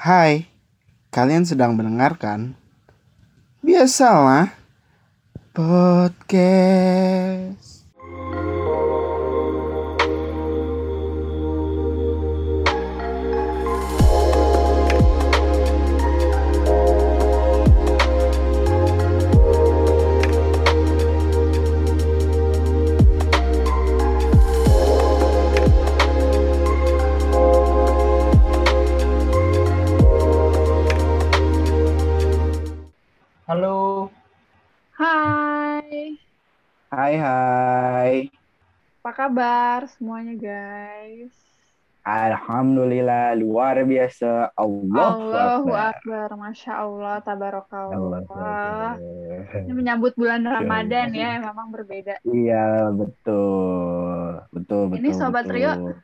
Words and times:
Hai, 0.00 0.48
kalian 1.12 1.44
sedang 1.44 1.76
mendengarkan 1.76 2.56
Biasalah 3.60 4.48
Podcast 5.52 6.80
Halo, 33.50 34.06
Hai, 34.94 36.14
Hai 36.86 37.14
hai 37.18 38.30
apa 39.02 39.10
kabar 39.10 39.90
semuanya 39.90 40.38
guys? 40.38 41.34
Alhamdulillah 42.06 43.34
luar 43.34 43.82
biasa 43.82 44.54
Allah 44.54 45.18
Allahu 45.18 45.66
Akbar, 45.74 46.30
Masya 46.38 46.78
Allah, 46.78 47.18
Tabarakallah. 47.26 48.94
Ini 49.66 49.74
menyambut 49.74 50.14
bulan 50.14 50.46
Ramadan 50.46 51.10
ya, 51.10 51.42
memang 51.42 51.74
berbeda. 51.74 52.22
Iya 52.22 52.94
betul 52.94 54.46
Betul 54.54 54.94
betul 54.94 55.02
Ini 55.02 55.10
Sobat 55.10 55.50
betul. 55.50 55.58
Rio. 55.58 55.98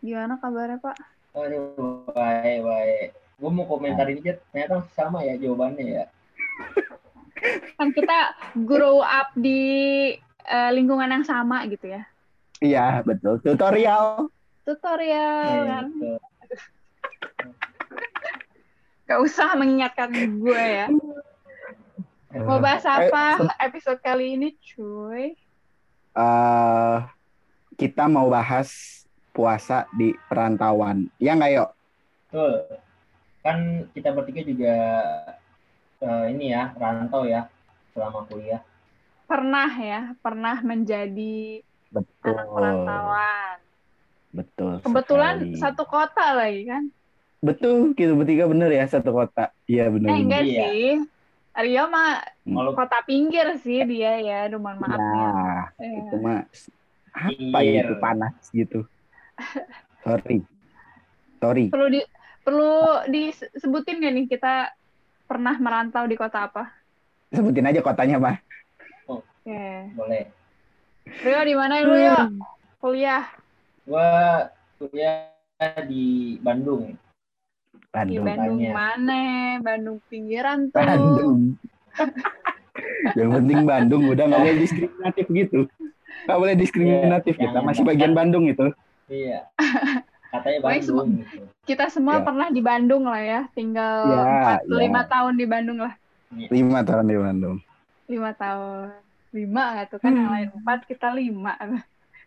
Gimana 0.00 0.40
kabarnya 0.40 0.80
Pak? 0.80 0.96
aduh, 1.36 2.08
baik 2.16 2.64
baik. 2.64 3.06
Gue 3.36 3.50
mau 3.52 3.68
komentar 3.68 4.08
ini 4.08 4.24
Jet. 4.24 4.40
ternyata 4.48 4.80
masih 4.80 4.94
sama 4.96 5.20
ya 5.20 5.36
jawabannya 5.36 5.84
ya. 5.84 6.08
Kan 7.78 7.94
kita 7.94 8.34
grow 8.66 8.98
up 8.98 9.30
di 9.38 9.60
eh, 10.48 10.70
lingkungan 10.74 11.10
yang 11.10 11.26
sama 11.26 11.62
gitu 11.70 11.86
ya. 11.86 12.02
Iya 12.58 13.06
betul 13.06 13.38
Tutorial 13.38 14.26
Tutorial 14.66 15.46
Iya, 15.46 15.62
kan, 15.70 15.84
betul. 15.94 16.18
gak 19.08 19.20
usah 19.24 19.54
mengingatkan 19.54 20.10
gue 20.12 20.58
ya. 20.58 20.86
Mau 22.44 22.60
bahas 22.60 22.84
apa 22.84 23.40
episode 23.62 24.02
kali 24.04 24.36
ini 24.36 24.52
cuy? 24.60 25.32
eh 26.18 26.98
Kita 27.78 28.10
mau 28.10 28.26
bahas 28.26 28.74
puasa 29.30 29.86
di 29.94 30.10
perantauan 30.26 31.06
Ya 31.22 31.38
nggak 31.38 31.52
yuk? 31.54 31.70
Betul. 32.28 32.52
Kan 33.46 33.58
kita 33.94 34.10
bertiga 34.12 34.42
juga 34.42 34.74
eh, 35.98 36.24
ini 36.32 36.50
ya 36.50 36.72
rantau 36.74 37.24
ya 37.24 37.46
selama 37.92 38.24
kuliah. 38.26 38.62
Pernah 39.28 39.70
ya, 39.76 40.00
pernah 40.24 40.56
menjadi 40.64 41.60
Betul 41.92 42.32
anak 42.32 42.46
perantauan. 42.48 43.58
Betul 44.28 44.72
Kebetulan 44.84 45.34
sekali. 45.40 45.60
satu 45.60 45.84
kota 45.84 46.26
lagi 46.36 46.62
kan? 46.64 46.84
Betul, 47.38 47.94
kita 47.94 48.12
bertiga 48.18 48.44
bener 48.50 48.70
ya 48.72 48.84
satu 48.88 49.14
kota. 49.14 49.54
Iya 49.64 49.88
bener. 49.88 50.08
Eh 50.10 50.18
enggak 50.20 50.42
Iya. 50.44 50.62
sih. 50.68 50.88
Rio 51.58 51.84
mah 51.90 52.22
Kalau 52.46 52.72
kota 52.72 52.98
pinggir 53.02 53.46
sih 53.58 53.82
dia 53.82 54.14
ya, 54.22 54.38
mohon 54.54 54.78
maaf 54.78 54.94
ya. 54.94 55.02
Nah, 55.02 55.62
Eh, 55.82 55.90
itu 56.06 56.14
mah 56.22 56.38
apa 57.10 57.58
Iya. 57.60 57.80
itu 57.84 57.94
panas 57.98 58.34
gitu. 58.54 58.80
Sorry. 60.02 60.38
Sorry. 61.38 61.64
Perlu 61.70 61.86
di 61.90 62.00
perlu 62.42 62.72
disebutin 63.10 64.00
gak 64.00 64.12
nih 64.14 64.26
kita 64.26 64.54
pernah 65.28 65.54
merantau 65.60 66.08
di 66.08 66.16
kota 66.16 66.48
apa? 66.48 66.72
Sebutin 67.28 67.68
aja 67.68 67.84
kotanya, 67.84 68.16
Pak. 68.16 68.36
Oke. 69.04 69.92
boleh. 69.92 70.24
Rio 71.20 71.40
di 71.40 71.54
mana 71.56 71.80
lu 71.84 71.92
Rio? 71.92 72.16
Kuliah 72.78 73.24
Gue 73.84 74.08
kuliah 74.76 75.32
di 75.84 76.36
Bandung. 76.40 76.92
di 76.92 77.88
Bandung. 77.88 78.24
Bandung 78.24 78.56
Tanya. 78.60 78.72
mana? 78.72 79.22
Bandung 79.64 79.98
pinggiran 80.08 80.68
tuh. 80.68 80.76
Bandung. 80.76 81.38
Yang 83.18 83.30
penting 83.40 83.60
Bandung 83.64 84.02
udah 84.06 84.24
nggak 84.28 84.40
boleh 84.44 84.56
diskriminatif 84.60 85.26
gitu. 85.28 85.60
Nggak 86.28 86.38
boleh 86.38 86.54
diskriminatif 86.56 87.34
Iya, 87.36 87.42
kita. 87.48 87.58
Masih 87.64 87.82
bagian 87.88 88.12
Bandung 88.12 88.44
itu. 88.48 88.68
Iya. 89.08 89.48
Katanya 90.28 90.58
Pokoknya 90.60 90.82
semua- 90.82 91.04
Bandung. 91.04 91.24
Gitu. 91.24 91.46
Kita 91.64 91.84
semua 91.88 92.14
Ya. 92.14 92.22
pernah 92.22 92.48
di 92.48 92.60
Bandung 92.60 93.04
lah 93.04 93.20
ya, 93.20 93.40
tinggal 93.50 93.96
Ya, 94.06 94.20
empat 94.22 94.58
ya. 94.62 94.76
lima 94.78 95.02
tahun 95.04 95.34
di 95.34 95.46
Bandung 95.46 95.78
lah. 95.78 95.94
Lima 96.30 96.80
tahun 96.82 97.04
di 97.06 97.16
Bandung. 97.16 97.56
lima 98.06 98.32
tahun 98.32 98.88
lima 99.30 99.62
nggak 99.70 99.86
tuh 99.86 99.98
kan 99.98 100.10
yang 100.10 100.24
Hmm. 100.24 100.34
lain 100.34 100.48
empat 100.54 100.80
kita 100.84 101.12
lima 101.12 101.52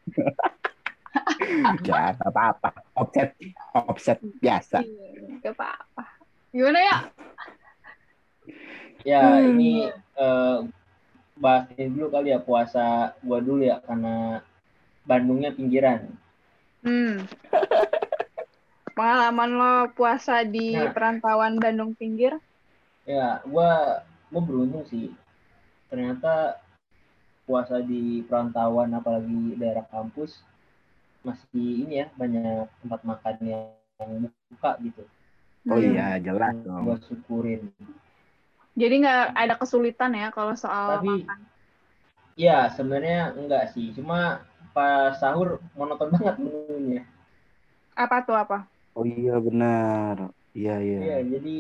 Ya, 1.81 2.13
nggak 2.13 2.22
apa-apa. 2.23 2.69
Offset, 2.94 3.34
offset 3.73 4.18
biasa. 4.38 4.81
Iya, 4.81 5.09
nggak 5.39 5.53
apa-apa 5.53 6.03
gimana 6.51 6.79
ya 6.79 6.97
Ya 9.01 9.22
Hmm. 9.23 9.50
ini 9.51 9.89
eh, 10.16 10.57
bahas 11.35 11.66
ini 11.73 11.89
dulu 11.91 12.07
kali 12.12 12.29
ya 12.29 12.38
puasa 12.38 12.85
gua 13.19 13.39
dulu 13.39 13.63
ya 13.63 13.81
karena 13.81 14.45
Bandungnya 15.01 15.50
pinggiran. 15.50 16.13
Hmm. 16.84 17.14
pengalaman 18.92 19.50
lo 19.52 19.74
puasa 19.94 20.44
di 20.44 20.75
Nah. 20.75 20.92
perantauan 20.92 21.58
Bandung 21.58 21.94
pinggir 21.94 22.38
Ya, 23.02 23.42
gua 23.44 24.02
gua 24.30 24.42
beruntung 24.42 24.86
sih. 24.86 25.09
Ternyata 25.90 26.62
puasa 27.44 27.81
di 27.81 28.22
perantauan 28.24 28.94
apalagi 28.94 29.58
daerah 29.58 29.84
kampus 29.90 30.46
masih 31.22 31.81
ini 31.84 32.06
ya 32.06 32.08
banyak 32.14 32.69
tempat 32.80 33.02
makan 33.02 33.36
yang 33.42 34.30
buka 34.48 34.78
gitu. 34.81 35.03
Oh 35.66 35.78
Hmm. 35.78 35.94
iya, 35.94 36.18
jelas 36.18 36.53
dong. 36.62 36.86
Gua 36.86 36.98
syukurin. 37.02 37.74
jadi 38.72 39.03
nggak 39.03 39.24
ada 39.36 39.53
kesulitan 39.58 40.16
ya 40.16 40.30
kalau 40.30 40.56
soal 40.56 41.02
Tapi- 41.02 41.25
makan 41.25 41.40
Ya, 42.40 42.72
sebenarnya 42.72 43.36
enggak 43.36 43.75
sih. 43.75 43.92
Cuma 43.92 44.40
pas 44.75 45.13
sahur 45.21 45.59
monoton 45.77 46.09
banget 46.15 46.35
menunya. 46.43 47.03
apa 47.95 48.17
tuh 48.27 48.35
apa 48.35 48.57
Oh 48.97 49.05
iya 49.07 49.35
benar. 49.47 50.17
Iya 50.51 50.73
iya. 50.83 50.97
Iya, 51.05 51.17
jadi 51.31 51.55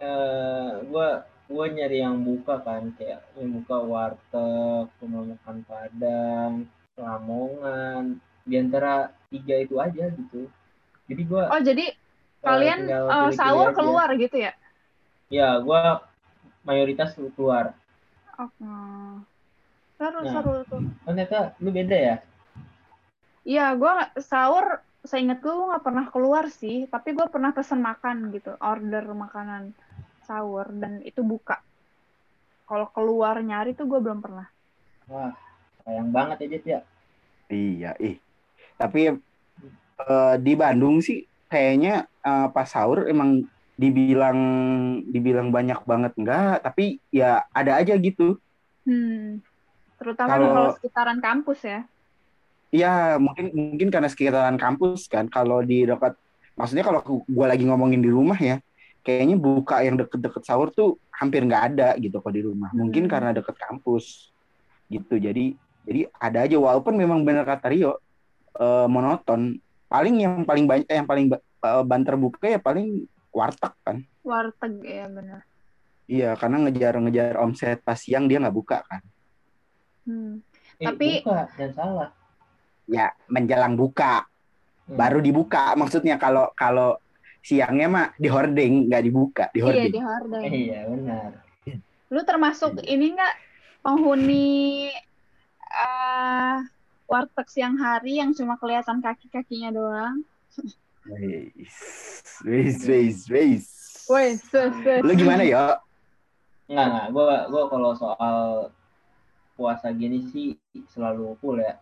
eh 0.00 0.72
gua 0.90 1.08
gua 1.48 1.64
nyari 1.76 1.98
yang 2.04 2.16
buka 2.26 2.54
kan 2.66 2.82
kayak 2.96 3.20
yang 3.38 3.50
buka 3.60 3.76
warteg, 3.92 4.86
rumah 5.00 5.22
makan 5.32 5.56
Padang, 5.68 6.52
Lamongan, 7.00 8.04
di 8.48 8.54
antara 8.62 9.12
tiga 9.32 9.54
itu 9.64 9.74
aja 9.80 10.04
gitu. 10.12 10.48
Jadi 11.08 11.22
gua 11.30 11.42
oh 11.52 11.60
jadi 11.62 11.84
eh, 11.92 11.96
kalian 12.44 12.78
eh, 12.88 13.00
pilih-pilih 13.08 13.36
sahur 13.38 13.68
aja. 13.70 13.76
keluar 13.78 14.08
gitu 14.16 14.36
ya 14.40 14.52
Ya, 15.28 15.58
gua 15.58 16.06
mayoritas 16.62 17.14
keluar. 17.36 17.74
Oke. 18.38 18.64
Seru 19.96 20.20
Nah. 20.22 20.32
seru 20.32 20.54
tuh 20.68 20.82
Oh, 21.06 21.12
ternyata 21.12 21.56
lu 21.60 21.70
beda 21.72 21.96
ya? 21.96 22.16
Iya, 23.46 23.78
gue 23.78 23.92
sahur, 24.26 24.82
seingat 25.06 25.38
gue 25.38 25.54
nggak 25.54 25.84
pernah 25.86 26.10
keluar 26.10 26.50
sih, 26.50 26.90
tapi 26.90 27.14
gue 27.14 27.26
pernah 27.30 27.54
pesan 27.54 27.78
makan 27.78 28.34
gitu, 28.34 28.58
order 28.58 29.06
makanan 29.14 29.70
sahur 30.26 30.66
dan 30.74 30.98
itu 31.06 31.22
buka. 31.22 31.62
Kalau 32.66 32.90
keluar 32.90 33.38
nyari 33.38 33.78
tuh 33.78 33.86
gue 33.86 34.02
belum 34.02 34.18
pernah. 34.18 34.50
Wah, 35.06 35.30
sayang 35.86 36.10
banget 36.10 36.36
ya, 36.42 36.46
Jet 36.50 36.64
ya. 36.66 36.80
Iya, 37.46 37.90
ih. 38.02 38.18
Tapi 38.74 39.14
eh, 40.02 40.34
di 40.42 40.52
Bandung 40.58 40.98
sih 40.98 41.22
kayaknya 41.46 42.10
eh, 42.26 42.48
pas 42.50 42.66
sahur 42.66 43.06
emang 43.06 43.46
dibilang 43.78 44.38
dibilang 45.06 45.54
banyak 45.54 45.78
banget 45.86 46.12
enggak, 46.18 46.66
tapi 46.66 46.98
ya 47.14 47.46
ada 47.54 47.78
aja 47.78 47.94
gitu. 47.94 48.42
Hmm. 48.82 49.38
Terutama 49.96 50.28
Kalau- 50.36 50.52
kalau 50.52 50.70
sekitaran 50.76 51.18
kampus 51.20 51.60
ya. 51.64 51.80
Iya, 52.68 53.16
mungkin 53.16 53.54
mungkin 53.54 53.88
karena 53.88 54.08
sekitaran 54.10 54.58
kampus 54.58 55.06
kan. 55.08 55.30
Kalau 55.30 55.62
di 55.62 55.86
dekat 55.86 56.18
maksudnya 56.58 56.84
kalau 56.84 57.00
gua 57.24 57.46
lagi 57.48 57.64
ngomongin 57.64 58.02
di 58.02 58.10
rumah 58.10 58.36
ya, 58.36 58.60
kayaknya 59.00 59.36
buka 59.38 59.80
yang 59.86 59.96
deket-deket 59.96 60.42
sahur 60.44 60.68
tuh 60.74 60.98
hampir 61.14 61.46
nggak 61.46 61.62
ada 61.72 61.88
gitu 61.96 62.18
kalau 62.20 62.34
di 62.34 62.42
rumah. 62.44 62.68
Mungkin 62.74 63.06
Hmm. 63.06 63.12
karena 63.12 63.30
deket 63.32 63.56
kampus. 63.56 64.34
Gitu. 64.90 65.16
Jadi 65.16 65.56
jadi 65.86 66.10
ada 66.18 66.42
aja 66.44 66.56
walaupun 66.58 66.98
memang 66.98 67.22
benar 67.22 67.46
kata 67.46 67.70
Rio 67.70 67.96
eh, 68.56 68.86
monoton. 68.90 69.56
Paling 69.86 70.14
yang 70.18 70.42
paling 70.42 70.66
banyak 70.66 70.88
yang 70.90 71.06
paling 71.06 71.30
eh, 71.30 71.82
banter 71.86 72.18
buka 72.18 72.46
ya 72.50 72.58
paling 72.58 73.06
warteg 73.30 73.72
kan. 73.86 74.02
Warteg 74.26 74.82
ya 74.82 75.06
benar. 75.06 75.40
Iya, 76.06 76.38
karena 76.38 76.62
ngejar-ngejar 76.66 77.34
omset 77.38 77.82
pas 77.82 77.98
siang 77.98 78.26
dia 78.26 78.38
nggak 78.38 78.54
buka 78.54 78.78
kan. 78.86 79.02
Hmm. 80.06 80.38
Eh, 80.78 80.86
Tapi- 80.86 81.20
buka, 81.20 81.50
dan 81.58 81.70
salah. 81.74 82.10
Ya, 82.86 83.10
menjelang 83.26 83.74
buka 83.74 84.22
Hmm. 84.86 84.94
baru 84.94 85.18
dibuka 85.18 85.74
maksudnya 85.74 86.14
kalau 86.14 86.54
kalau 86.54 86.94
siangnya 87.42 87.86
mah 87.86 88.06
di 88.14 88.30
hording 88.30 88.86
nggak 88.86 89.02
dibuka 89.02 89.44
di 89.50 89.58
Iya 89.58 89.64
hording 89.66 89.90
di 89.90 90.02
hordeng. 90.02 90.42
Iya 90.46 90.80
benar. 90.86 91.30
Lu 92.06 92.20
termasuk 92.22 92.78
ini 92.86 93.18
nggak 93.18 93.34
penghuni 93.82 94.86
eh 95.66 96.56
warteg 97.06 97.46
siang 97.46 97.74
hari 97.76 98.18
yang 98.18 98.30
cuma 98.30 98.54
kelihatan 98.56 99.02
kaki-kakinya 99.02 99.74
doang? 99.74 100.22
Wis, 101.06 102.42
wis, 102.42 102.78
wis, 102.82 103.18
wis. 103.26 103.66
Wes, 104.06 104.38
wes, 104.50 104.74
wes. 104.82 105.02
Lu 105.02 105.12
gimana 105.14 105.42
ya? 105.42 105.78
Enggak 106.66 106.86
enggak. 106.86 107.06
Gua 107.10 107.36
gua 107.46 107.64
kalau 107.66 107.90
soal 107.94 108.38
puasa 109.56 109.88
gini 109.90 110.28
sih 110.28 110.54
selalu 110.92 111.34
full 111.40 111.58
ya. 111.58 111.80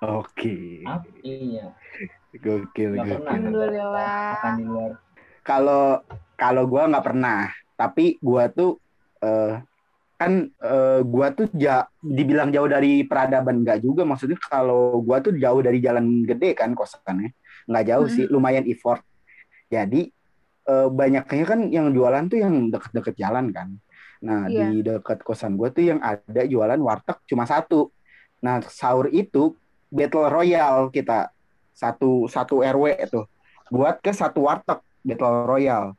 Oke. 0.00 0.86
Apa? 0.86 1.04
Iya. 1.20 1.74
Gokil, 2.38 2.98
Nggak 2.98 3.04
gokil. 3.04 3.18
pernah. 3.18 3.32
Alhamdulillah. 3.34 4.30
Makan 4.38 4.54
di 4.56 4.64
luar. 4.64 4.90
Kalau 5.44 5.84
kalau 6.34 6.62
gua 6.64 6.88
nggak 6.88 7.04
pernah, 7.04 7.40
tapi 7.76 8.16
gua 8.22 8.48
tuh 8.48 8.80
eh, 9.20 9.60
kan 10.14 10.32
eh, 10.48 11.00
gua 11.04 11.26
tuh 11.34 11.50
ja, 11.58 11.84
dibilang 12.00 12.48
jauh 12.54 12.70
dari 12.70 13.04
peradaban 13.04 13.60
nggak 13.66 13.82
juga 13.84 14.06
maksudnya 14.06 14.38
kalau 14.40 15.02
gua 15.02 15.20
tuh 15.20 15.36
jauh 15.36 15.60
dari 15.60 15.82
jalan 15.82 16.24
gede 16.24 16.54
kan 16.56 16.72
kosannya 16.72 17.34
nggak 17.68 17.84
jauh 17.90 18.06
sih 18.08 18.24
lumayan 18.30 18.64
effort 18.70 19.02
jadi 19.68 20.06
eh, 20.64 20.88
banyaknya 20.88 21.44
kan 21.44 21.60
yang 21.68 21.90
jualan 21.92 22.24
tuh 22.30 22.38
yang 22.40 22.70
deket-deket 22.72 23.14
jalan 23.20 23.50
kan 23.50 23.68
nah 24.24 24.48
Iya. 24.48 24.72
di 24.72 24.80
dekat 24.80 25.20
kosan 25.20 25.60
gua 25.60 25.68
tuh 25.68 25.84
yang 25.84 26.00
ada 26.00 26.42
jualan 26.48 26.80
warteg 26.80 27.20
cuma 27.28 27.44
satu. 27.44 27.92
Nah 28.40 28.64
sahur 28.64 29.12
itu 29.12 29.52
battle 29.92 30.32
royale 30.32 30.88
kita. 30.88 31.28
Satu 31.76 32.24
satu 32.26 32.64
RW 32.64 33.04
tuh. 33.12 33.28
Buat 33.68 34.00
ke 34.00 34.16
satu 34.16 34.48
warteg 34.48 34.80
battle 35.04 35.44
royale. 35.44 35.92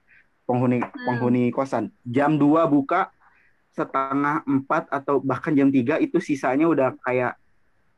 Penghuni 0.50 0.82
penghuni 0.82 1.54
kosan. 1.54 1.94
Jam 2.02 2.42
2 2.42 2.66
buka 2.66 3.14
setengah 3.76 4.42
empat 4.48 4.88
atau 4.90 5.20
bahkan 5.22 5.54
jam 5.54 5.70
3 5.70 6.02
itu 6.02 6.18
sisanya 6.18 6.66
udah 6.66 6.90
kayak 7.06 7.38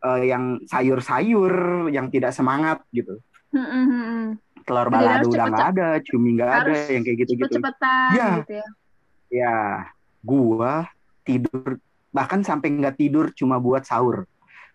eh, 0.03 0.21
yang 0.27 0.59
sayur-sayur 0.67 1.87
yang 1.87 2.11
tidak 2.11 2.35
semangat 2.35 2.83
gitu. 2.91 3.19
Hmm, 3.55 3.63
hmm, 3.63 3.85
hmm, 3.87 4.03
hmm. 4.03 4.27
telur 4.67 4.91
balado 4.91 5.31
udah 5.31 5.47
nggak 5.47 5.69
ada 5.79 5.87
cumi 6.03 6.35
nggak 6.35 6.51
ada 6.51 6.73
yang 6.91 7.03
kayak 7.07 7.17
gitu-gitu. 7.23 7.47
Cepet-cepetan 7.55 8.09
Iya. 8.11 8.29
gitu 8.43 8.53
ya. 8.59 8.67
ya 9.31 9.55
gua 10.27 10.83
tidur 11.23 11.79
bahkan 12.11 12.43
sampai 12.43 12.75
nggak 12.75 12.97
tidur 12.97 13.31
cuma 13.31 13.55
buat 13.57 13.87
sahur 13.87 14.27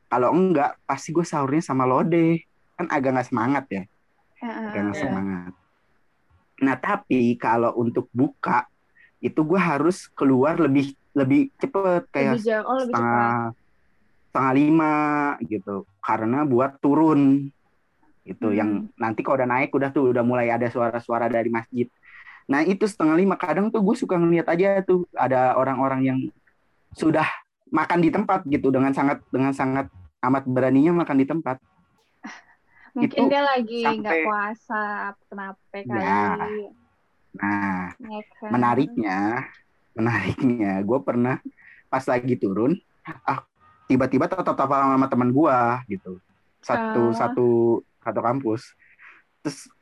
kalau 0.08 0.32
enggak 0.32 0.76
pasti 0.84 1.10
gue 1.10 1.24
sahurnya 1.24 1.60
sama 1.60 1.84
lode 1.84 2.44
kan 2.76 2.88
agak 2.88 3.10
nggak 3.12 3.28
semangat 3.28 3.64
ya 3.68 3.82
Heeh. 4.40 4.66
agak 4.68 4.80
nggak 4.82 4.96
Iya. 4.96 5.04
semangat 5.04 5.52
nah 6.62 6.76
tapi 6.78 7.34
kalau 7.36 7.72
untuk 7.74 8.06
buka 8.12 8.68
itu 9.18 9.40
gue 9.40 9.60
harus 9.60 10.06
keluar 10.12 10.54
lebih 10.56 10.92
lebih 11.12 11.50
cepet 11.56 12.02
kayak 12.08 12.36
Lebih 12.38 12.46
jauh, 12.46 12.64
oh 12.64 12.76
lebih 12.78 12.92
cepat. 12.92 13.00
setengah 13.00 13.32
setengah 14.28 14.52
lima 14.54 14.94
gitu 15.44 15.76
karena 16.00 16.38
buat 16.44 16.72
turun 16.78 17.20
gitu 18.22 18.48
Hmm. 18.48 18.56
yang 18.56 18.70
nanti 18.94 19.20
kalau 19.20 19.36
udah 19.36 19.50
naik 19.50 19.74
udah 19.74 19.90
tuh 19.90 20.14
udah 20.14 20.22
mulai 20.22 20.46
ada 20.48 20.70
suara-suara 20.70 21.26
dari 21.26 21.50
masjid 21.50 21.90
nah 22.44 22.60
itu 22.60 22.84
setengah 22.84 23.14
lima 23.14 23.34
kadang 23.34 23.68
tuh 23.68 23.80
gue 23.80 23.94
suka 23.94 24.14
ngeliat 24.14 24.46
aja 24.46 24.82
tuh 24.82 25.06
ada 25.14 25.54
orang-orang 25.54 26.00
yang 26.02 26.18
sudah 26.92 27.24
makan 27.68 28.00
di 28.00 28.10
tempat 28.10 28.44
gitu 28.44 28.68
dengan 28.68 28.92
sangat 28.92 29.22
dengan 29.28 29.52
sangat 29.52 29.88
amat 30.20 30.44
beraninya 30.44 30.92
makan 30.94 31.16
di 31.16 31.26
tempat 31.26 31.56
Mungkin 32.98 33.24
itu 33.24 33.30
dia 33.30 33.40
lagi 33.40 33.80
nggak 33.80 34.04
sampai- 34.04 34.26
puasa, 34.26 34.82
kenapa 35.24 35.56
kali? 35.72 35.88
Ya. 35.88 36.70
nah 37.32 37.80
Ya 37.96 38.20
kan? 38.36 38.50
menariknya 38.52 39.18
menariknya 39.92 40.72
gue 40.80 40.98
pernah 41.00 41.40
pas 41.88 42.04
lagi 42.04 42.36
turun 42.36 42.76
ah 43.24 43.40
tiba-tiba 43.84 44.28
tatap 44.28 44.52
tapakan 44.52 44.92
sama 44.92 45.08
teman 45.08 45.32
gue 45.32 45.56
gitu 45.88 46.20
satu 46.60 47.02
Ah. 47.08 47.16
satu 47.16 47.46
satu 47.98 48.20
kampus 48.20 48.76
terus 49.40 49.72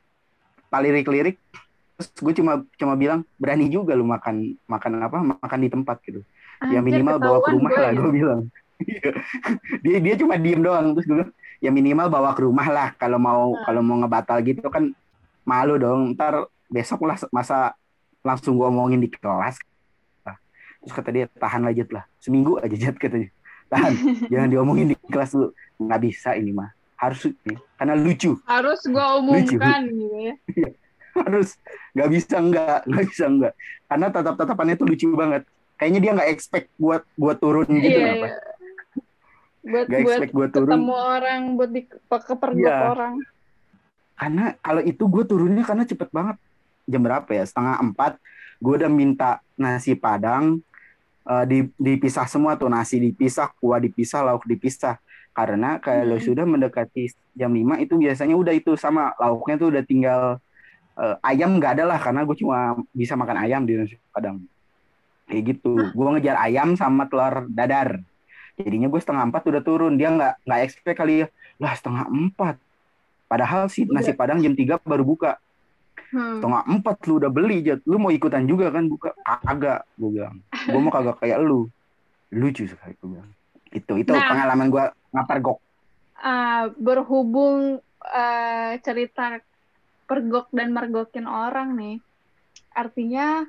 palirik-lirik 0.67 1.35
gue 2.09 2.33
cuma 2.33 2.65
cuma 2.73 2.93
bilang 2.95 3.21
berani 3.37 3.67
juga 3.67 3.93
lu 3.93 4.03
makan 4.03 4.57
makan 4.65 4.91
apa 4.99 5.17
makan 5.37 5.59
di 5.59 5.69
tempat 5.69 5.97
gitu. 6.01 6.21
Ya 6.63 6.77
Anjir, 6.77 6.81
minimal 6.81 7.17
bawa 7.17 7.37
ke 7.41 7.49
rumah 7.51 7.69
gue 7.69 7.81
lah 7.81 7.91
ya. 7.91 7.97
gue 7.97 8.11
bilang. 8.11 8.41
Dia 9.81 9.97
dia 10.01 10.13
cuma 10.17 10.35
diem 10.37 10.61
doang. 10.61 10.93
Terus 10.93 11.05
gue 11.05 11.15
bilang 11.21 11.31
ya 11.61 11.69
minimal 11.69 12.07
bawa 12.09 12.29
ke 12.33 12.41
rumah 12.41 12.67
lah. 12.67 12.89
Kalau 12.95 13.17
mau 13.17 13.53
Hmm. 13.53 13.61
kalau 13.65 13.81
mau 13.81 13.97
ngebatal 13.99 14.37
gitu 14.41 14.65
kan 14.67 14.93
malu 15.43 15.77
dong. 15.77 16.13
Ntar 16.13 16.45
besok 16.67 17.05
lah 17.05 17.17
masa 17.29 17.73
langsung 18.21 18.57
gue 18.57 18.65
omongin 18.65 19.01
di 19.01 19.09
kelas. 19.09 19.57
Nah, 20.21 20.37
terus 20.81 20.93
kata 20.93 21.09
dia 21.09 21.25
tahan 21.27 21.65
lanjut 21.65 21.89
lah. 21.89 22.05
Seminggu 22.17 22.57
aja 22.57 22.73
jat 22.73 22.95
katanya. 22.95 23.29
Tahan. 23.67 23.93
Jangan 24.31 24.49
diomongin 24.49 24.93
di 24.93 24.97
kelas 25.09 25.33
lu. 25.33 25.49
Nggak 25.77 25.99
bisa 26.01 26.37
ini 26.37 26.53
mah. 26.53 26.69
Harus 26.93 27.25
nih 27.41 27.57
karena 27.75 27.97
lucu. 27.97 28.37
Harus 28.45 28.85
gue 28.85 29.05
umumkan 29.17 29.81
gitu 29.89 30.17
ya. 30.21 30.35
harus 31.25 31.57
nggak 31.91 32.09
bisa 32.09 32.35
nggak. 32.37 32.79
Nggak 32.87 33.03
bisa 33.05 33.25
nggak. 33.27 33.53
Karena 33.85 34.07
tatap 34.07 34.35
tatapannya 34.35 34.75
tuh 34.75 34.87
lucu 34.87 35.07
banget. 35.11 35.43
Kayaknya 35.75 35.99
dia 35.99 36.11
nggak 36.13 36.29
expect 36.29 36.67
buat 36.75 37.03
buat 37.15 37.37
turun 37.37 37.67
gitu 37.67 37.89
Iya, 37.91 38.09
apa 38.11 38.27
iya. 38.27 38.39
Buat 39.61 39.85
nggak 39.85 39.99
buat 39.99 40.11
expect 40.11 40.31
buat 40.31 40.49
turun. 40.51 40.69
ketemu 40.71 40.95
orang, 40.97 41.41
buat 41.53 41.69
di 41.69 41.81
kepergok 42.09 42.57
Iya. 42.61 42.77
orang. 42.89 43.15
karena 44.13 44.53
kalau 44.61 44.81
itu 44.81 45.03
gue 45.03 45.23
turunnya 45.25 45.63
karena 45.65 45.81
cepet 45.81 46.09
banget. 46.09 46.37
Jam 46.85 47.01
berapa 47.01 47.25
ya? 47.27 47.41
Setengah 47.41 47.81
empat. 47.81 48.21
Gue 48.57 48.77
udah 48.77 48.85
minta 48.87 49.29
nasi 49.55 49.93
padang 49.93 50.61
eh, 51.23 51.45
di, 51.45 51.57
dipisah 51.75 52.25
semua 52.25 52.53
tuh. 52.53 52.69
Nasi 52.69 52.97
dipisah 52.97 53.49
kuah 53.57 53.77
dipisah 53.77 54.21
lauk 54.21 54.45
dipisah. 54.45 55.01
Karena 55.31 55.77
kalau 55.77 56.17
Hmm. 56.17 56.23
sudah 56.23 56.45
mendekati 56.45 57.07
jam 57.33 57.49
5 57.49 57.79
itu 57.79 57.95
biasanya 57.95 58.35
udah 58.35 58.51
itu 58.51 58.75
sama 58.75 59.15
lauknya 59.15 59.55
tuh 59.55 59.67
udah 59.69 59.83
tinggal 59.83 60.21
eh, 61.01 61.15
ayam 61.25 61.57
nggak 61.57 61.71
ada 61.75 61.83
lah 61.85 61.97
karena 61.97 62.21
gue 62.21 62.37
cuma 62.37 62.57
bisa 62.93 63.17
makan 63.17 63.37
ayam 63.41 63.65
di 63.65 63.73
nasi 63.75 63.97
padang 64.09 64.45
kayak 65.25 65.43
gitu. 65.55 65.73
Gue 65.91 66.05
ngejar 66.11 66.37
ayam 66.37 66.75
sama 66.75 67.07
telur 67.07 67.47
dadar. 67.47 68.03
Jadinya 68.55 68.85
gue 68.85 68.99
setengah 68.99 69.23
empat 69.25 69.41
udah 69.47 69.61
turun. 69.61 69.95
Dia 69.95 70.11
nggak 70.11 70.33
nggak 70.43 70.59
expect 70.61 70.97
kali 70.97 71.23
ya. 71.23 71.27
Lah 71.55 71.71
setengah 71.71 72.05
empat. 72.05 72.55
Padahal 73.25 73.71
sih 73.71 73.87
nasi 73.87 74.11
padang 74.11 74.43
jam 74.43 74.53
3 74.53 74.83
baru 74.83 75.03
buka. 75.03 75.39
Hmm. 76.11 76.43
setengah 76.43 76.67
empat 76.67 77.07
lu 77.07 77.23
udah 77.23 77.31
beli 77.31 77.63
Jat. 77.63 77.79
lu 77.87 77.95
mau 77.95 78.11
ikutan 78.11 78.43
juga 78.43 78.67
kan 78.67 78.83
buka? 78.83 79.15
Kagak 79.23 79.87
gue 79.95 80.09
bilang. 80.11 80.43
Gue 80.67 80.79
mau 80.79 80.91
kagak 80.91 81.23
kayak 81.23 81.39
lu. 81.39 81.71
Lucu 82.29 82.67
sekali 82.67 82.99
gue 82.99 83.09
bilang. 83.09 83.31
Itu 83.71 83.95
itu 83.95 84.11
Nah. 84.11 84.27
pengalaman 84.27 84.67
gue 84.67 84.83
ngapergok 85.11 85.59
Ah, 86.17 86.67
berhubung 86.75 87.79
eh, 88.03 88.71
cerita 88.83 89.39
pergok 90.11 90.51
dan 90.51 90.75
mergokin 90.75 91.23
orang 91.23 91.79
nih, 91.79 92.03
artinya 92.75 93.47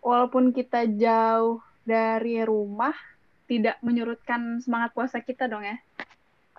walaupun 0.00 0.56
kita 0.56 0.88
jauh 0.96 1.60
dari 1.84 2.40
rumah, 2.40 2.96
tidak 3.44 3.76
menyurutkan 3.84 4.64
semangat 4.64 4.96
puasa 4.96 5.20
kita 5.20 5.44
dong 5.44 5.60
ya? 5.60 5.76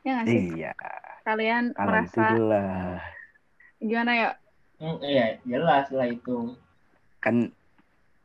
Ya 0.06 0.22
nggak 0.22 0.28
sih? 0.30 0.42
iya 0.62 0.78
Kalian 1.26 1.74
merasa 1.74 2.38
gimana 3.82 4.12
ya? 4.14 4.30
Hmm, 4.78 5.02
iya, 5.02 5.42
jelas 5.42 5.90
lah 5.90 6.06
itu. 6.06 6.54
kan 7.22 7.50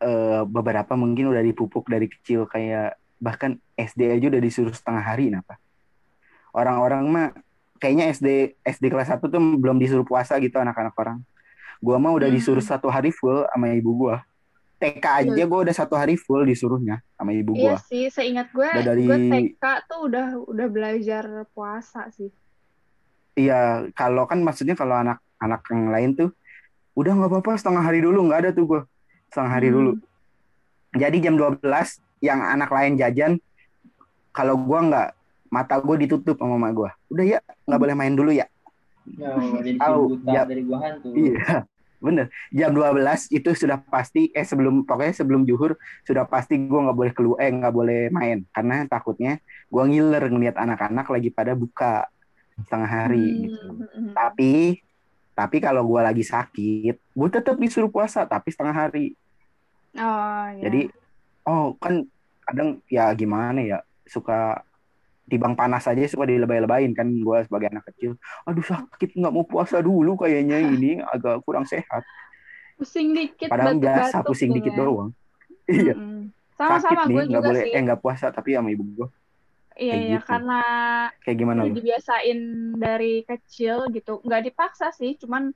eh, 0.01 0.43
beberapa 0.45 0.97
mungkin 0.97 1.33
udah 1.33 1.45
dipupuk 1.45 1.89
dari 1.89 2.13
kecil 2.13 2.45
kayak 2.45 2.97
bahkan 3.17 3.57
SD 3.77 4.13
aja 4.13 4.29
udah 4.29 4.41
disuruh 4.41 4.73
setengah 4.73 5.05
hari 5.05 5.33
kenapa 5.33 5.57
orang-orang 6.57 7.05
mah 7.09 7.29
kayaknya 7.77 8.11
SD 8.11 8.27
SD 8.63 8.85
kelas 8.87 9.09
1 9.09 9.23
tuh 9.23 9.39
belum 9.39 9.77
disuruh 9.77 10.03
puasa 10.03 10.37
gitu 10.39 10.57
anak-anak 10.57 10.95
orang 10.95 11.19
gua 11.79 11.97
mah 11.97 12.13
udah 12.13 12.27
Hmm. 12.27 12.37
disuruh 12.37 12.61
satu 12.61 12.89
hari 12.89 13.11
full 13.11 13.45
sama 13.47 13.71
ibu 13.71 13.93
gua 13.95 14.25
TK 14.77 15.05
aja 15.25 15.43
gua 15.45 15.59
udah 15.63 15.75
satu 15.75 15.95
hari 15.95 16.17
full 16.17 16.43
disuruhnya 16.43 17.01
sama 17.15 17.33
ibu 17.33 17.53
Iya 17.53 17.77
gua 17.77 17.77
sih, 17.83 18.05
seingat 18.09 18.49
gue, 18.51 18.69
Udah 18.69 18.85
dari- 18.85 19.05
gue 19.05 19.19
TK 19.57 19.65
tuh 19.87 20.01
udah 20.05 20.27
udah 20.43 20.67
belajar 20.67 21.25
puasa 21.51 22.09
sih. 22.11 22.29
iya 23.35 23.85
kalau 23.93 24.25
kan 24.25 24.41
maksudnya 24.41 24.73
kalau 24.73 24.97
anak-anak 24.97 25.61
yang 25.67 25.85
lain 25.89 26.11
tuh 26.13 26.31
udah 26.93 27.13
nggak 27.13 27.31
apa-apa 27.31 27.53
setengah 27.55 27.83
hari 27.83 28.01
dulu 28.01 28.25
nggak 28.25 28.41
ada 28.41 28.51
tuh 28.53 28.65
gua 28.67 28.81
setengah 29.29 29.53
hari 29.53 29.69
Hmm. 29.69 29.77
dulu 29.77 29.93
jadi 30.93 31.17
jam 31.21 31.35
12 31.37 31.61
yang 32.21 32.41
anak 32.41 32.69
lain 32.69 32.97
jajan 32.97 33.33
kalau 34.31 34.57
gua 34.57 34.81
nggak 34.83 35.09
mata 35.49 35.79
gue 35.79 35.97
ditutup 36.03 36.37
sama 36.37 36.57
mama 36.57 36.69
gua 36.71 36.91
udah 37.09 37.25
ya 37.25 37.39
nggak 37.65 37.81
boleh 37.81 37.95
main 37.95 38.15
dulu 38.15 38.33
ya 38.33 38.47
Ya, 39.07 39.39
jadi 39.63 39.79
Tahu, 39.79 40.19
ya. 40.27 40.43
dari 40.43 40.67
gua 40.67 40.79
hantu. 40.83 41.15
iya 41.15 41.63
bener 41.97 42.27
jam 42.51 42.75
12 42.75 43.31
itu 43.31 43.51
sudah 43.55 43.79
pasti 43.79 44.35
eh 44.35 44.43
sebelum 44.43 44.83
pokoknya 44.83 45.15
sebelum 45.15 45.47
juhur 45.47 45.79
sudah 46.03 46.27
pasti 46.27 46.59
gua 46.61 46.91
nggak 46.91 46.99
boleh 46.99 47.13
keluar 47.15 47.39
eh 47.39 47.49
nggak 47.49 47.71
boleh 47.71 48.01
main 48.11 48.43
karena 48.51 48.83
takutnya 48.85 49.39
gua 49.71 49.87
ngiler 49.87 50.27
ngeliat 50.27 50.59
anak-anak 50.59 51.07
lagi 51.07 51.31
pada 51.31 51.55
buka 51.55 52.11
setengah 52.59 52.91
hari 52.91 53.23
Hmm, 53.23 53.41
gitu 53.47 53.69
hmm, 53.71 53.89
hmm. 53.95 54.13
tapi 54.13 54.53
Tapi 55.37 55.61
kalau 55.61 55.85
gue 55.85 56.01
lagi 56.01 56.25
sakit, 56.25 56.97
gue 56.97 57.29
tetap 57.29 57.61
disuruh 57.61 57.93
puasa 57.93 58.25
tapi 58.25 58.49
setengah 58.49 58.73
hari. 58.73 59.13
Oh, 59.93 60.47
ya. 60.57 60.65
Jadi 60.65 60.89
oh 61.45 61.77
kan 61.77 62.09
kadang 62.41 62.81
ya 62.89 63.13
gimana 63.13 63.61
ya 63.61 63.79
suka 64.09 64.65
tibang 65.27 65.55
panas 65.59 65.85
aja 65.91 66.01
suka 66.07 66.25
dilebay-lebayin 66.27 66.93
kan 66.95 67.07
gue 67.11 67.39
sebagai 67.47 67.69
anak 67.75 67.85
kecil. 67.93 68.15
Aduh 68.47 68.63
sakit 68.63 69.11
nggak 69.19 69.33
mau 69.35 69.45
puasa 69.47 69.83
dulu 69.83 70.15
kayaknya 70.19 70.59
ini 70.63 71.03
agak 71.03 71.43
kurang 71.47 71.67
sehat. 71.67 72.03
pusing 72.77 73.17
dikit 73.17 73.49
Padahal 73.51 73.77
biasa 73.81 74.17
pusing 74.23 74.51
dikit 74.55 74.73
kan. 74.77 74.81
doang. 74.87 75.11
Iya. 75.67 75.95
Sakit 76.57 76.99
Sama-sama 76.99 77.03
nih 77.11 77.15
gue 77.15 77.23
nggak 77.27 77.43
juga 77.43 77.49
boleh 77.51 77.63
sih. 77.67 77.73
eh 77.75 77.81
nggak 77.83 78.01
puasa 78.03 78.27
tapi 78.31 78.51
sama 78.55 78.69
ibu 78.71 78.85
gue 78.87 79.09
Iya, 79.77 79.93
kayak 79.93 80.03
iya 80.07 80.17
gitu. 80.17 80.29
karena 80.31 80.59
kayak 81.27 81.37
gimana 81.43 81.61
lu? 81.69 81.75
dibiasain 81.77 82.39
dari 82.81 83.13
kecil 83.29 83.77
gitu. 83.93 84.11
Nggak 84.25 84.43
dipaksa 84.49 84.87
sih, 84.95 85.11
cuman 85.21 85.53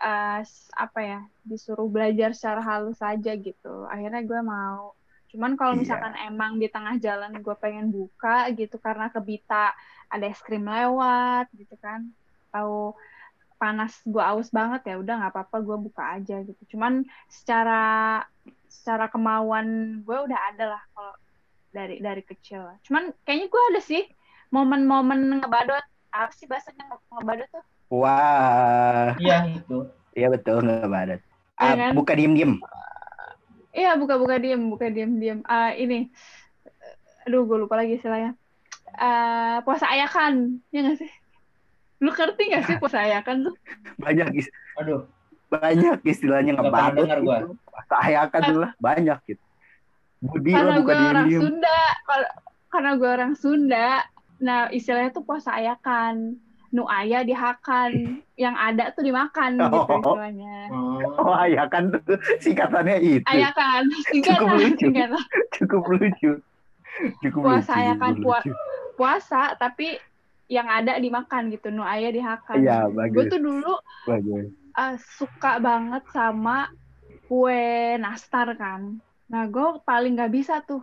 eh, 0.00 0.38
s- 0.42 0.72
apa 0.74 0.98
ya, 1.04 1.18
disuruh 1.46 1.86
belajar 1.86 2.32
secara 2.34 2.60
halus 2.64 2.98
aja 3.04 3.30
gitu. 3.36 3.68
Akhirnya 3.92 4.20
gue 4.26 4.40
mau. 4.42 4.96
Cuman 5.30 5.52
kalau 5.58 5.74
Iya. 5.74 5.80
misalkan 5.82 6.14
emang 6.28 6.52
di 6.62 6.66
tengah 6.74 6.94
jalan 6.98 7.32
gue 7.44 7.56
pengen 7.62 7.86
buka 7.94 8.50
gitu 8.58 8.76
karena 8.82 9.06
kebita 9.14 9.70
ada 10.12 10.24
es 10.26 10.40
krim 10.42 10.64
lewat 10.66 11.46
gitu 11.54 11.74
kan. 11.78 12.00
Tahu 12.54 12.94
panas 13.60 13.92
gue 14.08 14.22
aus 14.24 14.48
banget 14.58 14.80
ya 14.88 14.94
udah 15.02 15.14
nggak 15.20 15.32
apa-apa 15.36 15.56
gue 15.66 15.76
buka 15.86 16.02
aja 16.16 16.34
gitu. 16.48 16.62
Cuman 16.76 17.04
secara 17.28 17.72
secara 18.70 19.06
kemauan 19.12 20.00
gue 20.06 20.18
udah 20.26 20.38
ada 20.52 20.64
lah 20.76 20.82
kalau 20.94 21.14
dari 21.70 21.96
dari 22.02 22.22
kecil. 22.26 22.62
Cuman 22.86 23.14
kayaknya 23.22 23.46
gue 23.52 23.62
ada 23.74 23.80
sih 23.84 24.02
momen-momen 24.50 25.40
ngebadot. 25.42 25.84
Apa 26.10 26.32
sih 26.34 26.46
bahasanya 26.50 26.90
nge- 26.90 27.06
ngebadot 27.14 27.48
tuh? 27.54 27.64
Wah, 27.90 29.14
Iya 29.18 29.36
itu. 29.50 29.76
iya 30.18 30.26
betul. 30.30 30.62
Iya 30.66 30.86
Ah, 31.58 31.74
kan? 31.76 31.92
buka 31.94 32.12
diem-diem. 32.18 32.52
Iya 33.70 33.94
buka-buka 33.94 34.36
diem, 34.36 34.62
buka 34.66 34.90
diem-diem. 34.90 35.46
Ah 35.46 35.70
ini, 35.70 36.10
aduh 37.22 37.46
gue 37.46 37.58
lupa 37.60 37.78
lagi 37.78 37.96
istilahnya. 37.96 38.34
Eh 38.90 39.56
puasa 39.62 39.86
ayakan, 39.86 40.58
ya 40.74 40.82
nggak 40.82 40.98
sih? 40.98 41.10
Lu 42.02 42.10
ngerti 42.10 42.42
nggak 42.50 42.64
sih 42.66 42.76
puasa 42.82 43.06
ayakan 43.06 43.46
tuh? 43.46 43.54
Banyak 44.04 44.28
is- 44.34 44.50
Aduh, 44.74 45.06
banyak 45.46 46.02
istilahnya 46.02 46.54
Nggak 46.54 46.66
pernah 46.66 46.82
ngebadut 46.90 47.06
dengar 47.06 47.18
gua. 47.22 47.36
gitu. 47.38 47.54
Saya 47.86 48.20
kan 48.26 48.40
dulu 48.48 48.58
lah 48.66 48.72
banyak 48.78 49.18
gitu. 49.26 49.44
Budi 50.20 50.52
Karena 50.52 50.76
gue 50.78 50.94
orang. 50.94 51.26
Sunda, 51.32 51.78
kalau 52.04 52.28
karena 52.70 52.90
gue 52.94 53.08
orang 53.08 53.32
Sunda, 53.34 53.88
nah 54.38 54.60
istilahnya 54.68 55.10
tuh 55.10 55.22
puasa 55.22 55.54
ayakan. 55.56 56.38
Nu 56.70 56.86
aya 56.86 57.20
dihakan, 57.20 57.90
yang 58.34 58.54
ada 58.54 58.90
tuh 58.90 59.02
dimakan 59.02 59.58
gitu 59.58 59.74
Oh. 59.74 59.90
istilahnya. 59.90 60.56
oh, 60.70 61.34
Oh 61.34 61.42
ya 61.42 61.66
kan 61.66 61.90
tuh 61.90 62.14
singkatannya 62.38 62.96
itu. 63.00 63.26
Ayakan, 63.26 63.90
Cukup 63.90 64.06
singkatan, 64.06 64.46
lucu. 64.54 64.86
singkatan. 64.86 65.22
Cukup 65.52 65.82
lucu. 65.88 66.32
Cukup 67.20 67.40
Puasa 67.42 67.58
lucu. 67.68 67.80
ayakan, 67.80 68.10
cukup 68.12 68.22
pua- 68.22 68.40
lucu. 68.40 68.52
puasa 68.92 69.42
tapi 69.54 69.96
yang 70.46 70.66
ada 70.66 70.94
dimakan 70.96 71.48
gitu 71.48 71.70
nu 71.70 71.80
aya 71.80 72.08
dihakan 72.08 72.58
Iya, 72.58 72.84
gue 72.84 72.94
bagus. 73.16 73.24
tuh 73.28 73.40
dulu 73.40 73.74
Bagus. 74.04 74.46
eh, 74.72 74.94
suka 75.16 75.56
banget 75.58 76.02
sama 76.08 76.68
kue 77.24 77.62
nastar 77.96 78.52
kan 78.54 78.98
nah 79.24 79.46
gue 79.46 79.62
paling 79.80 80.12
nggak 80.12 80.32
bisa 80.32 80.60
tuh 80.60 80.82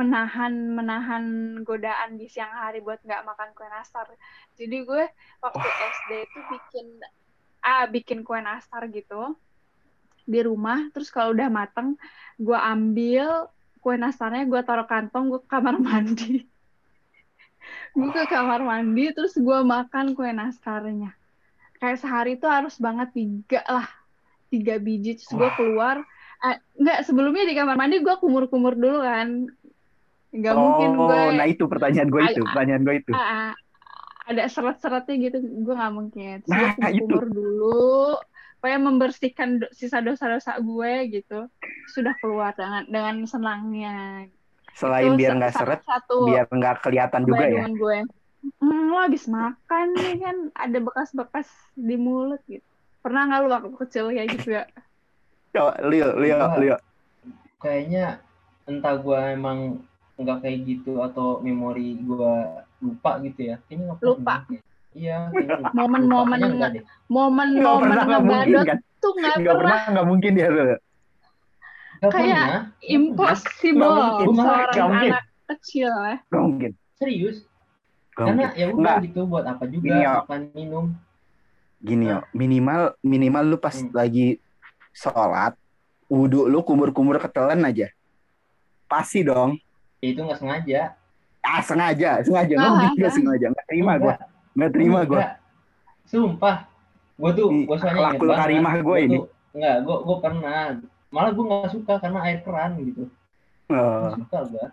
menahan 0.00 0.52
menahan 0.72 1.24
godaan 1.60 2.16
di 2.16 2.24
siang 2.32 2.48
hari 2.48 2.80
buat 2.80 3.04
nggak 3.04 3.24
makan 3.28 3.52
kue 3.52 3.68
nastar. 3.68 4.08
Jadi 4.56 4.76
gue 4.88 5.04
waktu 5.44 5.68
SD 5.68 6.10
itu 6.24 6.38
bikin 6.48 6.86
ah 7.60 7.84
bikin 7.84 8.24
kue 8.24 8.40
nastar 8.40 8.88
gitu 8.88 9.36
di 10.24 10.40
rumah. 10.40 10.88
Terus 10.96 11.12
kalau 11.12 11.36
udah 11.36 11.52
mateng 11.52 12.00
gue 12.40 12.56
ambil 12.56 13.52
kue 13.84 13.96
nastarnya 14.00 14.48
gue 14.48 14.60
taruh 14.64 14.88
kantong 14.88 15.28
gue 15.28 15.40
ke 15.44 15.48
kamar 15.52 15.76
mandi. 15.76 16.32
Gue 17.90 18.06
ke 18.10 18.24
kamar 18.30 18.62
mandi 18.62 19.10
terus 19.12 19.34
gue 19.36 19.58
makan 19.66 20.14
kue 20.14 20.30
nastarnya. 20.32 21.12
Kayak 21.76 21.98
sehari 22.00 22.38
itu 22.38 22.46
harus 22.46 22.78
banget 22.78 23.12
tiga 23.12 23.60
lah 23.66 23.88
tiga 24.48 24.78
biji. 24.78 25.18
Terus 25.18 25.32
gue 25.34 25.50
keluar 25.58 26.02
eh, 26.46 26.56
nggak 26.80 27.04
sebelumnya 27.04 27.44
di 27.44 27.54
kamar 27.54 27.76
mandi 27.76 28.00
gue 28.00 28.14
kumur-kumur 28.16 28.74
dulu 28.78 29.04
kan 29.04 29.50
nggak 30.30 30.54
oh, 30.54 30.60
mungkin 30.62 30.90
gue 30.94 31.20
nah 31.34 31.46
itu 31.46 31.64
pertanyaan 31.66 32.08
gue 32.08 32.22
itu, 32.24 32.42
pertanyaan 32.46 32.82
gue 32.82 32.94
itu. 32.98 33.12
ada 34.30 34.46
seret-seretnya 34.46 35.14
gitu 35.26 35.36
gue 35.42 35.74
nggak 35.74 35.94
mungkin 35.94 36.34
terus 36.46 36.54
Nah, 36.54 36.70
gue 36.78 36.90
itu. 36.94 37.02
kumur 37.02 37.24
dulu 37.26 38.14
supaya 38.54 38.76
membersihkan 38.78 39.48
do- 39.58 39.72
sisa 39.72 39.98
dosa-dosa 39.98 40.60
gue 40.60 40.92
gitu 41.10 41.48
sudah 41.90 42.14
keluar 42.20 42.54
dengan 42.54 42.86
dengan 42.86 43.14
senangnya 43.26 44.28
Selain 44.70 45.12
Itu 45.12 45.18
biar 45.18 45.32
nggak 45.34 45.54
seret, 45.58 45.80
satu 45.82 46.30
biar 46.30 46.46
nggak 46.46 46.86
kelihatan 46.86 47.26
juga 47.26 47.42
ya. 47.42 47.66
Gue. 47.66 48.06
Hmm, 48.62 48.86
lo 48.86 49.02
habis 49.02 49.26
makan 49.26 49.86
nih 49.98 50.14
kan 50.22 50.36
ada 50.54 50.78
bekas-bekas 50.78 51.50
di 51.74 51.98
mulut 51.98 52.38
gitu. 52.46 52.62
Pernah 53.02 53.26
nggak 53.28 53.40
lu 53.42 53.48
waktu 53.50 53.70
kecil 53.76 54.04
kayak 54.14 54.28
gitu 54.38 54.48
ya? 54.56 54.64
Leo, 55.82 56.14
Leo, 56.14 56.38
Gua- 56.38 56.54
Leo. 56.56 56.76
kayaknya 57.58 58.22
entah 58.64 58.94
gua 58.94 59.34
emang 59.34 59.82
nggak 60.20 60.38
kayak 60.44 60.58
gitu 60.64 61.00
atau 61.00 61.40
memori 61.40 61.96
gua 62.00 62.62
lupa 62.78 63.20
gitu 63.20 63.40
ya. 63.48 63.56
Kayaknya 63.66 63.94
pernah 63.94 64.08
Lupa. 64.12 64.34
Iya, 64.90 65.16
lupa. 65.30 65.68
Momen-momen 65.72 66.36
Lupanya 66.36 66.48
enggak 66.50 66.70
deh. 66.74 66.82
Nggak 66.82 67.08
momen-momen 67.08 67.80
pernah, 67.80 68.04
nggak 68.04 68.22
mungkin 68.22 68.46
ngebadot 68.50 68.66
kan? 68.66 68.78
tuh 69.00 69.12
nggak 69.14 69.34
Nggak 69.38 69.56
pernah 69.56 70.02
mungkin 70.04 70.30
dia. 70.32 70.46
Nggak 70.50 72.10
Kayak 72.10 72.36
pernah. 72.40 72.62
impossible 72.80 73.76
Nggak 73.80 74.08
mungkin. 74.08 74.26
seorang 74.36 74.88
mungkin. 74.88 75.10
anak 75.12 75.24
kecil 75.50 75.90
ya. 75.90 76.16
Nggak 76.26 76.42
mungkin. 76.42 76.70
Serius. 76.96 77.36
Nggak 77.40 78.16
Karena 78.16 78.40
mungkin. 78.42 78.60
ya 78.60 78.66
udah 78.72 78.96
gitu 79.00 79.20
buat 79.24 79.44
apa 79.46 79.64
juga 79.66 79.84
Gini, 79.86 80.00
ya. 80.00 80.12
makan 80.18 80.40
minum. 80.52 80.86
Gini 81.80 82.04
yo, 82.06 82.18
minimal 82.32 82.80
minimal 83.00 83.44
lu 83.46 83.56
pas 83.56 83.72
Hmm. 83.72 83.88
lagi 83.90 84.36
sholat, 84.90 85.56
wudhu 86.06 86.44
lu 86.44 86.60
kumur-kumur 86.60 87.16
ketelan 87.16 87.62
aja. 87.62 87.88
Pasti 88.84 89.22
dong. 89.22 89.56
Ya 90.00 90.06
itu 90.16 90.20
nggak 90.24 90.40
sengaja. 90.40 90.80
Ah 91.40 91.60
sengaja, 91.64 92.10
sengaja. 92.24 92.54
Nggak 92.56 92.68
Ah, 92.68 92.76
mungkin 92.76 92.98
nggak 93.00 93.14
sengaja. 93.16 93.46
Nggak 93.52 93.66
terima 93.68 93.92
gue. 93.96 94.04
Enggak. 94.04 94.18
Nggak 94.56 94.70
terima 94.72 95.00
gue. 95.04 95.22
Sumpah. 96.08 96.56
Gue 97.20 97.30
tuh, 97.36 97.48
gue 97.52 97.76
soalnya 97.76 98.16
banget. 98.16 98.40
karimah 98.40 98.72
gua 98.80 98.84
Gua 98.84 98.96
ini. 99.00 99.18
Enggak, 99.52 99.76
gue 99.84 99.96
gue 100.08 100.16
pernah. 100.24 100.60
Malah 101.10 101.30
gue 101.36 101.44
nggak 101.44 101.70
suka 101.72 101.94
karena 102.00 102.18
air 102.24 102.40
keran 102.40 102.70
gitu. 102.80 103.02
Oh. 103.68 103.76
Nggak 103.76 104.12
suka 104.24 104.38
gue. 104.48 104.66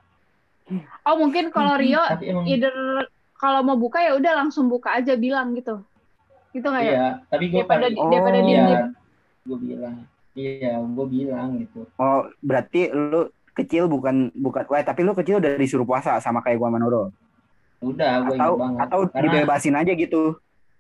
Oh 1.08 1.16
mungkin 1.16 1.48
kalau 1.52 1.80
Rio 1.80 2.04
Tapi 2.04 2.28
emang 2.28 2.44
either 2.44 2.76
kalau 3.40 3.64
mau 3.64 3.80
buka 3.80 4.04
ya 4.04 4.20
udah 4.20 4.34
langsung 4.44 4.68
buka 4.68 4.96
aja 5.00 5.16
bilang 5.16 5.56
gitu. 5.56 5.80
Gitu 6.52 6.68
nggak 6.68 6.84
ya? 6.84 6.92
iya. 6.92 7.08
Tapi 7.32 7.46
gue 7.52 7.64
Daripada 7.64 7.88
paling 7.88 7.96
Oh. 8.00 8.10
daripada 8.12 8.38
iya. 8.40 8.44
diem-diem. 8.48 8.86
Gue 9.48 9.58
bilang. 9.64 9.96
Iya, 10.38 10.74
gue 10.78 11.06
bilang 11.10 11.48
gitu. 11.58 11.82
Oh, 11.98 12.30
berarti 12.46 12.94
lu 12.94 13.26
kecil 13.58 13.90
bukan 13.90 14.30
bukan 14.32 14.64
wah 14.70 14.82
tapi 14.82 15.02
lu 15.02 15.12
kecil 15.12 15.42
udah 15.42 15.58
disuruh 15.58 15.84
puasa 15.84 16.22
sama 16.22 16.40
kayak 16.40 16.62
gua 16.62 16.70
Manuro. 16.70 17.10
Udah, 17.78 18.26
gue 18.26 18.34
Atau 18.42 18.54
banget. 18.58 18.80
atau 18.90 19.00
Karena 19.06 19.22
dibebasin 19.38 19.76
aja 19.78 19.94
gitu. 19.94 20.24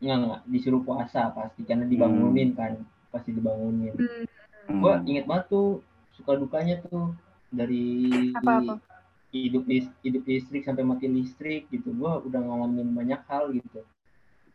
enggak, 0.01 0.17
enggak, 0.17 0.41
disuruh 0.49 0.81
puasa 0.81 1.29
pasti 1.29 1.61
karena 1.61 1.85
dibangunin 1.85 2.57
kan. 2.57 2.73
Pasti 3.13 3.37
dibangunin. 3.37 3.93
Hmm. 3.93 4.81
Gue 4.81 4.93
inget 5.05 5.29
banget 5.29 5.45
tuh 5.45 5.85
suka 6.17 6.33
dukanya 6.37 6.81
tuh 6.81 7.13
dari 7.53 8.09
Apa-apa? 8.33 8.81
hidup 9.29 9.69
lis- 9.69 9.93
hidup 10.01 10.25
listrik 10.25 10.65
sampai 10.65 10.81
mati 10.81 11.05
listrik 11.05 11.69
gitu. 11.69 11.93
Gue 11.93 12.09
udah 12.25 12.41
ngalamin 12.41 12.89
banyak 12.97 13.21
hal 13.29 13.53
gitu. 13.53 13.85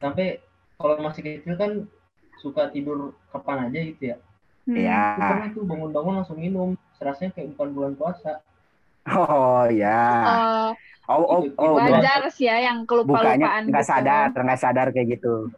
Sampai 0.03 0.43
kalau 0.83 0.99
masih 0.99 1.23
kecil 1.23 1.55
kan 1.55 1.87
suka 2.43 2.75
tidur 2.75 3.15
kapan 3.31 3.71
aja 3.71 3.79
gitu 3.87 4.03
ya. 4.03 4.17
Hmm. 4.67 4.75
Iya. 4.75 5.03
Gue 5.15 5.27
pernah 5.31 5.49
tuh 5.55 5.63
bangun-bangun 5.63 6.15
langsung 6.19 6.39
minum. 6.43 6.75
Serasanya 7.03 7.31
kayak 7.35 7.49
bukan 7.59 7.69
bulan 7.75 7.93
puasa. 7.99 8.33
Oh 9.11 9.67
ya. 9.67 10.07
Eh, 10.23 10.71
Oh 11.11 11.19
oh 11.19 11.43
oh 11.59 11.75
buat- 11.75 11.99
wajar 11.99 12.31
sih 12.31 12.47
ya 12.47 12.63
yang 12.63 12.87
kelupa-lupaan 12.87 13.67
nggak 13.67 13.83
gitu. 13.83 13.91
sadar, 13.91 14.31
nggak 14.31 14.61
sadar 14.63 14.87
kayak 14.95 15.19
gitu. 15.19 15.51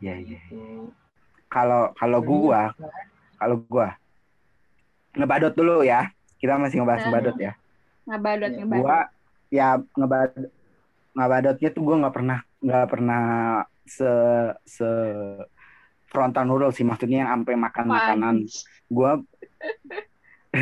Iya 0.00 0.14
iya. 0.16 0.40
gitu. 0.40 0.88
Kalau 1.46 1.92
kalau 1.92 2.24
gua, 2.24 2.72
kalau 3.36 3.60
gua 3.68 3.92
ngebadot 5.12 5.52
dulu 5.52 5.84
ya. 5.84 6.08
Kita 6.40 6.56
masih 6.56 6.80
ngebahas 6.80 7.04
Nah. 7.04 7.06
ngebadot 7.12 7.36
ya. 7.36 7.52
Ngebadot, 8.08 8.50
Iya. 8.50 8.58
ngebadot. 8.64 8.80
Gua 8.80 8.98
ya 9.48 9.68
ngebadot 9.94 10.48
ngebadotnya 11.12 11.68
tuh 11.68 11.82
gua 11.84 11.96
nggak 12.00 12.14
pernah 12.16 12.38
nggak 12.58 12.86
pernah 12.88 13.22
se 13.84 14.10
se 14.64 14.88
frontal 16.08 16.48
noodle 16.48 16.72
sih 16.72 16.88
maksudnya 16.88 17.28
yang 17.28 17.30
sampai 17.36 17.52
makan 17.54 17.84
makanan. 17.86 18.36
Gua 18.88 19.20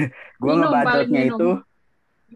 paling 0.87 1.11
minum. 1.11 1.38
itu 1.38 1.50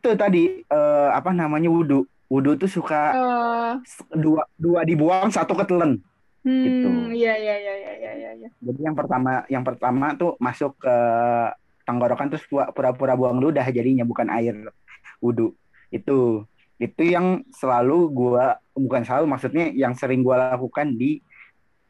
itu 0.00 0.08
tadi 0.16 0.42
eh, 0.64 1.08
apa 1.10 1.30
namanya 1.34 1.68
wudhu. 1.68 2.06
Wudhu 2.30 2.54
tuh 2.54 2.70
suka 2.70 3.02
Eh, 3.10 3.72
dua 4.14 4.46
dua 4.54 4.86
dibuang 4.86 5.28
satu 5.34 5.54
ketelen. 5.58 5.98
Gitu. 6.40 6.88
Hmm, 6.88 7.12
iya 7.12 7.36
iya 7.36 7.54
iya 7.60 7.74
iya 7.76 7.92
iya 7.92 8.12
iya. 8.16 8.30
iya. 8.32 8.48
Jadi 8.64 8.80
yang 8.80 8.96
pertama 8.96 9.44
yang 9.52 9.64
pertama 9.66 10.16
tuh 10.16 10.40
masuk 10.40 10.72
ke 10.80 10.96
tenggorokan 11.84 12.32
terus 12.32 12.46
pura-pura 12.48 13.18
buang 13.18 13.42
ludah 13.42 13.66
jadinya 13.68 14.06
bukan 14.06 14.30
air 14.32 14.56
wudhu. 15.20 15.52
Itu 15.92 16.48
itu 16.80 17.02
yang 17.04 17.44
selalu 17.52 18.08
gua 18.08 18.56
bukan 18.72 19.04
selalu 19.04 19.26
maksudnya 19.28 19.68
yang 19.76 19.92
sering 19.92 20.24
gua 20.24 20.56
lakukan 20.56 20.96
di 20.96 21.20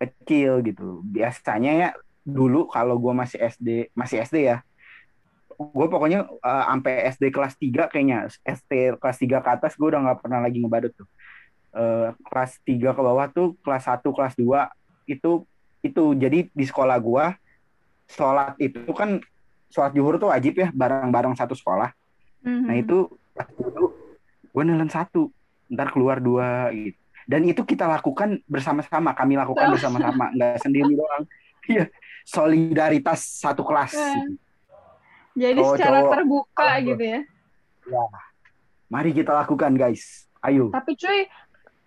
kecil 0.03 0.67
gitu. 0.67 1.07
Biasanya 1.07 1.73
ya 1.77 1.89
dulu 2.27 2.67
kalau 2.67 2.99
gua 2.99 3.15
masih 3.15 3.39
SD 3.39 3.95
masih 3.95 4.25
SD 4.27 4.50
ya. 4.50 4.67
Gue 5.61 5.87
pokoknya 5.93 6.25
eh, 6.25 6.64
sampai 6.73 6.95
SD 7.12 7.25
kelas 7.29 7.55
3 7.61 7.93
kayaknya 7.93 8.33
SD 8.49 8.97
kelas 8.97 9.19
3 9.21 9.45
ke 9.45 9.50
atas 9.52 9.76
gue 9.76 9.88
udah 9.93 10.00
nggak 10.00 10.19
pernah 10.25 10.40
lagi 10.40 10.57
ngebadut 10.64 10.97
tuh. 10.97 11.09
Eh, 11.76 12.09
kelas 12.25 12.57
3 12.64 12.97
ke 12.97 13.00
bawah 13.05 13.29
tuh 13.29 13.61
kelas 13.61 13.85
1 13.85 14.09
kelas 14.11 14.35
2 14.40 14.73
itu 15.05 15.45
itu 15.81 16.02
jadi 16.17 16.49
di 16.49 16.64
sekolah 16.64 16.97
gua 17.00 17.37
sholat 18.05 18.52
itu 18.61 18.85
kan 18.93 19.17
sholat 19.71 19.95
zuhur 19.95 20.19
tuh 20.19 20.29
wajib 20.29 20.59
ya 20.59 20.69
bareng-bareng 20.75 21.37
satu 21.38 21.55
sekolah. 21.55 21.95
Mhm. 22.43 22.64
Nah 22.67 22.75
itu 22.76 23.07
pas 23.37 23.47
dulu 23.55 23.95
gue 24.50 24.62
nelen 24.67 24.90
satu, 24.90 25.31
ntar 25.71 25.95
keluar 25.95 26.19
dua 26.19 26.75
gitu. 26.75 26.99
Dan 27.31 27.47
itu 27.47 27.62
kita 27.62 27.87
lakukan 27.87 28.43
bersama-sama, 28.50 29.14
kami 29.14 29.38
lakukan 29.38 29.71
Oh. 29.71 29.73
bersama-sama, 29.79 30.35
nggak 30.35 30.59
sendiri 30.59 30.90
doang. 30.97 31.25
Iya, 31.71 31.87
solidaritas 32.26 33.21
satu 33.38 33.62
kelas. 33.62 33.95
Eh. 33.95 34.26
Jadi 35.32 35.56
Cowok-cowok. 35.56 35.76
secara 35.78 35.99
terbuka 36.08 36.50
Cowok. 36.66 36.87
gitu 36.87 37.04
ya. 37.04 37.20
Mari 38.87 39.10
kita 39.12 39.32
lakukan 39.37 39.72
guys, 39.72 40.02
ayo. 40.40 40.68
Tapi 40.68 40.92
cuy, 40.94 41.20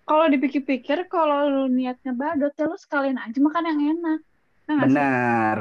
kalau 0.04 0.26
dipikir-pikir 0.28 1.08
kalau 1.08 1.46
lu 1.46 1.64
niat 1.68 2.00
ngebadot 2.02 2.52
ya 2.52 2.66
lu 2.66 2.78
sekalian 2.78 3.18
aja 3.18 3.36
makan 3.38 3.64
yang 3.66 3.80
enak. 3.94 4.20
Nah, 4.64 4.74
nggak 4.74 4.88
sih? 4.88 4.96
Benar, 4.96 5.56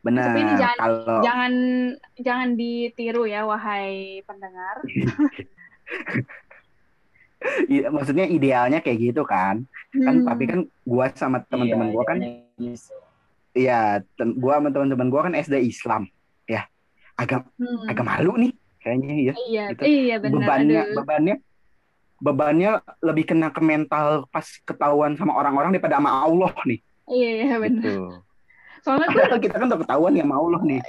benar. 0.00 0.24
Tapi 0.26 0.38
ini 0.40 0.52
jangan- 0.54 0.78
Kalau 0.78 1.18
Jangan 1.22 1.52
jangan 2.18 2.48
ditiru 2.54 3.24
ya 3.24 3.42
wahai 3.42 3.88
pendengar. 4.22 4.76
i- 7.70 7.86
maksudnya 7.88 8.26
idealnya 8.26 8.82
kayak 8.82 8.98
gitu 9.00 9.22
kan, 9.22 9.62
kan 9.94 10.14
Hmm. 10.18 10.26
tapi 10.26 10.44
kan 10.44 10.60
gua 10.82 11.06
sama 11.14 11.38
teman-teman 11.44 11.86
Iya, 11.86 11.94
gua 11.94 12.04
kan 12.04 12.16
iya, 12.18 12.34
gitu. 12.58 12.94
Iya, 13.54 13.80
tem- 14.18 14.34
gua 14.34 14.58
sama 14.58 14.68
teman-teman 14.68 15.06
gua 15.06 15.22
kan 15.22 15.34
SD 15.34 15.54
Islam, 15.62 16.02
ya. 16.04 16.17
Agak 17.18 17.42
Hmm. 17.58 17.90
agak 17.90 18.04
malu 18.06 18.32
nih 18.38 18.52
kayaknya 18.78 19.14
ya. 19.18 19.34
Iya, 19.36 19.64
gitu. 19.74 19.82
iya 19.84 20.16
benar. 20.16 20.34
Bebannya 20.38 20.80
Aduh. 20.80 20.94
bebannya 20.96 21.34
bebannya 22.18 22.70
lebih 22.98 23.24
kena 23.26 23.50
ke 23.50 23.60
mental 23.60 24.26
pas 24.30 24.46
ketahuan 24.62 25.14
sama 25.14 25.34
orang-orang 25.34 25.70
daripada 25.70 25.98
sama 25.98 26.10
Allah 26.14 26.50
nih. 26.62 26.80
Iya, 27.06 27.30
iya 27.42 27.56
benar. 27.58 27.84
Gitu. 27.84 28.02
Soalnya 28.82 29.06
gue 29.10 29.38
kita 29.42 29.54
kan 29.58 29.66
udah 29.66 29.80
ketahuan 29.82 30.14
ya 30.14 30.22
sama 30.22 30.36
Allah 30.38 30.62
nih. 30.64 30.80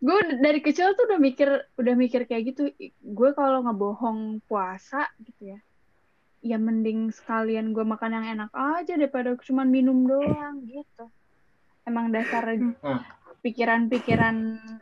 gue 0.00 0.16
dari 0.40 0.64
kecil 0.64 0.96
tuh 0.96 1.04
udah 1.12 1.20
mikir 1.20 1.48
udah 1.76 1.94
mikir 1.94 2.24
kayak 2.24 2.56
gitu. 2.56 2.72
Gue 3.04 3.30
kalau 3.36 3.60
ngebohong 3.62 4.40
puasa 4.48 5.06
gitu 5.20 5.54
ya. 5.54 5.58
Ya 6.40 6.56
mending 6.56 7.12
sekalian 7.12 7.70
gue 7.70 7.84
makan 7.84 8.16
yang 8.16 8.26
enak 8.32 8.48
aja 8.50 8.96
daripada 8.96 9.36
cuma 9.44 9.62
minum 9.62 10.08
doang 10.08 10.64
gitu. 10.64 11.04
Emang 11.84 12.08
dasar 12.08 12.48
Hmm. 12.48 13.00
pikiran-pikiran 13.44 14.36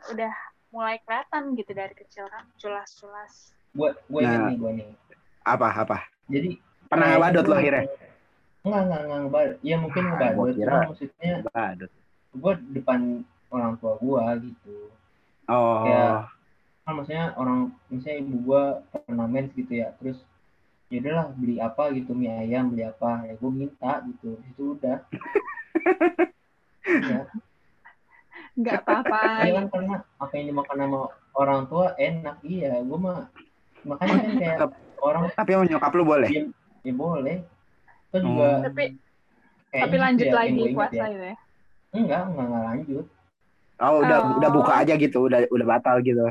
udah 0.07 0.33
mulai 0.69 0.97
kelihatan 0.99 1.53
gitu 1.53 1.71
dari 1.71 1.93
kecil 1.93 2.25
kan. 2.27 2.45
Culas-culas. 2.55 3.53
Gue 3.71 3.89
gue 4.05 4.21
Nah. 4.21 4.47
nih 4.47 4.55
gue 4.55 4.71
nih. 4.75 4.87
Apa 5.43 5.67
apa? 5.75 5.97
Jadi 6.27 6.59
Pernah 6.85 7.05
ngebadot 7.11 7.45
lo 7.45 7.55
akhirnya? 7.55 7.85
Enggak, 8.59 8.81
enggak, 8.83 8.99
enggak 8.99 9.19
ngebadot. 9.19 9.57
Ya 9.61 9.75
mungkin 9.77 10.01
Ah, 10.01 10.07
ngebadot. 10.09 10.35
gua 10.35 10.47
kira- 10.51 10.87
maksudnya 10.87 11.33
Badut. 11.45 11.91
gue 12.31 12.53
depan 12.71 12.99
orang 13.49 13.73
tua 13.77 13.93
gue 13.97 14.23
gitu. 14.45 14.75
Oh, 15.45 15.81
Kayak- 15.83 16.29
Kan 16.81 16.93
maksudnya 16.95 17.25
orang, 17.35 17.59
misalnya 17.87 18.17
ibu 18.19 18.35
gue 18.43 18.63
pernah 19.05 19.25
mens 19.25 19.53
gitu 19.53 19.73
ya. 19.75 19.93
Terus 19.95 20.17
ya 20.89 20.97
udahlah 20.99 21.27
beli 21.31 21.55
apa 21.59 21.83
gitu 21.91 22.11
mie 22.11 22.33
ayam 22.33 22.65
beli 22.67 22.81
apa 22.83 23.21
ya 23.23 23.33
gue 23.35 23.51
minta 23.51 24.01
gitu 24.03 24.41
itu 24.43 24.63
udah 24.73 24.97
ya, 27.05 27.29
Nggak 28.59 28.83
apa-apa. 28.83 29.21
ya 29.47 29.51
kan 29.55 29.65
karena 29.71 29.95
apa 30.19 30.33
yang 30.35 30.45
dimakan 30.51 30.77
sama 30.77 30.99
orang 31.33 31.61
tua 31.65 31.85
enak 31.95 32.35
iya 32.43 32.83
gue 32.83 32.99
mah 32.99 33.31
makanya 33.87 34.15
kan 34.19 34.31
kayak 34.41 34.57
orang 34.99 35.23
tapi 35.31 35.49
sama 35.55 35.63
nyokap 35.65 35.91
lu 35.95 36.03
boleh. 36.03 36.29
ya 36.83 36.93
boleh 36.93 37.37
itu 38.09 38.17
juga 38.19 38.47
Oh. 38.49 38.63
Tapi 38.67 38.83
tapi 39.69 39.95
lanjut 39.95 40.25
ya, 40.25 40.31
yang 40.33 40.39
lagi 40.41 40.73
puasa 40.75 40.97
ya. 40.97 41.07
itu 41.07 41.23
ya. 41.23 41.35
enggak 41.93 42.21
enggak 42.27 42.45
enggak 42.45 42.63
lanjut 42.67 43.05
Oh, 43.79 44.03
udah 44.03 44.17
Oh. 44.19 44.35
udah 44.43 44.49
buka 44.51 44.73
aja 44.75 44.93
gitu, 44.99 45.17
udah 45.23 45.39
udah 45.47 45.65
batal 45.65 46.03
gitu. 46.03 46.27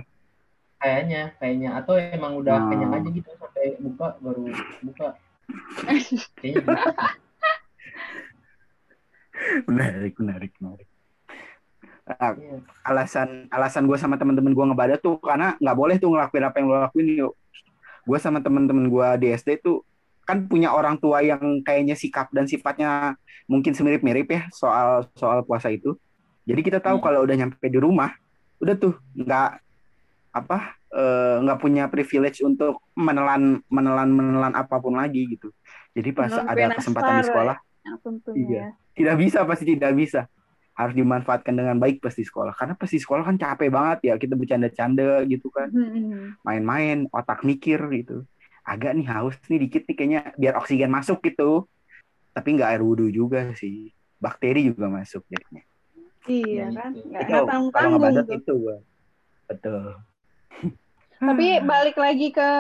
kayaknya 0.78 1.32
kayaknya 1.40 1.70
atau 1.74 1.96
emang 1.96 2.36
udah 2.36 2.54
Hmm. 2.54 2.68
kenyang 2.68 2.92
aja 2.92 3.08
gitu 3.08 3.30
sampai 3.34 3.74
buka 3.80 4.06
baru 4.20 4.44
buka 4.84 5.08
kayaknya 6.38 6.60
gitu. 6.60 6.68
Menarik, 9.70 10.14
menarik, 10.18 10.52
menarik. 10.58 10.88
Ah, 12.16 12.32
Iya. 12.32 12.64
alasan 12.82 13.28
alasan 13.48 13.84
gue 13.84 13.98
sama 14.00 14.16
teman-teman 14.16 14.56
gue 14.56 14.64
ngebadat 14.64 15.00
tuh 15.00 15.20
karena 15.20 15.60
nggak 15.60 15.76
boleh 15.76 15.96
tuh 15.96 16.08
ngelakuin 16.08 16.44
apa 16.44 16.56
yang 16.56 16.66
lo 16.66 16.76
lakuin 16.80 17.06
yuk. 17.12 17.32
Gue 18.02 18.18
sama 18.18 18.40
teman-teman 18.40 18.88
gue 18.88 19.08
di 19.20 19.26
SD 19.30 19.60
tuh 19.60 19.84
kan 20.24 20.44
punya 20.44 20.72
orang 20.72 20.96
tua 20.96 21.20
yang 21.20 21.40
kayaknya 21.60 21.92
sikap 21.92 22.28
dan 22.32 22.44
sifatnya 22.44 23.16
mungkin 23.44 23.72
semirip-mirip 23.72 24.28
ya 24.28 24.42
soal 24.52 25.08
soal 25.16 25.44
puasa 25.44 25.68
itu. 25.68 25.96
Jadi 26.44 26.60
kita 26.60 26.78
tahu 26.80 27.00
Hmm. 27.00 27.04
kalau 27.04 27.20
udah 27.24 27.36
nyampe 27.36 27.60
di 27.64 27.76
rumah, 27.76 28.12
udah 28.58 28.74
tuh 28.74 28.96
nggak 29.14 29.50
apa 30.30 30.58
eh, 30.88 31.36
nggak 31.44 31.58
punya 31.60 31.84
privilege 31.88 32.40
untuk 32.40 32.80
menelan 32.96 33.60
menelan 33.68 34.08
menelan 34.08 34.56
apa 34.56 34.80
pun 34.80 34.96
lagi 34.96 35.28
gitu. 35.28 35.52
Jadi 35.92 36.16
pas 36.16 36.32
Menelan 36.32 36.48
ada 36.48 36.64
kesempatan 36.72 37.12
di 37.20 37.24
sekolah 37.28 37.56
tentunya 37.98 38.40
Iya. 38.40 38.60
ya. 38.60 38.68
tidak 38.92 39.16
bisa 39.16 39.38
pasti 39.44 39.64
tidak 39.64 39.92
bisa 39.92 40.20
harus 40.78 40.94
dimanfaatkan 40.94 41.58
dengan 41.58 41.74
baik 41.82 41.98
pas 41.98 42.14
di 42.14 42.22
sekolah. 42.22 42.54
Karena 42.54 42.78
pas 42.78 42.86
di 42.86 43.02
sekolah 43.02 43.26
kan 43.26 43.34
capek 43.34 43.66
banget 43.68 43.98
ya 44.06 44.14
kita 44.14 44.38
bercanda-canda 44.38 45.26
gitu 45.26 45.50
kan. 45.50 45.68
Hmm. 45.74 46.38
main-main 46.46 47.10
otak 47.10 47.42
mikir 47.42 47.82
gitu. 47.90 48.22
Agak 48.62 48.94
nih 48.94 49.10
haus 49.10 49.34
nih 49.50 49.66
dikit 49.66 49.82
nih 49.90 49.96
kayaknya 49.98 50.20
biar 50.38 50.54
oksigen 50.54 50.94
masuk 50.94 51.18
gitu. 51.26 51.66
Tapi 52.30 52.48
nggak 52.54 52.78
air 52.78 52.82
wudhu 52.86 53.10
juga 53.10 53.50
sih. 53.58 53.90
Bakteri 54.22 54.70
juga 54.70 54.86
masuk 54.86 55.26
jadinya. 55.26 55.66
Iya 56.28 56.70
Ya, 56.70 56.78
kan, 56.78 56.90
itu. 56.94 57.70
nggak 57.74 57.84
ngebadat 57.90 58.24
tuh. 58.28 58.36
itu 58.38 58.52
gua. 58.54 58.76
Betul. 59.50 59.82
Tapi 61.18 61.46
balik 61.66 61.96
lagi 61.98 62.30
ke 62.30 62.50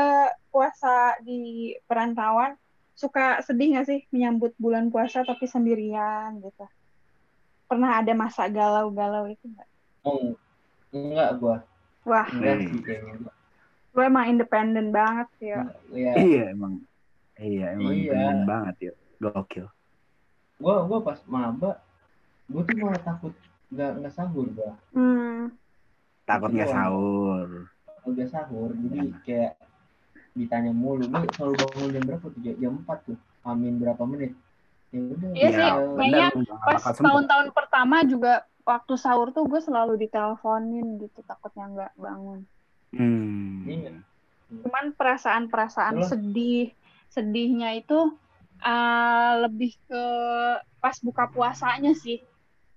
puasa 0.50 1.14
di 1.22 1.70
perantauan, 1.86 2.58
suka 2.98 3.38
sedih 3.46 3.78
nggak 3.78 3.86
sih 3.86 4.00
menyambut 4.10 4.58
bulan 4.58 4.90
puasa 4.90 5.22
tapi 5.22 5.46
sendirian 5.46 6.42
gitu? 6.42 6.66
Pernah 7.68 8.00
ada 8.00 8.12
masa 8.12 8.48
galau-galau 8.48 9.28
itu 9.28 9.44
nggak? 9.44 9.68
oh 10.02 10.32
enggak 10.88 11.30
gue 11.36 11.56
Wah, 12.02 12.24
enggak 12.26 12.54
Hmm. 12.56 12.66
sih 12.66 12.80
kayaknya 12.80 13.14
lu 13.92 14.00
emang 14.00 14.24
independen 14.30 14.88
banget 14.88 15.26
sih 15.36 15.48
ya. 15.50 15.66
ya 15.90 16.12
iya. 16.16 16.42
Emang. 16.48 16.80
Iya 17.34 17.66
emang 17.74 17.92
Iya. 17.92 18.10
keren 18.10 18.40
banget 18.44 18.76
ya. 18.80 18.92
Gokil. 19.18 19.66
Gue 20.56 20.74
gue 20.80 20.98
pas 21.02 21.18
maba 21.26 21.70
gue 22.46 22.62
tuh 22.62 22.76
malah 22.78 23.02
takut 23.02 23.34
nggak 23.68 23.90
nggak 24.00 24.14
sahur 24.14 24.46
gue 24.48 24.70
Hmm. 24.94 25.52
takut 26.24 26.50
nggak 26.50 26.70
sahur. 26.70 27.48
Udah 28.02 28.26
sahur 28.26 28.70
jadi 28.72 29.00
kayak 29.22 29.52
ditanya 30.32 30.70
mulu. 30.70 31.04
Lu 31.04 31.18
selalu 31.34 31.54
bangun 31.58 31.90
jam 31.90 32.02
berapa 32.06 32.24
tuh? 32.24 32.40
Jam 32.40 32.54
jam 32.56 32.72
empat 32.78 32.98
tuh. 33.04 33.18
Amin 33.42 33.76
berapa 33.76 34.02
menit 34.02 34.32
ya 34.92 35.00
Iya 35.36 35.48
sih, 35.52 35.64
ya, 35.64 35.72
kayaknya 35.76 36.26
bener, 36.32 36.48
nggak 36.48 36.60
Pas 36.64 36.82
tahun-tahun 36.96 37.48
pertama 37.52 37.96
juga 38.08 38.48
waktu 38.68 38.94
sahur 39.00 39.32
tuh 39.32 39.48
gue 39.48 39.60
selalu 39.64 39.96
diteleponin 39.96 41.00
gitu 41.00 41.24
takutnya 41.24 41.64
nggak 41.72 41.92
bangun. 41.96 42.40
hmm. 42.92 43.64
Iya. 43.64 43.92
Cuman 44.64 44.96
perasaan-perasaan 44.96 46.04
sedih, 46.04 46.72
sedihnya 47.12 47.76
itu 47.76 48.16
uh, 48.64 49.32
lebih 49.44 49.76
ke 49.88 50.04
pas 50.80 50.96
buka 51.04 51.28
puasanya 51.28 51.92
sih. 51.92 52.20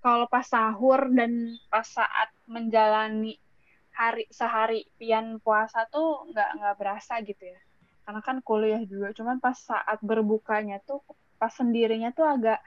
Kalau 0.02 0.26
pas 0.26 0.44
sahur 0.44 1.08
dan 1.14 1.56
pas 1.70 1.86
saat 1.86 2.28
menjalani 2.50 3.38
hari 3.92 4.26
sehari 4.32 4.88
pian 4.98 5.38
puasa 5.38 5.86
tuh 5.88 6.28
nggak 6.32 6.50
nggak 6.60 6.74
berasa 6.76 7.20
gitu 7.24 7.40
ya. 7.40 7.60
Karena 8.04 8.20
kan 8.20 8.42
kuliah 8.42 8.82
juga. 8.84 9.14
Cuman 9.14 9.38
pas 9.38 9.54
saat 9.54 10.02
berbukanya 10.02 10.82
tuh 10.82 11.00
pas 11.42 11.50
sendirinya 11.50 12.14
tuh 12.14 12.22
agak 12.22 12.62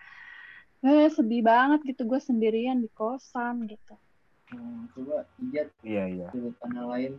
eh, 0.84 1.08
sedih 1.08 1.40
banget 1.40 1.96
gitu 1.96 2.04
gue 2.04 2.20
sendirian 2.20 2.84
di 2.84 2.92
kosan 2.92 3.64
gitu. 3.72 3.96
Hmm, 4.52 4.92
coba 4.92 5.24
ijat 5.40 5.72
iya 5.82 6.06
iya 6.06 6.28
sudut 6.30 6.54
pandang 6.60 6.92
lain 6.92 7.14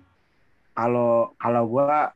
kalau 0.77 1.33
kalau 1.41 1.65
gua 1.67 2.13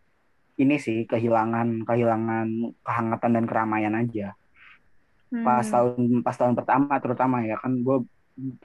ini 0.55 0.77
sih 0.77 1.09
kehilangan 1.09 1.83
kehilangan 1.83 2.47
kehangatan 2.85 3.31
dan 3.41 3.45
keramaian 3.49 3.97
aja 3.97 4.37
Hmm. 5.31 5.47
pas 5.47 5.63
tahun 5.63 6.27
pas 6.27 6.35
tahun 6.35 6.59
pertama 6.59 6.99
terutama 6.99 7.47
ya 7.47 7.55
kan 7.55 7.71
gue 7.87 8.03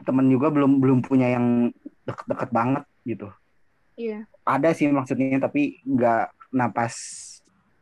temen 0.02 0.26
juga 0.34 0.50
belum 0.50 0.82
belum 0.82 1.00
punya 1.06 1.30
yang 1.38 1.70
deket-deket 2.10 2.50
banget 2.50 2.84
gitu 3.06 3.30
Iya. 3.94 4.26
ada 4.42 4.74
sih 4.74 4.90
maksudnya 4.90 5.38
tapi 5.38 5.78
nggak 5.86 6.26
nah 6.58 6.74
pas 6.74 6.90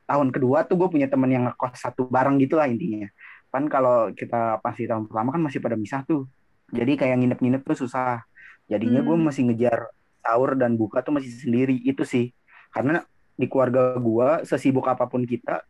tahun 0.10 0.30
kedua 0.36 0.68
tuh 0.68 0.76
gue 0.80 0.90
punya 0.92 1.08
temen 1.12 1.30
yang 1.32 1.44
ngekos 1.50 1.80
satu 1.80 2.08
bareng 2.10 2.38
gitu 2.42 2.60
lah 2.60 2.68
intinya. 2.70 3.08
Kan 3.54 3.70
kalau 3.72 4.12
kita 4.14 4.60
pasti 4.66 4.90
tahun 4.90 5.08
pertama 5.10 5.30
kan 5.36 5.42
masih 5.44 5.60
pada 5.64 5.78
misah 5.80 6.02
tuh. 6.04 6.28
Jadi 6.74 6.98
kayak 6.98 7.22
nginep-nginep 7.22 7.62
tuh 7.64 7.78
susah. 7.88 8.26
Jadinya 8.72 9.04
gue 9.06 9.16
Hmm. 9.16 9.26
masih 9.28 9.48
ngejar 9.52 9.94
sahur 10.24 10.56
dan 10.58 10.76
buka 10.80 11.04
tuh 11.06 11.14
masih 11.16 11.32
sendiri 11.32 11.78
itu 11.84 12.04
sih. 12.08 12.34
Karena 12.74 13.04
di 13.38 13.46
keluarga 13.50 13.98
gue 13.98 14.30
sesibuk 14.48 14.86
apa 14.90 15.06
pun 15.10 15.26
kita 15.28 15.62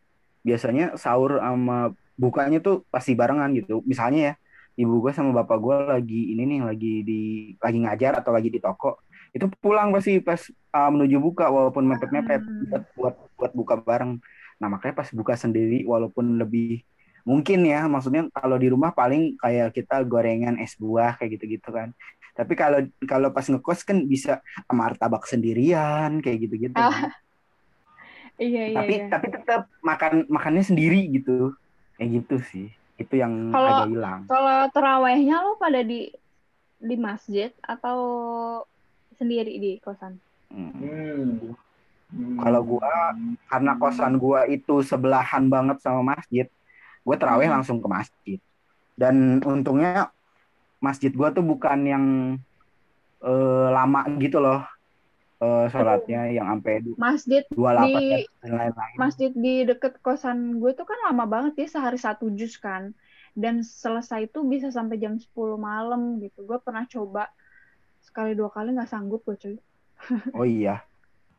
biasanya 0.44 0.96
sahur 1.00 1.40
sama 1.40 1.92
bukanya 2.16 2.58
tuh 2.64 2.86
pasti 2.88 3.12
barengan 3.18 3.52
gitu. 3.56 3.82
Misalnya 3.84 4.20
ya 4.20 4.34
ibu 4.74 4.98
gue 5.04 5.12
sama 5.14 5.30
bapak 5.44 5.58
gue 5.62 5.76
lagi 6.00 6.20
ini 6.34 6.42
nih 6.50 6.60
lagi 6.66 6.94
di 7.06 7.20
lagi 7.62 7.78
ngajar 7.84 8.12
atau 8.24 8.34
lagi 8.34 8.50
di 8.50 8.58
toko 8.58 9.03
itu 9.34 9.50
pulang 9.58 9.90
pasti 9.90 10.22
pas 10.22 10.38
uh, 10.70 10.90
menuju 10.90 11.18
buka 11.18 11.50
walaupun 11.50 11.84
mepet-mepet 11.84 12.40
Hmm. 12.40 12.70
buat 12.70 12.84
buat 12.94 13.14
buat 13.34 13.52
buka 13.52 13.74
bareng 13.76 14.22
nah 14.56 14.70
makanya 14.70 15.02
pas 15.02 15.10
buka 15.10 15.34
sendiri 15.34 15.82
walaupun 15.82 16.38
lebih 16.38 16.86
mungkin 17.26 17.66
ya 17.66 17.84
maksudnya 17.84 18.30
kalau 18.30 18.54
di 18.54 18.70
rumah 18.70 18.94
paling 18.94 19.34
kayak 19.36 19.74
kita 19.74 20.06
gorengan 20.06 20.54
es 20.56 20.78
buah 20.78 21.18
kayak 21.18 21.36
gitu-gitu 21.36 21.68
kan 21.68 21.90
tapi 22.34 22.54
kalau 22.54 22.82
kalau 23.04 23.30
pas 23.30 23.42
ngekos 23.44 23.82
kan 23.82 24.02
bisa 24.04 24.38
martabak 24.66 25.22
sendirian 25.24 26.18
kayak 26.18 26.38
gitu-gitu 26.42 26.74
kan. 26.74 27.10
Iya, 28.34 28.62
iya, 28.66 28.74
tapi 28.74 28.94
iya. 28.98 29.06
tapi 29.06 29.26
tetap 29.30 29.70
makan 29.78 30.26
makannya 30.26 30.66
sendiri 30.66 31.06
gitu 31.10 31.54
kayak 31.94 32.10
gitu 32.18 32.36
sih 32.50 32.66
itu 32.98 33.14
yang 33.14 33.50
Kalau- 33.50 33.70
agak 33.82 33.90
hilang 33.94 34.20
Kalau 34.26 34.58
terawihnya 34.70 35.36
lo 35.42 35.54
pada 35.54 35.82
di 35.82 36.10
di 36.78 36.96
masjid 36.98 37.54
atau 37.62 37.98
sendiri 39.18 39.52
di 39.58 39.70
kosan? 39.82 40.18
Hmm. 40.52 40.72
Hmm. 42.14 42.38
Kalau 42.38 42.62
gua, 42.62 43.14
karena 43.50 43.72
kosan 43.80 44.14
gua 44.22 44.46
itu 44.46 44.82
sebelahan 44.86 45.50
banget 45.50 45.82
sama 45.82 46.14
masjid 46.14 46.46
gue 47.04 47.16
terawih 47.20 47.48
Hmm. 47.48 47.60
langsung 47.60 47.78
ke 47.84 47.88
masjid 47.88 48.38
dan 48.96 49.38
untungnya 49.44 50.08
masjid 50.80 51.12
gua 51.12 51.30
tuh 51.36 51.44
bukan 51.44 51.78
yang 51.84 52.04
eh, 53.24 53.66
lama 53.72 54.00
gitu 54.20 54.40
loh 54.40 54.64
eh, 55.40 55.66
sholatnya 55.72 56.32
yang 56.32 56.46
sampai 56.48 56.74
Masjid 56.96 57.42
dua 57.52 57.84
di 57.84 58.24
dan 58.40 58.52
lain-lain 58.56 58.96
masjid 58.96 59.30
di 59.32 59.54
deket 59.68 60.00
kosan 60.00 60.60
gue 60.60 60.72
tuh 60.76 60.86
kan 60.88 60.98
lama 61.12 61.24
banget 61.28 61.64
ya 61.64 61.68
sehari 61.76 61.98
satu 62.00 62.32
jus 62.32 62.56
kan 62.60 62.92
dan 63.34 63.60
selesai 63.66 64.30
itu 64.30 64.40
bisa 64.46 64.70
sampai 64.70 64.96
jam 65.02 65.18
10 65.18 65.58
malam 65.58 66.22
gitu 66.22 66.46
gue 66.46 66.58
pernah 66.62 66.86
coba 66.86 67.28
sekali 68.04 68.36
dua 68.36 68.52
kali 68.52 68.76
nggak 68.76 68.90
sanggup 68.92 69.24
gue 69.24 69.36
cuy. 69.40 69.56
Oh 70.38 70.44
iya. 70.44 70.84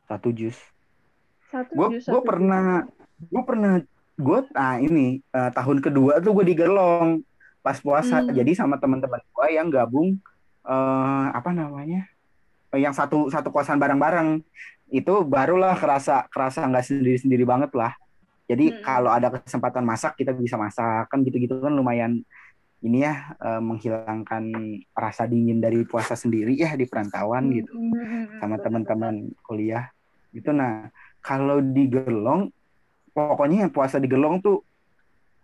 Satu 0.10 0.34
jus. 0.34 0.58
Satu 1.54 1.72
gue 1.72 1.88
jus 2.02 2.06
gue 2.10 2.22
pernah 2.26 2.84
gue 3.16 3.44
pernah 3.46 3.74
gue 4.16 4.40
nah 4.52 4.76
ini 4.78 5.22
eh, 5.22 5.52
tahun 5.54 5.80
kedua 5.80 6.20
tuh 6.20 6.34
gue 6.42 6.46
digerlong 6.52 7.22
pas 7.62 7.78
puasa. 7.78 8.22
Hmm. 8.22 8.34
jadi 8.34 8.52
sama 8.54 8.76
teman-teman 8.78 9.22
gue 9.22 9.48
yang 9.54 9.70
gabung 9.70 10.18
eh 10.66 11.28
apa 11.32 11.54
namanya 11.54 12.10
Eh, 12.74 12.84
yang 12.84 12.92
satu 12.92 13.32
satu 13.32 13.56
kosan 13.56 13.80
bareng-bareng 13.80 14.44
itu 14.92 15.14
barulah 15.24 15.80
kerasa 15.80 16.28
kerasa 16.28 16.68
nggak 16.68 16.84
sendiri 16.84 17.18
sendiri 17.18 17.44
banget 17.48 17.72
lah. 17.72 17.96
Jadi 18.46 18.76
Hmm. 18.76 18.82
kalau 18.84 19.10
ada 19.16 19.32
kesempatan 19.32 19.82
masak 19.82 20.20
kita 20.20 20.36
bisa 20.36 20.60
masak. 20.60 21.08
Kan 21.08 21.24
gitu-gitu 21.24 21.58
kan 21.64 21.72
lumayan 21.72 22.22
ini 22.86 23.02
ya 23.02 23.34
eh, 23.36 23.62
menghilangkan 23.62 24.44
rasa 24.94 25.26
dingin 25.26 25.58
dari 25.58 25.82
puasa 25.84 26.14
sendiri 26.14 26.54
ya 26.54 26.78
di 26.78 26.86
perantauan 26.86 27.50
Hmm, 27.50 27.56
gitu 27.58 27.74
hmm, 27.74 27.92
hmm, 27.92 28.26
sama 28.38 28.56
teman-teman 28.62 29.14
kuliah. 29.42 29.90
Itu 30.30 30.54
nah 30.54 30.94
kalau 31.20 31.60
di 31.60 31.90
Gerlong 31.90 32.54
pokoknya 33.10 33.66
yang 33.66 33.74
puasa 33.74 33.98
di 33.98 34.06
Gerlong 34.06 34.38
tuh 34.38 34.62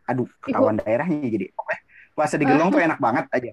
aduh 0.05 0.27
ketahuan 0.43 0.77
daerahnya 0.77 1.23
jadi 1.25 1.49
pokoknya 1.55 1.81
puasa 2.13 2.35
di 2.37 2.45
Gerlong 2.45 2.69
tuh 2.69 2.81
enak 2.87 2.99
banget 3.01 3.25
aja. 3.33 3.51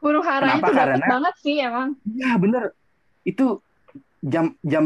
Huru 0.00 0.20
haranya 0.24 0.58
Kenapa? 0.58 0.66
dapet 0.66 0.78
Karena- 0.98 1.10
banget 1.12 1.34
sih 1.38 1.54
emang. 1.60 1.88
Iya 2.08 2.32
bener. 2.40 2.62
Itu 3.22 3.60
jam 4.20 4.56
jam 4.64 4.84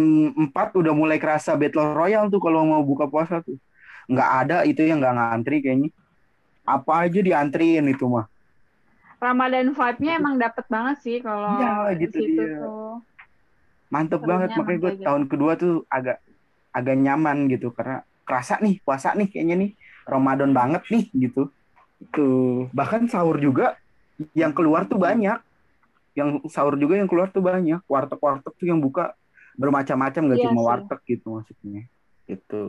4 0.52 0.52
udah 0.76 0.92
mulai 0.92 1.16
kerasa 1.16 1.54
battle 1.54 1.94
royale 1.94 2.28
tuh 2.28 2.42
kalau 2.42 2.66
mau 2.68 2.82
buka 2.84 3.08
puasa 3.08 3.40
tuh. 3.40 3.56
Nggak 4.10 4.30
ada 4.44 4.56
itu 4.68 4.84
yang 4.84 5.00
nggak 5.00 5.14
ngantri 5.16 5.64
kayaknya 5.64 5.88
apa 6.64 6.92
aja 7.05 7.20
diantriin 7.20 7.85
itu 7.92 8.09
mah. 8.09 8.27
Ramadan 9.20 9.72
vibe-nya 9.72 10.12
emang 10.20 10.37
dapet 10.37 10.64
banget 10.68 10.96
sih 11.00 11.16
kalau 11.24 11.57
di 11.96 12.05
gitu 12.05 12.18
situ 12.20 12.40
dia. 12.44 12.61
tuh. 12.61 13.00
Mantep 13.88 14.20
Serunya 14.20 14.29
banget 14.29 14.48
makanya 14.59 14.79
gue 14.81 14.92
gitu. 14.92 15.05
tahun 15.07 15.22
kedua 15.31 15.53
tuh 15.57 15.74
agak 15.88 16.18
agak 16.74 16.96
nyaman 16.98 17.46
gitu 17.48 17.70
karena 17.72 18.03
kerasa 18.27 18.59
nih 18.61 18.81
puasa 18.85 19.16
nih 19.16 19.29
kayaknya 19.33 19.57
nih. 19.64 19.70
Ramadan 20.05 20.53
banget 20.53 20.85
nih 20.92 21.09
gitu. 21.16 21.48
Itu 22.00 22.29
bahkan 22.77 23.09
sahur 23.09 23.40
juga 23.40 23.81
yang 24.37 24.53
keluar 24.53 24.85
tuh 24.85 25.00
banyak. 25.00 25.40
Yang 26.12 26.44
sahur 26.53 26.77
juga 26.77 27.00
yang 27.00 27.09
keluar 27.09 27.33
tuh 27.33 27.40
banyak. 27.40 27.81
Warteg-warteg 27.88 28.53
tuh 28.61 28.66
yang 28.68 28.81
buka 28.81 29.16
bermacam-macam 29.57 30.35
gak 30.35 30.38
Iya 30.40 30.44
cuma 30.50 30.61
sih. 30.61 30.66
warteg 30.68 31.00
gitu 31.09 31.27
maksudnya. 31.40 31.83
Itu 32.29 32.62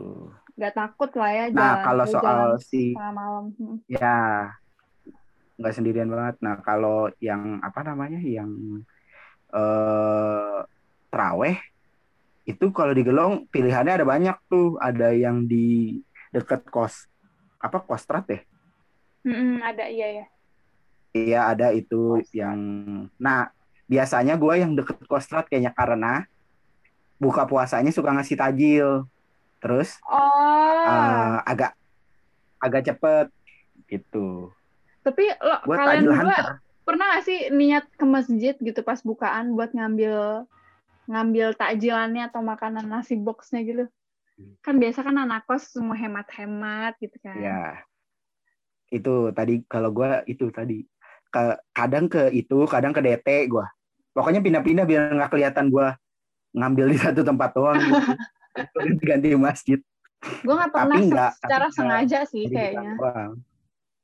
nggak 0.56 0.74
takut 0.74 1.10
lah 1.14 1.30
ya 1.30 1.44
nah 1.52 1.52
jalan 1.52 1.84
kalau 1.84 2.04
soal 2.08 2.24
jalan 2.24 2.64
si 2.64 2.96
malam. 2.96 3.44
Hmm. 3.60 3.76
ya 3.86 4.18
nggak 5.56 5.72
sendirian 5.72 6.12
banget. 6.12 6.36
Nah 6.44 6.60
kalau 6.60 7.08
yang 7.16 7.60
apa 7.64 7.80
namanya 7.80 8.20
yang 8.20 8.52
eh 9.52 10.58
traweh 11.08 11.56
itu 12.44 12.68
kalau 12.76 12.92
di 12.92 13.00
Gelong 13.00 13.48
pilihannya 13.48 14.00
ada 14.00 14.06
banyak 14.06 14.36
tuh. 14.52 14.76
Ada 14.76 15.16
yang 15.16 15.48
di 15.48 15.96
dekat 16.36 16.68
kos 16.68 17.08
apa 17.56 17.80
kostrat 17.80 18.28
ya 18.28 18.40
Mm-mm, 19.24 19.64
ada 19.64 19.88
iya 19.88 20.06
ya 20.22 20.26
iya 21.16 21.40
ada 21.48 21.72
itu 21.72 22.20
Kostrat. 22.20 22.36
yang 22.36 22.58
nah 23.16 23.48
biasanya 23.88 24.36
gue 24.36 24.54
yang 24.60 24.76
deket 24.76 25.00
kostrat 25.08 25.48
kayaknya 25.48 25.72
karena 25.72 26.28
buka 27.16 27.48
puasanya 27.48 27.88
suka 27.88 28.12
ngasih 28.12 28.36
tajil 28.36 28.88
terus 29.66 29.98
oh. 30.06 30.86
eh, 30.86 31.36
agak 31.42 31.74
agak 32.62 32.86
cepet 32.86 33.26
gitu. 33.90 34.54
Tapi 35.02 35.24
lo 35.42 35.56
gue 35.66 35.76
kalian 35.76 36.06
hunter. 36.06 36.62
pernah 36.86 37.18
gak 37.18 37.26
sih 37.26 37.50
niat 37.50 37.90
ke 37.98 38.06
masjid 38.06 38.54
gitu 38.54 38.80
pas 38.86 39.02
bukaan 39.02 39.58
buat 39.58 39.74
ngambil 39.74 40.46
ngambil 41.10 41.54
takjilannya 41.54 42.30
atau 42.30 42.42
makanan 42.42 42.86
nasi 42.86 43.18
boxnya 43.18 43.62
gitu? 43.66 43.84
Kan 44.62 44.78
biasa 44.78 45.02
kan 45.02 45.18
anak 45.18 45.46
kos 45.50 45.74
semua 45.74 45.98
hemat-hemat 45.98 46.98
gitu 47.02 47.16
kan. 47.22 47.38
Ya, 47.38 47.62
itu 48.90 49.30
tadi 49.34 49.62
kalau 49.66 49.90
gua 49.94 50.22
itu 50.26 50.50
tadi 50.50 50.86
ke 51.30 51.58
kadang 51.74 52.06
ke 52.10 52.30
itu, 52.34 52.66
kadang 52.70 52.94
ke 52.94 53.00
DT 53.02 53.50
gua. 53.50 53.66
Pokoknya 54.12 54.42
pindah-pindah 54.42 54.84
biar 54.84 55.14
nggak 55.14 55.30
kelihatan 55.30 55.70
gua 55.70 55.94
ngambil 56.56 56.86
di 56.92 56.98
satu 56.98 57.22
tempat 57.22 57.50
doang 57.54 57.78
gitu. 57.78 57.94
Ganti-ganti 58.74 59.28
masjid. 59.36 59.80
gue 60.42 60.54
nggak 60.54 60.72
pernah 60.72 60.96
Tapi 60.96 61.06
se- 61.06 61.12
nggak- 61.12 61.34
tapi 61.36 61.44
secara 61.44 61.66
sengaja 61.70 62.18
sih 62.26 62.44
kayaknya. 62.48 62.92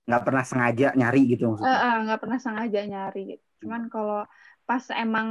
Nggak 0.02 0.22
pernah 0.26 0.44
sengaja 0.44 0.88
nyari 0.98 1.20
gitu 1.30 1.44
maksudnya. 1.54 1.78
eh, 1.78 1.96
nggak 2.06 2.20
pernah 2.20 2.38
sengaja 2.42 2.80
nyari 2.86 3.20
gitu. 3.36 3.44
cuman 3.62 3.82
kalau 3.86 4.20
pas 4.66 4.82
emang 4.90 5.28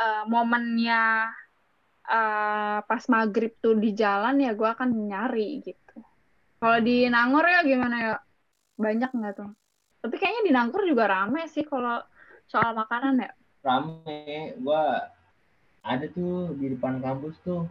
eh, 0.00 0.22
momennya 0.24 1.28
eh, 2.08 2.78
pas 2.80 3.02
maghrib 3.12 3.52
tuh 3.60 3.76
di 3.76 3.92
jalan 3.92 4.40
ya 4.40 4.56
gue 4.56 4.68
akan 4.68 4.88
nyari 5.08 5.60
gitu 5.60 5.96
kalau 6.60 6.78
di 6.80 7.08
Nangor 7.12 7.44
ya 7.44 7.60
gimana 7.64 7.96
ya 8.00 8.14
banyak 8.80 9.10
nggak 9.12 9.34
tuh 9.36 9.50
tapi 10.00 10.14
kayaknya 10.16 10.42
di 10.48 10.52
Nangor 10.56 10.82
juga 10.88 11.04
rame 11.08 11.44
sih 11.52 11.64
kalau 11.68 12.00
soal 12.48 12.72
makanan 12.72 13.20
ya 13.20 13.30
rame 13.60 14.56
gua 14.64 15.12
ada 15.84 16.08
tuh 16.08 16.56
di 16.56 16.72
depan 16.72 17.00
kampus 17.04 17.36
tuh 17.44 17.68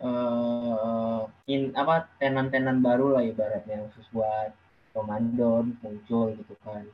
eh 0.00 1.20
in 1.52 1.76
apa 1.76 2.08
tenan-tenan 2.16 2.80
baru 2.80 3.16
lah 3.18 3.22
ibaratnya 3.24 3.84
khusus 3.92 4.08
buat 4.16 4.50
Ramadan 4.96 5.76
muncul 5.84 6.32
gitu 6.34 6.54
kan 6.64 6.88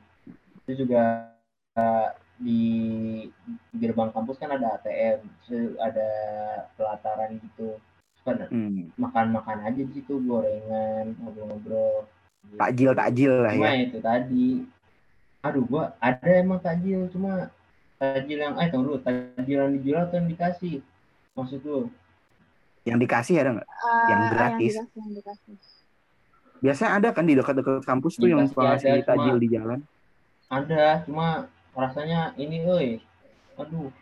itu 0.66 0.84
juga 0.84 1.30
eh, 1.78 2.08
di 2.36 2.62
gerbang 3.72 4.12
kampus 4.12 4.36
kan 4.36 4.52
ada 4.52 4.76
ATM 4.76 5.24
ada 5.80 6.08
pelataran 6.76 7.40
gitu 7.40 7.78
kan 8.26 8.50
Hmm. 8.50 8.90
makan-makan 8.98 9.70
aja 9.70 9.80
di 9.86 9.92
situ 9.94 10.18
gorengan 10.26 11.14
ngobrol-ngobrol 11.22 12.10
gitu. 12.42 12.58
Takjil 12.58 12.90
takjil 12.98 13.32
lah 13.38 13.54
cuma 13.54 13.70
ya. 13.70 13.86
itu 13.86 13.98
tadi 14.02 14.48
aduh 15.46 15.62
gua 15.62 15.94
ada 16.02 16.26
emang 16.42 16.58
takjil 16.58 17.06
cuma 17.14 17.54
takjil 18.02 18.38
yang 18.42 18.58
eh 18.58 18.66
tunggu 18.66 18.98
dulu 18.98 18.98
takjil 18.98 19.62
yang 19.62 19.72
dijual 19.78 20.10
atau 20.10 20.18
yang 20.18 20.26
dikasih 20.26 20.82
maksud 21.38 21.62
lu 21.62 21.86
Yang 22.86 22.98
dikasih 23.02 23.34
ada 23.36 23.50
nggak? 23.52 23.68
Eh, 23.68 24.06
Yang 24.06 24.20
gratis. 24.30 24.72
dikasih, 24.72 24.96
yang 24.96 25.12
dikasih. 25.14 25.54
biasanya 26.56 26.92
ada 26.94 27.08
kan 27.12 27.24
di 27.24 27.34
dekat-dekat 27.34 27.84
kampus 27.84 28.16
tuh 28.16 28.26
Iya, 28.26 28.32
yang 28.32 28.48
suka 28.48 28.62
ngasih 28.66 29.04
takjil 29.04 29.36
di 29.36 29.48
jalan. 29.50 29.78
ada 30.48 31.04
cuma 31.04 31.44
rasanya 31.74 32.32
ini 32.34 32.64
oi 32.64 32.88
aduh 33.56 33.92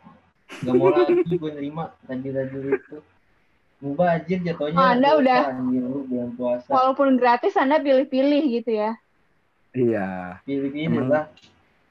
nggak 0.63 0.73
mau 0.73 0.89
lagi 0.89 1.13
gue 1.35 1.51
nerima 1.51 1.85
tajil-tajil 2.05 2.63
itu 2.71 2.97
mubazir 3.81 4.39
jatuhnya 4.39 4.77
Oh, 4.77 4.87
Anda 4.87 5.11
udah- 5.17 5.45
anjir, 5.51 5.83
lu 5.83 6.07
bulan 6.07 6.31
puasa 6.33 6.69
Walaupun 6.69 7.19
gratis 7.19 7.53
Anda 7.55 7.81
pilih-pilih 7.81 8.43
gitu 8.55 8.71
ya. 8.73 8.95
Iya. 9.73 10.39
pilih-pilih 10.45 10.87
Emang- 10.87 11.11
lah 11.11 11.27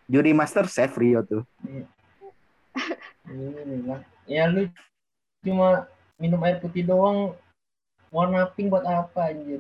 Juri 0.06 0.32
Master 0.32 0.64
Chef 0.66 0.94
Rio 0.94 1.22
tuh. 1.24 1.44
ini 3.28 3.84
lah 3.84 4.00
ya 4.26 4.48
lu 4.48 4.68
cuma 5.42 5.92
minum 6.24 6.40
air 6.48 6.64
putih 6.64 6.88
doang. 6.88 7.36
Warna 8.08 8.48
pink 8.56 8.72
buat 8.72 8.88
apa 8.88 9.36
anjir? 9.36 9.60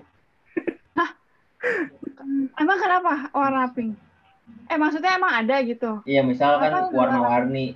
Emang 2.56 2.80
kenapa 2.80 3.28
warna 3.36 3.67
pink? 3.76 3.99
Eh 4.71 4.80
maksudnya 4.80 5.19
emang 5.19 5.43
ada 5.43 5.60
gitu. 5.67 5.99
Iya 6.08 6.23
misalkan 6.23 6.71
warna-warni. 6.95 7.76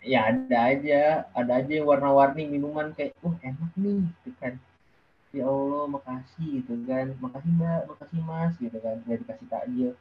Ya 0.00 0.32
ada 0.32 0.72
aja. 0.72 1.28
Ada 1.36 1.60
aja 1.60 1.72
yang 1.76 1.84
warna-warni 1.84 2.48
minuman 2.48 2.96
kayak 2.96 3.12
uh 3.20 3.36
enak 3.44 3.70
nih 3.76 4.08
gitu 4.08 4.30
kan. 4.40 4.56
Ya 5.36 5.44
Allah 5.44 5.84
makasih 5.92 6.64
gitu 6.64 6.72
kan. 6.88 7.12
Makasih 7.20 7.52
mbak. 7.52 7.80
Makasih 7.84 8.20
mas 8.24 8.54
gitu 8.56 8.78
kan. 8.80 8.96
Udah 9.04 9.16
dikasih 9.20 9.46
takjil. 9.52 9.92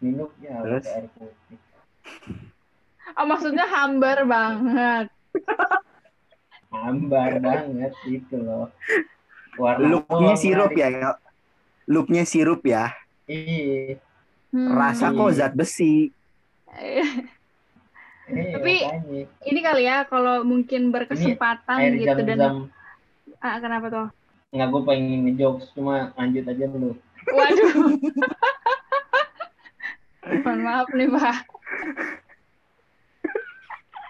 Minum 0.00 0.32
ya 0.40 0.56
Terus? 0.64 0.88
air 0.88 1.06
putih. 1.18 1.58
Oh 3.18 3.26
maksudnya 3.28 3.66
hambar 3.68 4.24
banget. 4.24 5.06
hambar 6.72 7.36
banget 7.38 7.92
gitu 8.02 8.40
loh 8.40 8.72
warna 9.54 10.00
Looknya 10.00 10.34
sirup 10.34 10.72
ya. 10.72 10.88
ya. 10.88 11.10
Looknya 11.84 12.22
sirup 12.24 12.64
ya. 12.64 12.96
iya 13.26 14.00
Hmm. 14.48 14.68
Rasa 14.68 15.08
kok 15.08 15.32
zat 15.32 15.56
besi. 15.56 16.12
Eh, 16.68 17.00
iya 18.28 18.52
Tapi- 18.52 18.84
makanya. 18.84 19.22
Ini 19.48 19.60
kali 19.64 19.82
ya 19.82 20.04
kalau 20.04 20.44
mungkin 20.44 20.92
berkesempatan 20.92 21.78
air 21.80 21.96
gitu 21.96 22.12
jam-jam 22.20 22.36
dan 22.36 22.52
ah, 23.40 23.56
kenapa 23.56 23.88
tuh? 23.88 24.08
nggak 24.52 24.68
gue 24.68 24.82
pengen 24.84 25.20
ngejokes 25.24 25.72
cuma 25.72 26.12
lanjut 26.12 26.44
aja 26.44 26.68
dulu 26.68 26.92
Waduh. 27.24 27.72
Mohon 30.44 30.60
maaf 30.60 30.88
nih 30.92 31.08
Pak. 31.08 31.36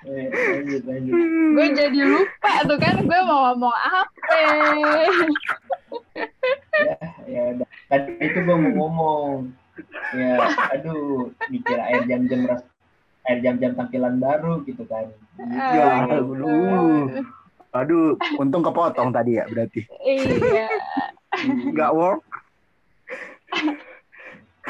Eh, 0.04 0.26
lanjut 0.30 0.82
lanjut 0.84 1.14
Gue 1.52 1.66
jadi 1.72 2.00
lupa 2.02 2.52
tuh 2.64 2.78
kan 2.78 2.96
gue 3.00 3.20
mau 3.22 3.38
ngomong 3.50 3.76
apa. 3.76 4.34
ya 6.72 6.94
ya 7.28 7.42
udah 7.52 7.68
tadi 7.86 8.10
itu 8.18 8.38
gue 8.40 8.56
mau 8.56 8.72
ngomong 8.72 9.30
ya 10.12 10.36
aduh 10.70 11.30
dikira 11.48 11.82
air 11.86 12.02
jam-jam 12.04 12.44
ras 12.44 12.62
air 13.24 13.38
jam-jam 13.40 13.72
tampilan 13.72 14.18
baru 14.18 14.62
gitu 14.64 14.84
kan 14.84 15.06
Ya, 15.40 16.04
Aduh. 16.06 16.36
aduh. 16.36 17.24
Aduh, 17.72 18.08
untung 18.36 18.60
kepotong 18.60 19.10
tadi 19.10 19.40
ya 19.40 19.48
berarti. 19.48 19.80
Iya. 20.04 20.68
Nggak 21.72 21.90
work. 21.96 22.20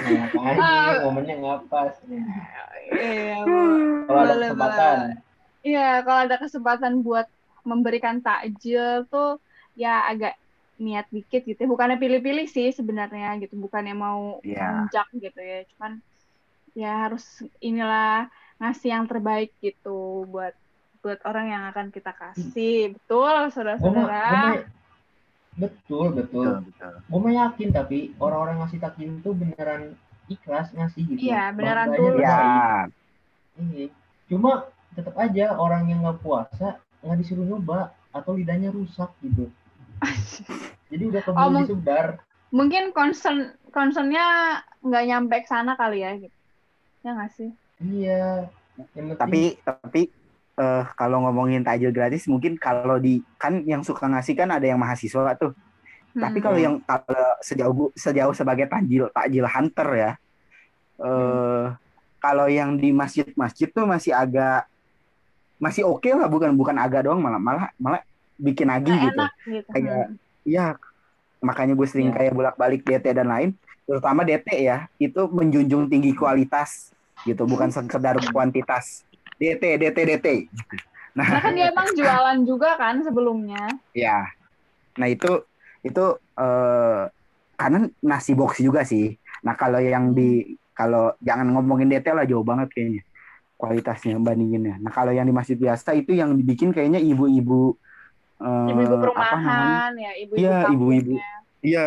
nah, 0.02 0.26
makanya 0.28 0.60
Ah. 0.60 1.00
momennya 1.02 1.36
ngapas 1.38 1.94
Iya. 2.04 3.38
kalau 4.06 4.20
ada 4.20 4.34
kesempatan 4.36 4.96
Iya, 5.62 6.02
kalau 6.02 6.20
ada 6.26 6.36
kesempatan 6.36 6.92
buat 7.00 7.30
memberikan 7.62 8.18
takjil 8.18 9.06
tuh 9.06 9.38
ya 9.78 10.02
agak 10.10 10.34
niat 10.74 11.06
dikit 11.14 11.46
gitu. 11.46 11.54
ya. 11.54 11.70
Bukannya 11.70 12.02
pilih-pilih 12.02 12.50
sih 12.50 12.74
sebenarnya 12.74 13.38
gitu, 13.38 13.54
bukannya 13.54 13.94
mau 13.94 14.42
Iya. 14.42 14.90
menjak 14.90 15.06
gitu 15.14 15.38
ya. 15.38 15.62
Cuman 15.70 16.02
ya 16.74 17.06
harus 17.06 17.22
inilah 17.62 18.26
ngasih 18.58 18.90
yang 18.90 19.06
terbaik 19.06 19.54
gitu 19.62 20.26
buat 20.26 20.50
buat 20.98 21.22
orang 21.22 21.46
yang 21.50 21.62
akan 21.70 21.94
kita 21.94 22.10
kasih. 22.10 22.98
Betul, 22.98 23.22
gue 23.22 23.38
mah 23.38 23.50
saudara-saudara. 23.54 24.34
gua 24.58 24.81
mah- 25.52 25.60
betul 25.60 26.06
betul 26.12 26.48
betul. 26.62 26.92
gue 26.98 27.18
mah 27.20 27.34
yakin 27.38 27.68
tapi 27.70 27.98
orang-orang 28.16 28.56
ngasih 28.60 28.78
takjil 28.78 29.10
itu 29.14 29.30
beneran 29.30 29.92
ikhlas 30.26 30.70
ngasih 30.70 31.02
gitu 31.06 31.20
Iya, 31.22 31.52
beneran 31.52 31.86
Bangganya 31.86 32.00
tulus. 32.00 32.18
Ya, 32.18 32.32
ngasih. 32.32 32.92
Iya. 33.62 33.86
Cuma 34.26 34.52
tetap 34.92 35.14
aja 35.14 35.44
orang 35.54 35.82
yang 35.86 36.00
nggak 36.00 36.20
puasa 36.20 36.68
nggak 36.98 37.18
disuruh 37.18 37.44
nyoba 37.44 37.80
atau 38.10 38.32
lidahnya 38.32 38.70
rusak 38.70 39.12
gitu. 39.20 39.52
Jadi 40.88 41.02
udah 41.04 41.20
keburu 41.20 41.42
Oh, 41.42 41.52
disebar. 41.58 42.06
Mungkin 42.50 42.92
concern 42.92 43.38
concernnya 43.68 44.24
nggak 44.80 45.04
nyampe 45.06 45.36
ke 45.38 45.48
sana 45.48 45.72
kali 45.74 46.00
ya 46.00 46.16
gitu. 46.16 46.36
Ya 47.02 47.10
nggak 47.12 47.32
sih? 47.32 47.50
Iya. 47.78 48.48
Yang 48.72 48.86
penting, 48.88 49.16
tapi 49.18 49.40
tapi 49.62 50.00
eh 50.52 50.84
kalau 50.94 51.24
ngomongin 51.24 51.64
takjil 51.64 51.88
gratis 51.90 52.28
mungkin 52.28 52.56
kalau 52.56 52.96
di 52.96 53.24
kan 53.36 53.64
yang 53.64 53.80
suka 53.80 54.04
ngasih 54.04 54.36
kan 54.36 54.52
ada 54.52 54.64
yang 54.64 54.76
mahasiswa 54.76 55.32
tuh. 55.34 55.56
Tapi 56.12 56.38
Hmm. 56.38 56.44
kalau 56.44 56.58
yang 56.60 56.74
kalau 56.84 57.28
sejauh 57.40 57.88
sejauh 57.94 58.34
sebagai 58.36 58.68
takjil 58.68 59.08
takjil 59.10 59.44
hunter 59.44 59.88
ya. 59.92 60.10
Eh 61.00 61.66
kalau 62.18 62.46
yang 62.46 62.76
di 62.76 62.92
masjid-masjid 62.92 63.66
tuh 63.66 63.82
masih 63.82 64.12
agak 64.12 64.68
masih 65.56 65.82
oke 65.82 66.06
lah 66.06 66.26
bukan 66.26 66.52
bukan 66.52 66.76
agak 66.76 67.06
doang 67.06 67.18
malah 67.18 67.38
malah 67.38 67.66
malah 67.76 68.02
bikin 68.36 68.68
lagi 68.68 68.90
gitu. 68.90 69.22
gitu. 69.48 69.68
Kayak- 69.70 70.10
Hmm. 70.10 70.18
Iya, 70.42 70.74
makanya 71.38 71.72
gue 71.72 71.86
sering 71.86 72.10
Iya. 72.10 72.16
kayak 72.18 72.32
bolak-balik 72.34 72.82
DT 72.82 73.14
dan 73.14 73.30
lain, 73.30 73.50
terutama 73.86 74.26
DT 74.26 74.58
ya, 74.58 74.90
itu 74.98 75.22
menjunjung 75.24 75.86
tinggi 75.86 76.10
kualitas 76.12 76.90
gitu, 77.22 77.46
bukan 77.46 77.70
sekedar 77.70 78.18
kuantitas. 78.34 79.06
DT, 79.42 79.64
DT, 79.82 79.98
DT. 80.06 80.26
Nah, 81.12 81.26
Karena 81.26 81.42
kan 81.42 81.52
dia 81.52 81.66
emang 81.68 81.88
jualan 81.92 82.38
juga 82.46 82.78
kan 82.78 83.02
sebelumnya. 83.02 83.66
ya, 83.92 84.24
nah 84.96 85.10
itu 85.10 85.42
itu 85.82 86.04
eh, 86.38 87.02
karena 87.58 87.78
nasi 88.00 88.32
box 88.32 88.62
juga 88.62 88.86
sih. 88.86 89.18
Nah 89.42 89.58
kalau 89.58 89.82
yang 89.82 90.14
di 90.14 90.54
kalau 90.72 91.12
jangan 91.18 91.50
ngomongin 91.52 91.90
DT 91.90 92.06
lah 92.14 92.24
jauh 92.24 92.46
banget 92.46 92.70
kayaknya 92.70 93.02
kualitasnya 93.58 94.16
bandinginnya. 94.16 94.78
Nah 94.78 94.88
kalau 94.88 95.10
yang 95.10 95.26
di 95.26 95.34
masjid 95.34 95.58
biasa 95.58 95.92
itu 95.92 96.14
yang 96.14 96.32
dibikin 96.32 96.70
kayaknya 96.70 97.02
ibu-ibu 97.02 97.76
eh, 98.38 98.70
Ibu-ibu 98.72 98.94
perumahan 99.02 99.92
ya, 99.98 100.12
ibu-ibu 100.16 100.38
Iya, 100.38 100.58
ibu-ibu. 100.70 101.14
Iya, 101.62 101.86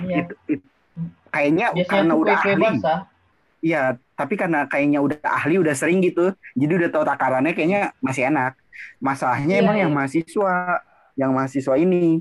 iya. 0.00 0.20
itu, 0.24 0.34
itu- 0.48 0.70
kayaknya 1.30 1.66
Biasanya 1.72 1.86
karena 1.88 2.12
udah 2.16 2.36
ahli. 2.40 2.64
basah. 2.66 3.00
Iya, 3.62 3.94
tapi 4.18 4.34
karena 4.34 4.66
kayaknya 4.66 4.98
udah 4.98 5.22
ahli, 5.22 5.62
udah 5.62 5.70
sering 5.70 6.02
gitu. 6.02 6.34
Jadi 6.58 6.72
udah 6.82 6.90
tahu 6.90 7.04
takarannya 7.06 7.54
kayaknya 7.54 7.94
masih 8.02 8.26
enak. 8.26 8.58
Masalahnya 8.98 9.56
Iya, 9.58 9.62
emang 9.62 9.76
iya. 9.78 9.82
yang 9.86 9.92
mahasiswa, 9.94 10.54
yang 11.14 11.30
mahasiswa 11.30 11.74
ini 11.78 12.18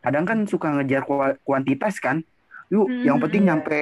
kadang 0.00 0.24
kan 0.24 0.38
suka 0.46 0.70
ngejar 0.78 1.02
kua- 1.04 1.36
kuantitas 1.42 1.98
kan. 1.98 2.22
Yuk, 2.70 2.86
Hmm, 2.86 3.02
yang 3.02 3.18
penting 3.18 3.42
iya. 3.44 3.48
nyampe 3.50 3.78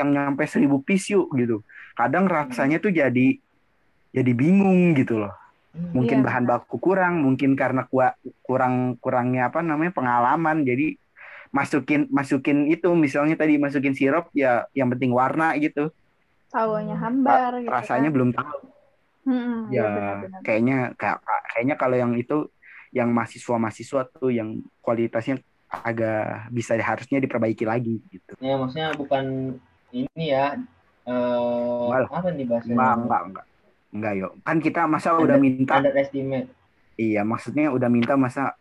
yang 0.00 0.08
nyampe 0.16 0.48
seribu 0.48 0.80
piece 0.80 1.12
yuk 1.12 1.28
gitu. 1.36 1.60
Kadang 1.92 2.24
rasanya 2.24 2.80
tuh 2.80 2.88
jadi 2.88 3.36
jadi 4.10 4.32
bingung 4.32 4.96
gitu 4.96 5.20
loh. 5.20 5.36
Hmm. 5.76 5.92
Mungkin 5.92 6.24
Iya, 6.24 6.26
bahan 6.26 6.44
baku 6.48 6.80
kurang, 6.80 7.20
mungkin 7.20 7.52
karena 7.52 7.84
kurang 8.40 8.96
kurangnya 8.98 9.52
apa 9.52 9.60
namanya 9.60 9.92
pengalaman. 9.92 10.64
Jadi 10.64 10.96
masukin 11.52 12.08
masukin 12.08 12.64
itu 12.70 12.88
misalnya 12.96 13.36
tadi 13.36 13.60
masukin 13.60 13.92
sirup 13.92 14.32
ya 14.32 14.64
yang 14.72 14.88
penting 14.88 15.12
warna 15.12 15.52
gitu. 15.60 15.92
Taunya 16.50 16.96
hambar 16.96 17.50
gitu 17.58 17.70
rasanya 17.70 18.08
kan. 18.08 18.14
belum 18.14 18.30
tahu 18.32 18.58
Hmm, 19.20 19.68
iya, 19.68 19.84
ya 19.84 19.86
benar-benar. 19.86 20.40
kayaknya 20.40 20.78
kayak 20.96 21.16
kayaknya 21.46 21.74
kalau 21.76 21.92
yang 21.94 22.12
itu 22.14 22.48
yang 22.90 23.12
mahasiswa-mahasiswa 23.12 24.08
tuh 24.10 24.32
yang 24.32 24.48
kualitasnya 24.80 25.38
agak 25.68 26.48
bisa 26.50 26.74
harusnya 26.74 27.20
diperbaiki 27.20 27.62
lagi 27.62 28.00
gitu. 28.08 28.32
Ya 28.40 28.56
maksudnya 28.56 28.90
bukan 28.92 29.54
ini 29.92 30.24
ya. 30.26 30.56
Eh 31.04 31.84
Enggak 31.86 32.10
apa 32.10 32.28
nih 32.30 32.44
bahasanya? 32.44 32.74
Enggak, 32.74 32.96
enggak, 32.96 33.22
enggak. 33.22 33.44
Enggak, 33.90 34.12
yuk. 34.16 34.32
Kan 34.40 34.56
kita 34.58 34.80
masa 34.84 35.08
udah 35.14 35.36
minta 35.36 35.74
Underestimate. 35.76 36.48
iya, 36.96 37.20
maksudnya 37.22 37.66
udah 37.68 37.88
minta 37.88 38.14
masa 38.16 38.56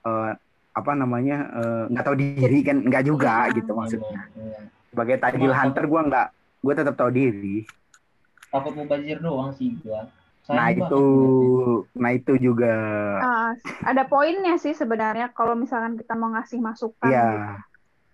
eh, 0.00 0.32
apa 0.72 0.92
namanya 0.94 1.36
eh, 1.52 1.84
nggak 1.90 2.04
tahu 2.04 2.16
diri 2.16 2.58
kan 2.62 2.78
enggak 2.80 3.02
juga 3.02 3.50
Iya. 3.50 3.54
gitu 3.58 3.72
maksudnya. 3.72 4.20
Iya. 4.32 4.60
Sebagai 4.88 5.16
tajil 5.18 5.50
hunter 5.50 5.84
gua 5.84 6.00
enggak 6.02 6.28
gue 6.64 6.72
tetap 6.72 6.94
tahu 6.96 7.12
diri. 7.12 7.68
Takut 8.48 8.72
mubazir 8.72 9.20
doang 9.20 9.52
sih 9.52 9.76
gua. 9.84 10.08
Sayang 10.44 10.56
Nah, 10.56 10.68
banget 10.68 10.80
itu 10.84 11.04
nah 11.96 12.10
itu 12.12 12.32
juga 12.36 12.74
Ah, 13.18 13.50
ada 13.82 14.04
poinnya 14.04 14.56
sih 14.56 14.72
sebenarnya 14.72 15.32
kalau 15.32 15.52
misalkan 15.52 15.96
kita 15.96 16.12
mau 16.12 16.32
ngasih 16.32 16.60
masukan 16.60 17.08
iya, 17.08 17.28
gitu. 17.28 17.52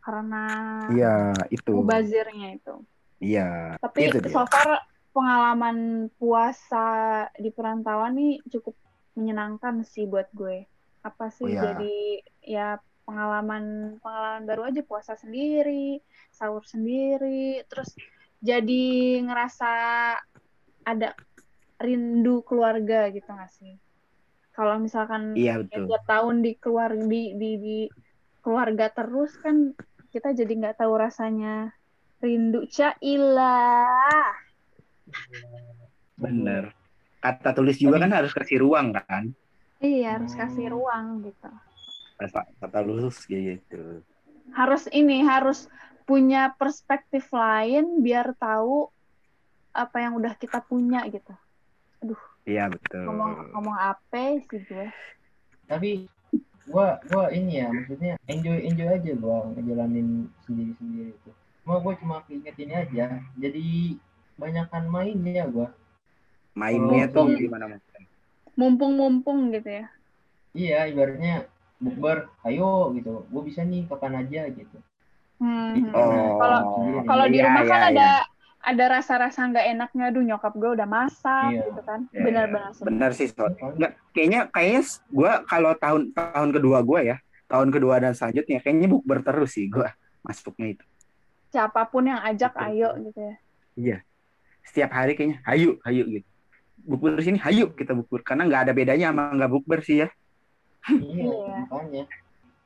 karena 0.01 0.45
iya 0.91 1.15
itu. 1.51 1.71
mubazirnya 1.75 2.55
itu. 2.55 2.75
Iya. 3.19 3.77
Tapi 3.79 3.99
Itu 4.09 4.19
dia. 4.23 4.31
so 4.31 4.47
far 4.47 4.81
pengalaman 5.11 6.09
puasa 6.17 6.87
di 7.35 7.51
perantauan 7.51 8.15
nih 8.15 8.39
cukup 8.49 8.79
menyenangkan 9.15 9.83
sih 9.83 10.07
buat 10.07 10.31
gue. 10.31 10.65
Apa 11.03 11.29
sih 11.29 11.45
Oh, 11.45 11.51
iya. 11.51 11.63
jadi 11.75 11.99
ya 12.41 12.67
pengalaman 13.05 13.99
pengalaman 13.99 14.43
baru 14.47 14.71
aja 14.71 14.87
puasa 14.87 15.19
sendiri 15.19 15.99
sahur 16.31 16.63
sendiri 16.63 17.59
terus 17.67 17.91
jadi 18.41 18.85
ngerasa 19.25 19.71
ada 20.85 21.13
rindu 21.81 22.41
keluarga 22.45 23.09
gitu 23.13 23.29
nggak 23.29 23.53
sih 23.53 23.77
kalau 24.53 24.77
misalkan 24.81 25.33
Iya 25.37 25.61
ya 25.69 25.81
betul. 25.87 25.97
tahun 26.05 26.37
di 26.45 26.53
keluar 26.61 26.91
di, 26.93 27.37
di 27.37 27.51
di 27.61 27.79
keluarga 28.45 28.89
terus 28.93 29.37
kan 29.41 29.73
kita 30.11 30.33
jadi 30.35 30.53
nggak 30.53 30.77
tahu 30.81 30.93
rasanya 30.97 31.71
rindu 32.21 32.65
cailah 32.69 34.35
Bener. 36.21 36.69
Kata 37.21 37.53
tulis 37.53 37.77
juga 37.77 38.01
kan 38.01 38.13
harus 38.13 38.33
kasih 38.33 38.61
ruang 38.65 38.93
kan. 38.97 39.29
iya 39.81 40.21
harus 40.21 40.37
kasih 40.37 40.69
ruang 40.77 41.25
gitu 41.25 41.49
Kata, 42.21 42.45
kata 42.61 42.79
lulus 42.85 43.25
gitu. 43.25 44.05
harus 44.53 44.85
ini 44.93 45.25
harus 45.25 45.73
punya 46.11 46.43
perspektif 46.59 47.31
lain 47.31 48.03
biar 48.03 48.35
tahu 48.35 48.91
apa 49.71 49.97
yang 50.03 50.19
udah 50.19 50.35
kita 50.35 50.59
punya 50.67 51.07
gitu. 51.07 51.31
Iya 52.51 52.67
betul. 52.67 53.07
ngomong 53.07 53.33
ngomong 53.55 53.77
apa 53.79 54.43
sih 54.51 54.59
gue? 54.67 54.87
Tapi 55.71 55.91
gua 56.67 56.99
gua 57.07 57.31
ini 57.31 57.63
ya 57.63 57.71
maksudnya 57.71 58.19
enjoy 58.27 58.59
enjoy 58.67 58.89
aja 58.91 59.13
gua 59.23 59.37
ngejalanin 59.55 60.27
sendiri 60.43 60.73
sendiri 60.79 61.11
itu 61.15 61.31
cuma 61.63 61.77
gua 61.79 61.95
cuma 62.01 62.17
keinget 62.27 62.57
ini 62.59 62.75
aja 62.75 63.07
jadi 63.39 63.67
banyakan 64.35 64.85
mainnya 64.91 65.45
gua. 65.47 65.69
Mainnya 66.59 67.07
Oh, 67.15 67.31
tuh 67.31 67.39
gimana 67.39 67.65
maksudnya? 67.71 68.07
mumpung 68.59 68.93
mumpung 68.99 69.55
gitu 69.55 69.71
ya. 69.71 69.87
Iya 70.51 70.79
ibaratnya 70.91 71.47
bukber 71.79 72.27
ayo 72.43 72.91
gitu. 72.99 73.23
Gua 73.31 73.43
bisa 73.47 73.63
nih 73.63 73.87
kapan 73.87 74.27
aja 74.27 74.51
gitu 74.51 74.79
Hmm, 75.41 75.73
Ih, 75.73 75.83
hmm. 75.89 75.97
Oh. 75.97 76.37
Kalau- 76.37 76.65
kalau 77.03 77.25
di 77.27 77.41
iya, 77.41 77.45
rumah 77.49 77.65
kan 77.65 77.81
iya, 77.81 77.89
ada 77.89 78.09
iya. 78.13 78.29
ada 78.61 78.85
rasa-rasa 78.93 79.41
nggak 79.43 79.67
enaknya 79.73 80.05
aduh 80.07 80.21
nyokap 80.21 80.53
gue 80.53 80.71
udah 80.71 80.85
masak 80.85 81.49
Iya. 81.51 81.65
gitu 81.67 81.81
kan 81.81 82.01
Iya, 82.07 82.21
benar-benar 82.21 82.71
sih 82.71 82.85
Bener 82.85 83.11
sih, 83.17 83.27
Sot. 83.27 83.53
Nggak, 83.57 83.93
kayaknya 84.13 84.41
kayaknya 84.49 84.83
gue 85.11 85.31
kalau 85.47 85.73
tahun 85.75 86.01
tahun 86.13 86.51
kedua 86.53 86.79
gue 86.83 87.01
ya, 87.07 87.17
tahun 87.47 87.69
kedua 87.71 87.95
dan 87.99 88.13
selanjutnya 88.13 88.61
kayaknya 88.61 88.87
bukber 88.87 89.19
terus 89.21 89.51
sih 89.51 89.65
gue 89.67 89.89
masuknya 90.21 90.77
itu. 90.77 90.85
siapa 91.51 91.83
pun 91.83 92.07
yang 92.07 92.21
ajak 92.23 92.53
Betul. 92.55 92.67
ayo 92.69 92.89
gitu 93.01 93.21
ya 93.21 93.35
Iya. 93.75 93.99
Setiap 94.63 94.91
hari 94.93 95.17
kayaknya 95.17 95.41
hayu, 95.43 95.81
hayu 95.83 96.05
gitu. 96.13 96.29
Bukber 96.81 97.17
sini 97.19 97.41
hayu 97.41 97.73
kita 97.73 97.91
bukber 97.91 98.21
karena 98.21 98.45
nggak 98.45 98.63
ada 98.69 98.73
bedanya 98.73 99.11
sama 99.11 99.35
nggak 99.35 99.51
bukber 99.51 99.81
sih 99.81 100.05
ya. 100.05 100.09
iya 100.93 101.27
Iya. 101.27 101.57
makanya 101.67 102.05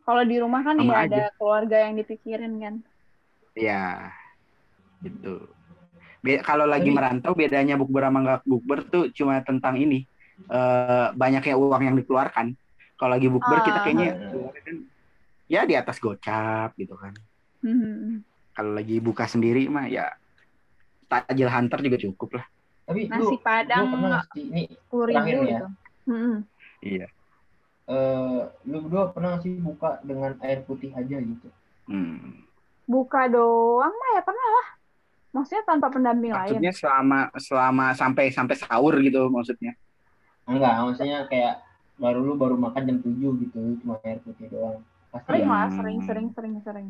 kalau 0.05 0.23
di 0.23 0.37
rumah 0.37 0.61
kan 0.61 0.77
Sama 0.77 0.87
ya 0.87 0.99
aja. 1.01 1.09
ada 1.09 1.25
keluarga 1.35 1.77
yang 1.81 1.95
dipikirin 1.97 2.53
kan 2.59 2.75
Iya. 3.55 4.11
Gitu. 5.01 5.47
Be- 6.19 6.41
kalau 6.41 6.65
lagi 6.65 6.89
Tapi- 6.89 6.97
merantau 6.97 7.33
bedanya 7.33 7.75
bukber 7.75 8.03
sama 8.03 8.19
nggak 8.21 8.41
bukber 8.45 8.79
tuh 8.85 9.05
cuma 9.11 9.41
tentang 9.41 9.77
ini. 9.77 10.05
eh 10.45 11.09
banyaknya 11.15 11.55
uang 11.55 11.83
yang 11.85 11.95
dikeluarkan. 11.95 12.59
Kalau 12.95 13.13
lagi 13.13 13.29
bukber 13.29 13.63
kita 13.63 13.79
Ah. 13.79 13.83
kayaknya 13.83 14.09
kan 14.59 14.77
ya 15.47 15.63
di 15.63 15.75
atas 15.75 15.97
gocap 15.97 16.75
gitu 16.75 16.95
kan. 16.95 17.15
Hmm. 17.61 18.27
Kalau 18.51 18.75
lagi 18.75 18.99
buka 18.99 19.25
sendiri 19.25 19.67
mah 19.67 19.87
ya 19.87 20.11
takjil 21.07 21.47
hunter 21.47 21.79
juga 21.81 21.99
cukup 22.01 22.31
lah. 22.35 22.47
tapi 22.85 23.09
nasi 23.09 23.17
lu 23.17 23.31
lu 23.31 23.41
padang 23.41 23.85
pernah 23.89 24.09
nggak 24.11 24.27
sih 24.29 24.43
ini 24.45 24.63
terakhir 24.85 25.09
ribu 25.31 25.45
ya. 25.47 25.49
gitu 25.49 25.67
Hmm. 26.05 26.37
Iya. 26.83 27.07
Eh 27.85 28.41
lu 28.65 28.77
berdua 28.81 29.11
pernah 29.11 29.37
sih 29.39 29.55
buka 29.55 30.01
dengan 30.01 30.35
air 30.41 30.63
putih 30.63 30.91
aja 30.91 31.17
gitu 31.17 31.49
Hmm. 31.85 32.41
buka 32.85 33.29
doang 33.29 33.93
mah 33.93 34.11
ya 34.15 34.23
pernah 34.23 34.47
lah 34.51 34.67
maksudnya 35.31 35.63
tanpa 35.65 35.89
pendamping 35.89 36.33
lain 36.33 36.49
Maksudnya 36.49 36.73
selama 36.73 37.19
selama 37.37 37.87
sampai 37.93 38.31
sampai 38.31 38.57
sahur 38.57 38.97
gitu 38.99 39.29
maksudnya. 39.29 39.77
enggak 40.45 40.73
maksudnya 40.79 41.25
kayak 41.27 41.61
baru 41.95 42.21
lu 42.23 42.35
baru 42.35 42.57
makan 42.57 42.83
jam 42.85 42.99
7 42.99 43.13
gitu 43.39 43.61
cuma 43.79 44.01
air 44.01 44.17
putih 44.19 44.49
doang 44.49 44.81
pasti 45.11 45.29
sering 45.29 45.43
ya 45.43 45.51
lah 45.51 45.63
Hmm. 45.63 45.77
sering 45.77 45.99
sering 46.01 46.27
sering 46.33 46.55
sering 46.61 46.89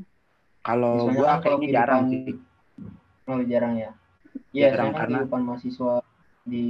Kalau 0.60 1.10
gua 1.10 1.36
kan 1.36 1.38
kalau 1.42 1.58
kayaknya 1.58 1.74
jarang 1.76 2.02
sih. 2.06 2.34
Oh, 3.24 3.40
jarang 3.42 3.74
ya. 3.74 3.90
Iya, 4.48 4.68
Jarang, 4.70 4.86
kan 4.86 4.96
karena- 4.96 5.18
kehidupan 5.20 5.40
mahasiswa 5.42 5.94
di 6.42 6.66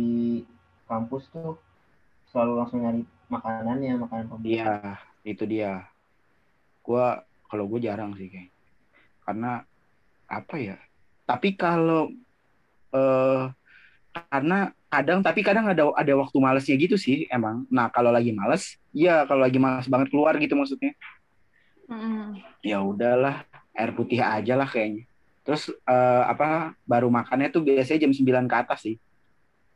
kampus 0.85 1.31
tuh 1.31 1.55
selalu 2.27 2.53
langsung 2.57 2.81
nyari 2.81 3.07
makanannya, 3.29 3.93
makanan 4.01 4.25
pembuka. 4.29 4.49
Iya, 4.49 4.75
itu 5.25 5.45
dia. 5.49 5.73
Gua 6.85 7.25
kalau 7.49 7.65
gue 7.71 7.81
jarang 7.85 8.13
sih 8.19 8.29
kayak. 8.29 8.51
Karena 9.25 9.65
apa 10.29 10.55
ya? 10.59 10.77
Tapi 11.25 11.57
kalau 11.57 12.13
eh 12.95 13.45
karena 14.15 14.71
kadang 14.87 15.19
tapi 15.27 15.43
kadang 15.43 15.67
ada 15.67 15.91
ada 15.91 16.13
waktu 16.15 16.37
malesnya 16.39 16.77
gitu 16.79 16.95
sih 16.95 17.27
emang. 17.33 17.67
Nah, 17.73 17.91
kalau 17.91 18.15
lagi 18.15 18.31
males, 18.31 18.79
iya 18.95 19.27
kalau 19.27 19.43
lagi 19.43 19.59
males 19.59 19.91
banget 19.91 20.13
keluar 20.13 20.39
gitu 20.39 20.55
maksudnya. 20.55 20.95
Mm-mm. 21.91 22.41
Ya 22.65 22.81
udahlah, 22.81 23.45
air 23.75 23.91
putih 23.93 24.23
aja 24.23 24.55
lah 24.55 24.69
kayaknya. 24.71 25.05
Terus 25.45 25.69
eh, 25.69 26.23
apa 26.25 26.73
baru 26.87 27.11
makannya 27.13 27.53
tuh 27.53 27.67
biasanya 27.67 28.09
jam 28.09 28.13
9 28.15 28.47
ke 28.47 28.57
atas 28.57 28.81
sih. 28.87 28.97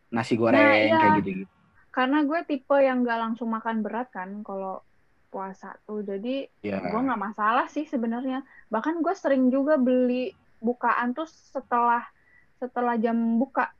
Nasi 0.08 0.38
goreng 0.38 0.56
iya. 0.62 0.96
kayak 0.96 1.12
gitu-gitu. 1.20 1.57
Karena 1.98 2.22
gue 2.22 2.40
tipe 2.46 2.76
yang 2.78 3.02
gak 3.02 3.18
langsung 3.18 3.50
makan 3.50 3.82
berat 3.82 4.06
kan 4.14 4.46
kalau 4.46 4.86
puasa 5.28 5.74
tuh 5.82 6.06
jadi 6.06 6.46
Ya. 6.62 6.78
gue 6.78 7.00
nggak 7.02 7.18
masalah 7.18 7.66
sih 7.66 7.84
sebenarnya 7.84 8.40
bahkan 8.70 9.02
gue 9.02 9.12
sering 9.12 9.50
juga 9.50 9.74
beli 9.74 10.30
bukaan 10.58 11.10
tuh 11.10 11.26
setelah 11.26 12.06
setelah 12.56 12.94
jam 12.94 13.14
buka 13.36 13.74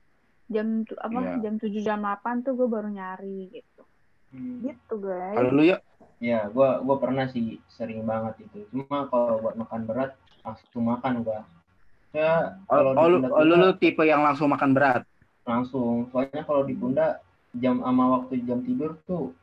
jam 0.47 0.83
apa 0.99 1.19
Iya. 1.39 1.47
jam 1.47 1.55
7 1.57 1.79
jam 1.79 2.01
8 2.03 2.43
tuh 2.43 2.59
gue 2.59 2.67
baru 2.67 2.91
nyari 2.91 3.55
gitu 3.55 3.83
Hmm. 4.29 4.61
gitu 4.61 4.99
guys 4.99 5.39
Kalau 5.39 5.55
lu 5.55 5.63
ya 5.65 5.79
Ya, 6.19 6.51
gua 6.51 6.83
gua 6.83 6.99
pernah 6.99 7.31
sih 7.31 7.63
sering 7.71 8.03
banget 8.03 8.43
itu. 8.43 8.67
Cuma 8.75 9.07
kalau 9.07 9.39
buat 9.39 9.55
makan 9.55 9.87
berat 9.87 10.19
langsung 10.43 10.83
makan 10.83 11.23
gua. 11.23 11.47
Ya, 12.11 12.59
oh, 12.67 12.75
kalau 12.75 12.91
oh, 12.99 13.07
lu, 13.07 13.17
oh, 13.31 13.45
lu, 13.47 13.55
lu 13.55 13.71
tipe 13.79 14.03
yang 14.03 14.27
langsung 14.27 14.51
makan 14.51 14.75
berat. 14.75 15.07
langsung. 15.47 16.11
Soalnya 16.11 16.43
kalau 16.43 16.67
ditunda 16.67 17.23
jam 17.59 17.79
sama 17.79 18.05
waktu 18.15 18.43
jam 18.43 18.63
tidur 18.63 18.97
tuh 19.03 19.35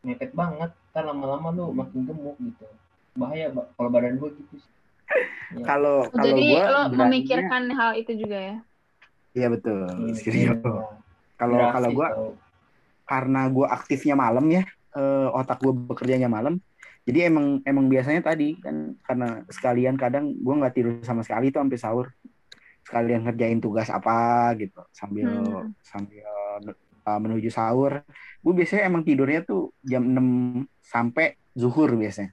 mepet 0.00 0.32
banget. 0.32 0.72
Kan 0.90 1.04
lama-lama 1.04 1.48
lu 1.50 1.70
makin 1.70 2.04
gemuk 2.04 2.36
gitu. 2.38 2.66
Bahaya 3.14 3.48
Ba- 3.48 3.70
kalau 3.72 3.88
badan 3.88 4.16
gua 4.16 4.30
gitu 4.30 4.56
sih. 4.56 4.70
Ya. 5.54 5.62
Kalau 5.62 6.08
kalau 6.08 6.24
jadi 6.24 6.42
gua 6.50 6.62
lo 6.64 6.72
beraninya- 6.90 6.98
memikirkan 6.98 7.62
hal 7.70 7.90
itu 7.94 8.12
juga 8.16 8.38
ya 8.40 8.56
Iya 9.34 9.46
betul. 9.52 9.86
Iya, 10.02 10.30
iya. 10.32 10.50
Kalau 11.36 11.58
kalau 11.70 11.88
gua 11.92 12.08
tau. 12.10 12.30
karena 13.04 13.40
gua 13.46 13.66
aktifnya 13.70 14.14
malam 14.14 14.42
ya, 14.48 14.62
eh, 14.92 15.28
otak 15.30 15.60
gua 15.60 15.70
bekerjanya 15.70 16.26
malam. 16.26 16.58
Jadi 17.04 17.18
emang 17.22 17.60
emang 17.62 17.86
biasanya 17.86 18.24
tadi 18.24 18.56
kan 18.58 18.96
karena 19.02 19.44
sekalian 19.46 19.94
kadang 19.94 20.34
gua 20.40 20.64
nggak 20.64 20.74
tidur 20.74 20.94
sama 21.02 21.20
sekali 21.22 21.50
tuh 21.50 21.60
sampai 21.60 21.78
sahur. 21.78 22.06
Sekalian 22.82 23.22
ngerjain 23.22 23.60
tugas 23.60 23.86
apa 23.88 24.50
gitu 24.56 24.80
sambil 24.90 25.28
Hmm. 25.28 25.70
sambil 25.82 26.26
uh, 27.04 27.20
menuju 27.20 27.52
sahur. 27.52 28.02
Gue 28.40 28.52
biasanya 28.56 28.88
emang 28.88 29.04
tidurnya 29.04 29.44
tuh 29.44 29.72
jam 29.84 30.04
6 30.04 30.66
sampai 30.84 31.36
zuhur 31.56 31.94
biasanya. 31.94 32.32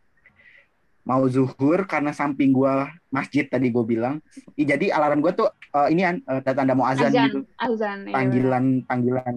Mau 1.01 1.25
zuhur 1.25 1.89
karena 1.89 2.13
samping 2.13 2.53
gua 2.53 2.93
masjid 3.10 3.45
tadi 3.49 3.73
gue 3.73 3.84
bilang. 3.86 4.21
Jadi 4.53 4.93
alarm 4.93 5.21
gua 5.21 5.34
tuh 5.34 5.49
uh, 5.73 5.89
ini 5.89 6.05
an 6.05 6.21
uh, 6.29 6.41
tanda 6.45 6.77
mau 6.77 6.86
azan, 6.86 7.10
azan 7.10 7.25
gitu. 7.25 7.39
azan 7.57 7.97
iya, 8.05 8.13
Panggilan 8.13 8.65
panggilan 8.86 9.36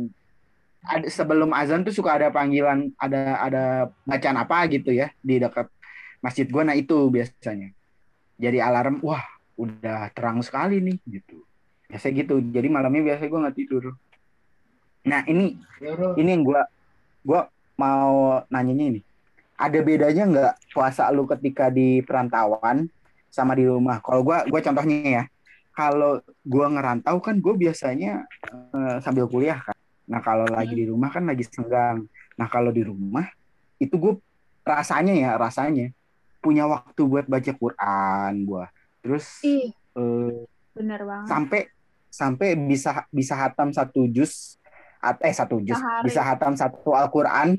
ada 0.85 1.09
sebelum 1.09 1.57
azan 1.57 1.81
tuh 1.81 1.97
suka 1.97 2.21
ada 2.21 2.29
panggilan 2.29 2.93
ada 3.01 3.41
ada 3.41 3.65
bacaan 4.05 4.37
apa 4.37 4.69
gitu 4.69 4.93
ya 4.93 5.09
di 5.25 5.41
dekat 5.41 5.73
masjid 6.21 6.45
gua 6.45 6.69
nah 6.69 6.77
itu 6.77 7.09
biasanya. 7.09 7.73
Jadi 8.37 8.61
alarm 8.61 9.01
wah 9.01 9.25
udah 9.57 10.13
terang 10.13 10.45
sekali 10.45 10.85
nih 10.85 11.01
gitu. 11.09 11.49
Biasa 11.89 12.13
gitu. 12.13 12.45
Jadi 12.45 12.69
malamnya 12.69 13.15
biasa 13.15 13.25
gua 13.25 13.49
nggak 13.49 13.57
tidur. 13.57 13.97
Nah 15.05 15.21
ini 15.25 15.61
Ya, 15.79 15.93
bro. 15.93 16.17
ini 16.17 16.31
yang 16.33 16.43
gua 16.43 16.65
gua 17.21 17.41
mau 17.77 18.41
nanyanya 18.49 18.97
ini. 18.97 19.01
Ada 19.55 19.79
bedanya 19.81 20.25
nggak 20.27 20.53
puasa 20.73 21.07
lu 21.13 21.29
ketika 21.29 21.69
di 21.69 22.01
perantauan 22.01 22.89
sama 23.29 23.53
di 23.55 23.69
rumah? 23.69 24.01
Kalau 24.01 24.25
gua 24.25 24.43
gua 24.49 24.61
contohnya 24.61 24.97
ya 25.05 25.25
kalau 25.75 26.23
gua 26.41 26.71
ngerantau 26.71 27.19
kan 27.19 27.35
gue 27.37 27.55
biasanya 27.59 28.25
eh, 28.73 28.97
sambil 29.03 29.27
kuliah 29.27 29.59
kan. 29.61 29.75
Nah 30.07 30.21
kalau 30.21 30.47
lagi 30.47 30.73
di 30.73 30.87
rumah 30.87 31.11
kan 31.11 31.27
lagi 31.27 31.45
senggang. 31.45 32.07
Nah 32.35 32.49
kalau 32.49 32.71
di 32.71 32.83
rumah 32.83 33.27
itu 33.77 33.95
gue 33.95 34.15
rasanya 34.63 35.13
ya 35.13 35.31
rasanya 35.37 35.93
punya 36.41 36.65
waktu 36.65 37.03
buat 37.05 37.27
baca 37.27 37.53
Quran 37.53 38.33
gua 38.47 38.71
terus 39.03 39.43
ih 39.45 39.69
eh, 39.93 40.45
bener 40.73 41.05
banget. 41.05 41.29
sampai 41.29 41.61
sampai 42.09 42.49
bisa 42.57 43.05
bisa 43.13 43.35
hatam 43.37 43.75
satu 43.75 44.09
juz 44.09 44.57
at- 44.63 44.64
eh 45.21 45.35
satu 45.35 45.61
juz 45.61 45.77
Sehari. 45.77 46.09
bisa 46.09 46.21
hatam 46.25 46.57
satu 46.57 46.93
Al-Qur'an 46.97 47.57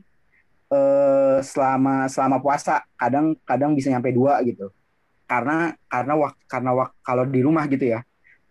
eh, 0.72 1.38
selama 1.46 2.10
selama 2.10 2.38
puasa 2.42 2.82
kadang 2.98 3.38
kadang 3.46 3.78
bisa 3.78 3.94
nyampe 3.94 4.10
dua 4.10 4.42
gitu. 4.42 4.74
Karena 5.26 5.74
karena 5.90 6.14
wak, 6.18 6.34
karena 6.46 6.72
wak, 6.74 6.90
kalau 7.02 7.26
di 7.26 7.42
rumah 7.42 7.66
gitu 7.66 7.86
ya. 7.86 8.02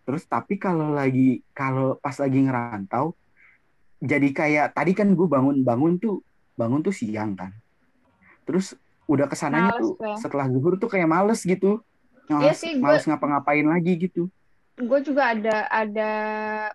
Terus 0.05 0.27
tapi 0.27 0.55
kalau 0.55 0.91
lagi 0.91 1.43
kalau 1.51 1.97
pas 1.97 2.13
lagi 2.19 2.39
ngerantau 2.39 3.15
jadi 4.03 4.29
kayak 4.29 4.75
tadi 4.75 4.91
kan 4.91 5.07
gue 5.15 5.27
bangun 5.27 5.63
bangun 5.65 5.97
tuh 5.97 6.21
bangun 6.55 6.83
tuh 6.83 6.93
siang 6.93 7.33
kan. 7.33 7.51
Terus 8.45 8.75
udah 9.07 9.25
ke 9.25 9.35
sananya 9.37 9.73
Males 9.73 9.81
tuh 9.81 9.93
ya. 10.03 10.15
setelah 10.19 10.45
zuhur 10.51 10.77
tuh 10.77 10.89
kayak 10.91 11.09
males 11.09 11.41
gitu. 11.41 11.81
Iya 12.25 12.37
males, 12.41 12.57
sih, 12.57 12.71
gue- 12.77 12.81
males 12.81 13.03
ngapa-ngapain 13.05 13.65
lagi 13.65 13.93
gitu 14.01 14.29
gue 14.75 14.99
juga 15.07 15.31
ada 15.31 15.71
ada 15.71 16.11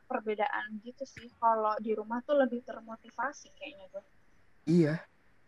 perbedaan 0.09 0.81
gitu 0.81 1.05
sih. 1.05 1.29
Kalau 1.37 1.77
di 1.79 1.93
rumah 1.93 2.25
tuh 2.25 2.41
lebih 2.41 2.65
termotivasi 2.65 3.53
kayaknya 3.57 3.87
gue 3.93 4.05
iya. 4.67 4.95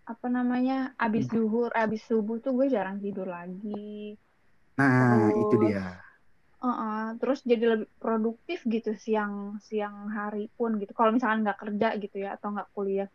Apa 0.05 0.29
namanya? 0.29 0.93
Abis 1.01 1.31
zuhur 1.31 1.73
abis 1.73 2.05
subuh 2.05 2.43
tuh 2.43 2.53
gue 2.59 2.69
jarang 2.69 3.01
tidur 3.01 3.25
lagi. 3.25 4.17
Nah 4.77 4.89
Terus- 5.33 5.37
itu 5.41 5.57
dia. 5.69 5.85
Heeh, 6.63 7.19
terus 7.19 7.43
jadi 7.43 7.75
lebih 7.75 7.91
produktif 7.99 8.63
gitu 8.71 8.95
siang 8.95 9.59
siang 9.59 10.07
hari 10.15 10.47
pun 10.55 10.79
gitu. 10.79 10.95
Kalau 10.95 11.11
misalkan 11.11 11.43
nggak 11.43 11.59
kerja 11.59 11.89
gitu 11.99 12.23
ya 12.23 12.39
atau 12.39 12.55
nggak 12.55 12.71
kuliah. 12.71 13.11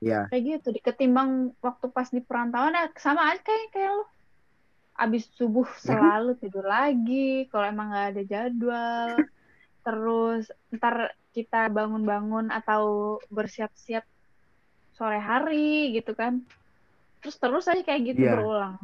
Ya 0.00 0.26
kayak 0.32 0.42
gitu 0.58 0.68
di- 0.74 0.82
ketimbang 0.82 1.52
waktu 1.60 1.86
pas 1.92 2.08
di 2.08 2.18
perantauan 2.24 2.72
ya 2.74 2.88
sama 2.98 3.28
aja 3.30 3.44
kayak 3.44 3.70
kayak 3.70 3.90
lo 3.92 4.04
abis 5.02 5.26
subuh 5.34 5.66
selalu 5.82 6.38
tidur 6.38 6.62
lagi 6.62 7.50
kalau 7.50 7.66
emang 7.66 7.90
nggak 7.90 8.08
ada 8.14 8.22
jadwal. 8.22 9.08
Terus 9.82 10.46
ntar 10.70 11.18
kita 11.34 11.66
bangun-bangun 11.72 12.54
atau 12.54 13.18
bersiap-siap 13.26 14.06
sore 14.94 15.18
hari 15.18 15.90
gitu 15.98 16.14
kan. 16.14 16.46
Terus 17.18 17.36
terus 17.38 17.66
aja 17.66 17.82
kayak 17.82 18.14
gitu 18.14 18.22
Iya. 18.22 18.32
berulang. 18.38 18.74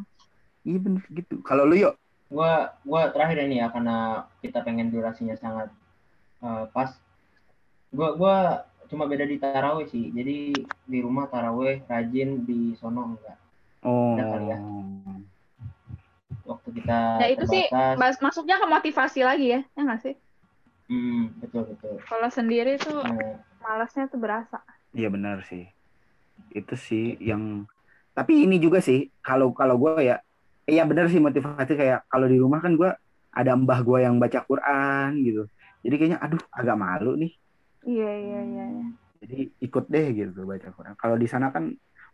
Iya 0.67 0.79
bener 0.83 1.05
gitu. 1.15 1.39
Kalau 1.47 1.63
lu 1.63 1.79
yuk. 1.79 1.95
Gua 2.29 2.77
gua 2.85 3.09
terakhir 3.09 3.47
ini 3.49 3.63
ya 3.63 3.73
karena 3.73 4.29
kita 4.45 4.61
pengen 4.61 4.91
durasinya 4.91 5.39
sangat 5.39 5.71
eh, 6.43 6.65
pas. 6.75 6.93
Gua 7.95 8.19
gua 8.19 8.37
cuma 8.89 9.05
beda 9.07 9.25
di 9.29 9.39
taraweh 9.39 9.87
sih. 9.89 10.11
Jadi 10.13 10.53
di 10.65 10.99
rumah 10.99 11.29
taraweh 11.31 11.87
rajin 11.87 12.43
di 12.43 12.75
sono 12.77 13.15
enggak. 13.15 13.39
Oh. 13.87 14.19
Ada 14.19 14.25
kali 14.27 14.47
ya. 14.51 14.59
Waktu 16.49 16.69
kita 16.81 16.97
ya 17.21 17.27
itu 17.35 17.45
sih 17.53 17.63
terbatas 17.69 17.97
mas- 18.01 18.23
masuknya 18.25 18.57
ke 18.63 18.67
motivasi 18.75 19.21
lagi 19.29 19.47
ya 19.55 19.61
ya 19.77 19.81
nggak 19.87 20.01
sih 20.05 20.15
hmm, 20.89 21.23
betul 21.41 21.63
betul 21.71 21.95
kalau 22.09 22.29
sendiri 22.33 22.73
tuh 22.81 22.97
nah, 23.05 23.37
malasnya 23.65 24.05
tuh 24.13 24.19
berasa 24.25 24.59
Iya 24.97 25.09
benar 25.15 25.37
sih. 25.51 25.63
Itu 26.59 26.75
sih 26.89 27.05
yang 27.31 27.43
tapi 28.17 28.33
ini 28.45 28.57
juga 28.65 28.79
sih 28.89 28.99
kalau 29.27 29.47
kalau 29.61 29.75
gue 29.83 29.93
ya 30.11 30.17
iya 30.71 30.83
benar 30.91 31.07
sih 31.13 31.21
motivasi 31.27 31.73
kayak 31.81 31.99
kalau 32.13 32.27
di 32.33 32.37
rumah 32.45 32.61
kan 32.65 32.73
gue 32.81 32.91
ada 33.39 33.53
mbah 33.61 33.81
gue 33.89 33.99
yang 34.07 34.17
baca 34.23 34.41
Quran 34.49 35.11
gitu. 35.27 35.43
Jadi 35.85 35.95
kayaknya 35.99 36.19
aduh 36.25 36.43
agak 36.61 36.77
malu 36.85 37.11
nih. 37.23 37.33
iya 37.91 38.11
iya 38.25 38.41
iya 38.51 38.65
iya. 38.75 38.87
Jadi 39.23 39.37
ikut 39.67 39.85
deh 39.91 40.07
gitu 40.15 40.41
baca 40.47 40.69
Quran. 40.77 40.95
Kalau 40.95 41.17
di 41.19 41.27
sana 41.33 41.51
kan 41.55 41.65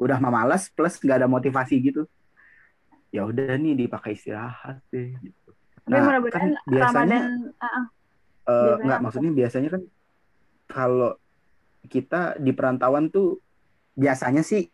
udah 0.01 0.17
mah 0.23 0.33
malas 0.33 0.63
plus 0.75 0.95
nggak 1.03 1.17
ada 1.25 1.29
motivasi 1.31 1.75
gitu. 1.85 2.01
Ya 3.15 3.23
udah 3.23 3.55
nih 3.55 3.75
dipakai 3.79 4.19
istirahat 4.19 4.83
deh 4.91 5.15
gitu. 5.23 5.51
tapi 5.87 5.91
Nah, 5.95 6.03
mudah-mudahan 6.11 6.51
kan 6.51 6.51
biasanya 6.67 7.19
Ramadan. 7.23 7.31
Eh, 8.45 8.53
Biasanya 8.59 8.75
enggak 8.75 8.99
apa 8.99 9.05
maksudnya 9.07 9.31
biasanya 9.33 9.69
kan 9.73 9.83
kalau 10.67 11.11
kita 11.87 12.21
di 12.43 12.53
perantauan 12.53 13.09
tuh 13.15 13.39
biasanya 13.95 14.43
sih 14.43 14.67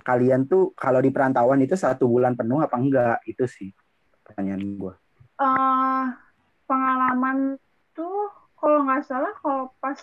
kalian 0.00 0.48
tuh 0.48 0.72
kalau 0.72 1.04
di 1.04 1.10
perantauan 1.12 1.60
itu 1.60 1.76
satu 1.76 2.08
bulan 2.08 2.34
penuh 2.34 2.64
apa 2.64 2.76
enggak 2.80 3.16
itu 3.28 3.44
sih 3.44 3.70
pertanyaan 4.24 4.62
gua. 4.80 4.94
Eh, 5.36 6.04
pengalaman 6.64 7.60
tuh 7.92 8.32
kalau 8.56 8.88
nggak 8.88 9.02
salah 9.04 9.32
kalau 9.44 9.70
pas 9.78 10.00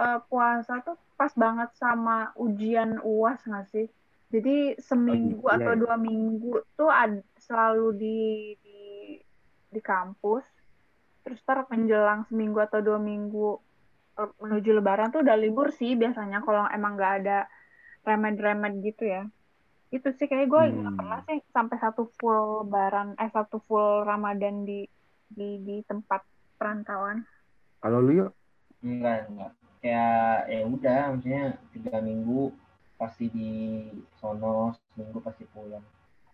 eh, 0.00 0.18
puasa 0.32 0.74
tuh 0.80 0.96
pas 1.18 1.32
banget 1.34 1.70
sama 1.76 2.32
ujian 2.40 2.98
uas 3.04 3.38
nggak 3.44 3.66
sih? 3.68 3.86
Jadi 4.28 4.76
seminggu 4.76 5.48
iya, 5.48 5.56
atau 5.56 5.72
iya. 5.72 5.80
dua 5.80 5.96
minggu 5.96 6.52
tuh 6.76 6.90
ad- 6.92 7.24
selalu 7.40 7.96
di, 7.96 8.18
di 8.60 8.80
di 9.72 9.80
kampus. 9.80 10.44
Terus 11.24 11.40
ntar 11.44 11.64
menjelang 11.72 12.28
seminggu 12.28 12.60
atau 12.60 12.84
dua 12.84 13.00
minggu 13.00 13.56
eh, 14.20 14.30
menuju 14.36 14.70
Lebaran 14.76 15.08
tuh 15.12 15.24
udah 15.24 15.36
libur 15.40 15.72
sih 15.72 15.96
biasanya 15.96 16.44
kalau 16.44 16.68
emang 16.68 16.96
nggak 17.00 17.14
ada 17.24 17.38
remed-remed 18.04 18.84
gitu 18.84 19.04
ya. 19.08 19.22
Itu 19.88 20.12
sih 20.12 20.28
kayak 20.28 20.48
gue 20.52 20.62
nggak 20.76 20.92
Hmm. 20.92 20.98
pernah 21.00 21.20
sih 21.24 21.38
sampai 21.48 21.76
satu 21.80 22.12
full 22.20 22.68
Lebaran 22.68 23.16
eh 23.16 23.30
satu 23.32 23.64
full 23.64 24.04
Ramadan 24.04 24.68
di 24.68 24.84
di 25.28 25.60
di 25.64 25.76
tempat 25.88 26.20
perantauan. 26.60 27.24
Kalau 27.80 28.04
lu 28.04 28.12
yuk 28.24 28.30
enggak 28.84 29.28
enggak 29.32 29.50
kayak 29.80 30.38
ya 30.50 30.60
udah 30.68 31.00
maksudnya 31.14 31.44
tiga 31.72 31.96
minggu 32.02 32.52
pasti 32.98 33.30
di 33.30 33.50
sono 34.12 34.74
seminggu 34.74 35.22
pasti 35.22 35.46
pulang 35.48 35.84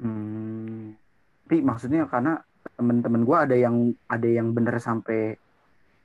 hmm, 0.01 0.97
tapi 1.45 1.57
maksudnya 1.61 2.09
karena 2.09 2.41
temen-temen 2.75 3.23
gua 3.23 3.45
ada 3.45 3.53
yang 3.55 3.93
ada 4.09 4.25
yang 4.25 4.51
bener 4.51 4.81
sampai 4.81 5.37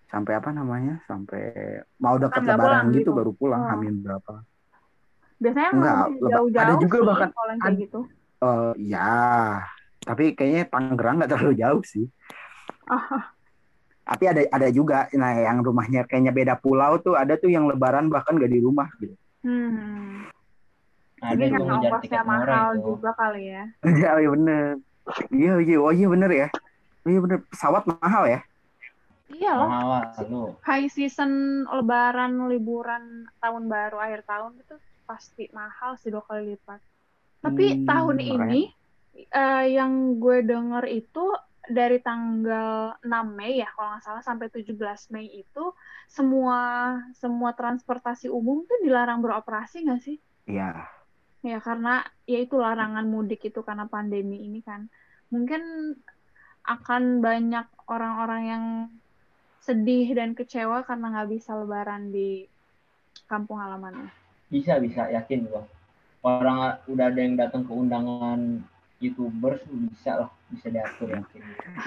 sampai 0.05 0.33
apa 0.35 0.51
namanya 0.51 0.99
sampai 1.05 1.53
mau 1.97 2.19
dekat 2.19 2.43
Kan 2.43 2.45
lebaran 2.45 2.59
pulang 2.59 2.85
gitu, 2.91 2.99
gitu. 2.99 3.11
baru 3.15 3.31
pulang 3.31 3.61
Oh. 3.61 3.69
hamin 3.71 3.95
berapa 3.99 4.33
Biasanya 5.39 5.71
Enggak, 5.71 5.95
jauh-jauh 6.19 6.51
ada 6.51 6.73
juga 6.75 6.97
sih 6.99 7.07
bahkan- 7.07 7.31
kayak 7.63 7.75
gitu. 7.79 7.99
Eh, 8.39 8.71
ya 8.91 9.11
tapi 9.99 10.35
kayaknya 10.35 10.63
Tangerang 10.67 11.15
nggak 11.17 11.31
terlalu 11.31 11.55
jauh 11.55 11.83
sih 11.83 12.05
Oh, 12.89 12.99
tapi 14.09 14.23
ada 14.25 14.41
ada 14.49 14.67
juga 14.67 15.05
nah 15.13 15.31
yang 15.31 15.61
rumahnya 15.61 16.03
kayaknya 16.03 16.33
beda 16.33 16.55
pulau 16.57 16.97
tuh 16.97 17.13
ada 17.13 17.37
tuh 17.37 17.47
yang 17.47 17.69
lebaran 17.69 18.09
bahkan 18.09 18.35
gak 18.35 18.49
di 18.49 18.59
rumah 18.59 18.89
gitu 18.97 19.13
hmm. 19.45 20.27
Jadi 21.29 21.43
tuh 21.43 21.49
karena 21.53 21.71
ongkosnya 21.79 22.21
mahal 22.31 22.67
itu 22.79 22.89
juga 22.89 23.09
kali 23.19 23.39
ya. 23.53 23.63
iya 23.89 24.07
iya 24.21 24.29
bener 24.35 24.65
iya 25.35 25.49
iya 25.65 25.75
oh 25.85 25.91
iya 25.97 26.07
bener 26.13 26.31
ya 26.41 26.47
Oh, 27.05 27.09
iya 27.13 27.19
bener 27.25 27.39
pesawat 27.51 27.83
mahal 27.91 28.23
ya 28.33 28.39
Iya 29.35 29.49
loh. 29.59 29.71
mahal 29.71 29.87
lah 29.93 30.03
lu 30.31 30.37
High 30.67 30.87
season 30.97 31.31
Lebaran, 31.77 32.33
liburan 32.51 33.03
tahun 33.41 33.63
baru, 33.73 33.95
akhir 34.05 34.21
tahun 34.31 34.51
itu 34.61 34.75
pasti 35.09 35.43
mahal 35.59 35.91
sih 36.01 36.09
dua 36.13 36.23
kali 36.29 36.43
lipat. 36.53 36.79
Tapi 37.43 37.65
Hmm, 37.65 37.87
tahun 37.89 38.17
ini 38.35 38.61
eh, 39.41 39.63
yang 39.77 39.93
gue 40.23 40.37
denger 40.51 40.83
itu 41.01 41.19
dari 41.79 41.97
tanggal 42.07 42.69
6 43.07 43.25
Mei 43.39 43.53
ya 43.63 43.67
kalau 43.75 43.87
nggak 43.93 44.03
salah 44.07 44.23
sampai 44.29 44.47
17 44.55 45.01
Mei 45.13 45.27
itu 45.43 45.63
semua 46.17 46.59
semua 47.21 47.51
transportasi 47.59 48.27
umum 48.39 48.57
tuh 48.69 48.77
dilarang 48.85 49.19
beroperasi 49.25 49.75
nggak 49.85 50.01
sih? 50.07 50.17
iya 50.49 50.98
Ya 51.39 51.63
karena 51.63 52.03
ya 52.27 52.43
itu 52.43 52.59
larangan 52.59 53.07
mudik 53.07 53.47
itu 53.47 53.63
karena 53.63 53.87
pandemi 53.87 54.43
ini 54.43 54.59
kan. 54.59 54.91
Mungkin 55.31 55.95
akan 56.67 57.23
banyak 57.23 57.67
orang-orang 57.87 58.41
yang 58.43 58.63
sedih 59.63 60.11
dan 60.15 60.35
kecewa 60.35 60.83
karena 60.83 61.05
nggak 61.15 61.29
bisa 61.31 61.55
lebaran 61.55 62.11
di 62.11 62.47
kampung 63.29 63.61
halamannya. 63.61 64.11
bisa 64.49 64.81
bisa. 64.81 65.07
Yakin 65.07 65.47
gua. 65.47 65.63
Orang 66.19 66.81
udah 66.89 67.05
ada 67.07 67.21
yang 67.21 67.39
datang 67.39 67.63
ke 67.63 67.71
undangan 67.71 68.59
youtubers 68.99 69.63
bisa 69.69 70.27
lah. 70.27 70.31
Bisa 70.51 70.67
diatur 70.67 71.15
yakin. 71.15 71.41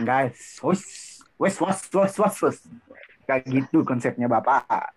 Guys 0.06 0.62
wes 0.64 0.82
wes 1.36 1.60
wes 1.60 1.80
wes 1.92 2.14
wes 2.16 2.36
wes. 2.40 2.58
Kayak 3.28 3.44
gitu 3.52 3.84
konsepnya 3.84 4.30
bapak. 4.30 4.96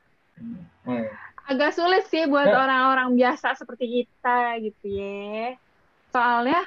Iya. 0.88 1.12
Agak 1.46 1.78
sulit 1.78 2.10
sih 2.10 2.26
buat 2.26 2.50
Ya. 2.50 2.58
orang-orang 2.58 3.14
biasa 3.14 3.54
seperti 3.54 3.86
kita 4.06 4.58
gitu 4.66 4.86
ya. 4.98 5.54
Soalnya 6.10 6.62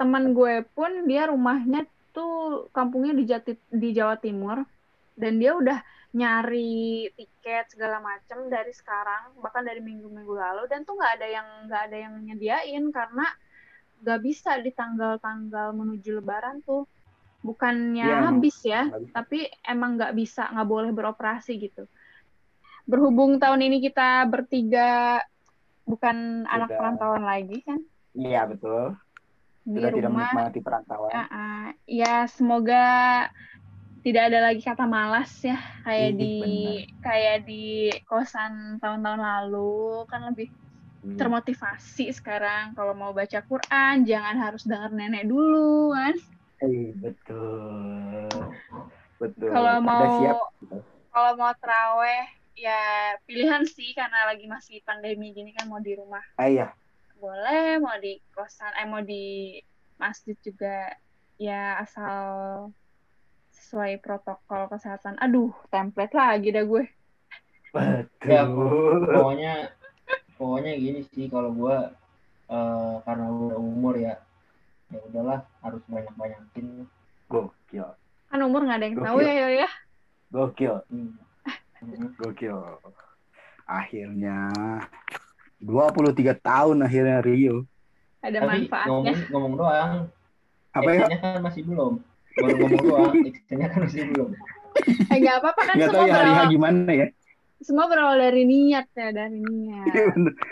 teman 0.00 0.32
gue 0.32 0.64
pun 0.72 1.04
dia 1.04 1.28
rumahnya 1.28 1.84
tuh 2.16 2.68
kampungnya 2.72 3.12
di 3.12 3.24
Jati, 3.28 3.52
di 3.68 3.92
Jawa 3.92 4.16
Timur 4.16 4.64
dan 5.20 5.36
dia 5.36 5.52
udah 5.52 5.84
nyari 6.16 7.12
tiket 7.12 7.76
segala 7.76 8.00
macam 8.00 8.48
dari 8.48 8.72
sekarang 8.72 9.36
bahkan 9.44 9.60
dari 9.60 9.84
minggu-minggu 9.84 10.32
lalu 10.32 10.64
dan 10.72 10.88
tuh 10.88 10.96
nggak 10.96 11.12
ada 11.20 11.28
yang 11.28 11.48
nggak 11.68 11.82
ada 11.92 11.96
yang 12.08 12.14
nyediain 12.24 12.84
karena 12.88 13.26
nggak 14.00 14.20
bisa 14.24 14.56
di 14.64 14.72
tanggal-tanggal 14.72 15.76
menuju 15.76 16.16
Lebaran 16.16 16.64
tuh 16.64 16.88
bukannya 17.44 18.08
emang 18.08 18.40
habis 18.40 18.56
ya 18.64 18.88
bisa. 18.88 19.12
tapi 19.12 19.44
emang 19.68 20.00
nggak 20.00 20.16
bisa 20.16 20.48
nggak 20.56 20.68
boleh 20.68 20.90
beroperasi 20.96 21.60
gitu 21.60 21.84
berhubung 22.86 23.36
tahun 23.36 23.60
ini 23.62 23.82
kita 23.82 24.24
bertiga 24.24 25.20
bukan 25.82 26.46
anak 26.46 26.70
Sudah. 26.70 26.78
perantauan 26.78 27.22
lagi 27.22 27.58
kan 27.60 27.78
iya 28.12 28.42
betul 28.42 28.94
di 29.62 29.76
sudah 29.76 29.90
tidak 29.90 30.06
rumah 30.06 30.30
menikmati 30.30 30.58
perantauan 30.60 31.10
Ah, 31.10 31.26
ah. 31.28 31.62
ya 31.84 32.26
semoga 32.26 32.86
tidak 34.00 34.30
ada 34.30 34.38
lagi 34.40 34.62
kata 34.62 34.86
malas 34.86 35.34
ya 35.42 35.58
kayak 35.82 36.10
Ih, 36.10 36.16
di 36.16 36.34
benar. 36.38 37.02
kayak 37.02 37.38
di 37.42 37.64
kosan 38.02 38.52
tahun-tahun 38.78 39.18
lalu 39.18 40.06
kan 40.06 40.30
lebih 40.30 40.46
Amin. 41.02 41.18
termotivasi 41.18 42.10
sekarang 42.10 42.72
kalau 42.72 42.94
mau 42.94 43.10
baca 43.10 43.42
Quran 43.42 44.06
jangan 44.06 44.38
harus 44.38 44.62
dengar 44.62 44.90
nenek 44.90 45.26
dulu 45.26 45.90
kan 45.92 46.14
Eh, 46.56 46.88
betul. 46.96 48.30
Betul. 49.18 49.50
kalau 49.50 49.76
mau 49.78 50.08
siap. 50.16 50.38
kalau 51.10 51.32
mau 51.36 51.52
teraweh 51.52 52.24
ya 52.56 52.80
pilihan 53.22 53.62
sih 53.64 53.92
karena 53.92 54.26
lagi 54.26 54.48
masih 54.48 54.80
pandemi 54.80 55.30
gini 55.30 55.52
kan 55.52 55.68
mau 55.68 55.78
di 55.78 55.92
rumah 55.92 56.24
Ah, 56.34 56.48
iya. 56.48 56.72
boleh 57.14 57.76
mau 57.78 57.96
di 57.96 58.16
kosan 58.30 58.72
eh 58.74 58.84
mau 58.84 59.00
di 59.00 59.56
masjid 59.96 60.36
juga 60.38 60.92
ya 61.36 61.76
asal 61.78 62.24
sesuai 63.50 64.00
protokol 64.00 64.68
kesehatan 64.68 65.16
aduh 65.16 65.52
template 65.68 66.12
lagi 66.12 66.48
dah 66.50 66.64
gue 66.64 66.84
Betul. 67.70 68.24
Ya, 68.24 68.48
pokoknya 68.48 69.54
pokoknya 70.34 70.72
gini 70.74 71.00
sih 71.12 71.28
kalau 71.28 71.52
gua 71.52 71.92
eh, 72.46 72.94
karena 73.02 73.26
udah 73.28 73.58
umur 73.58 73.94
ya 73.96 74.16
ya 74.88 74.98
udahlah 75.02 75.44
harus 75.60 75.82
banyak 75.84 76.14
banyakin 76.14 76.86
Gokil. 77.26 77.84
kan 78.26 78.40
umur 78.40 78.62
nggak 78.62 78.78
ada 78.78 78.86
yang 78.86 78.96
tahu 78.96 79.18
Gokil. 79.18 79.28
ya 79.28 79.34
ya 79.34 79.48
ya 79.60 79.68
Gokil. 80.30 80.74
Hmm. 80.88 81.12
Gokil. 82.16 82.56
Akhirnya 83.66 84.38
23 85.60 86.36
tahun 86.38 86.76
akhirnya 86.84 87.18
Rio. 87.24 87.64
ada 88.20 88.42
tapi 88.42 88.66
manfaatnya 88.66 88.90
ngomong 88.90 89.14
ngomong 89.30 89.54
doang 89.54 89.92
Apa 90.74 90.88
ya? 90.90 91.06
kan 91.14 91.38
masih 91.46 91.62
belum 91.62 91.92
baru 92.36 92.54
ngomong 92.58 92.82
doang 92.82 93.14
actionnya 93.22 93.66
kan 93.70 93.78
masih 93.86 94.02
belum 94.10 94.28
eh 95.14 95.16
nggak 95.22 95.36
apa-apa 95.40 95.60
kan 95.62 95.74
tahu 95.78 95.86
semua 95.86 96.04
ya 96.04 96.12
hari 96.12 96.30
berawal 96.34 96.46
gimana 96.50 96.90
ya. 96.90 97.06
semua 97.62 97.84
berawal 97.86 98.16
dari 98.18 98.42
niat 98.44 98.86
ya 98.92 99.08
dari 99.14 99.38
niat 99.40 99.84
Iya, 99.88 100.04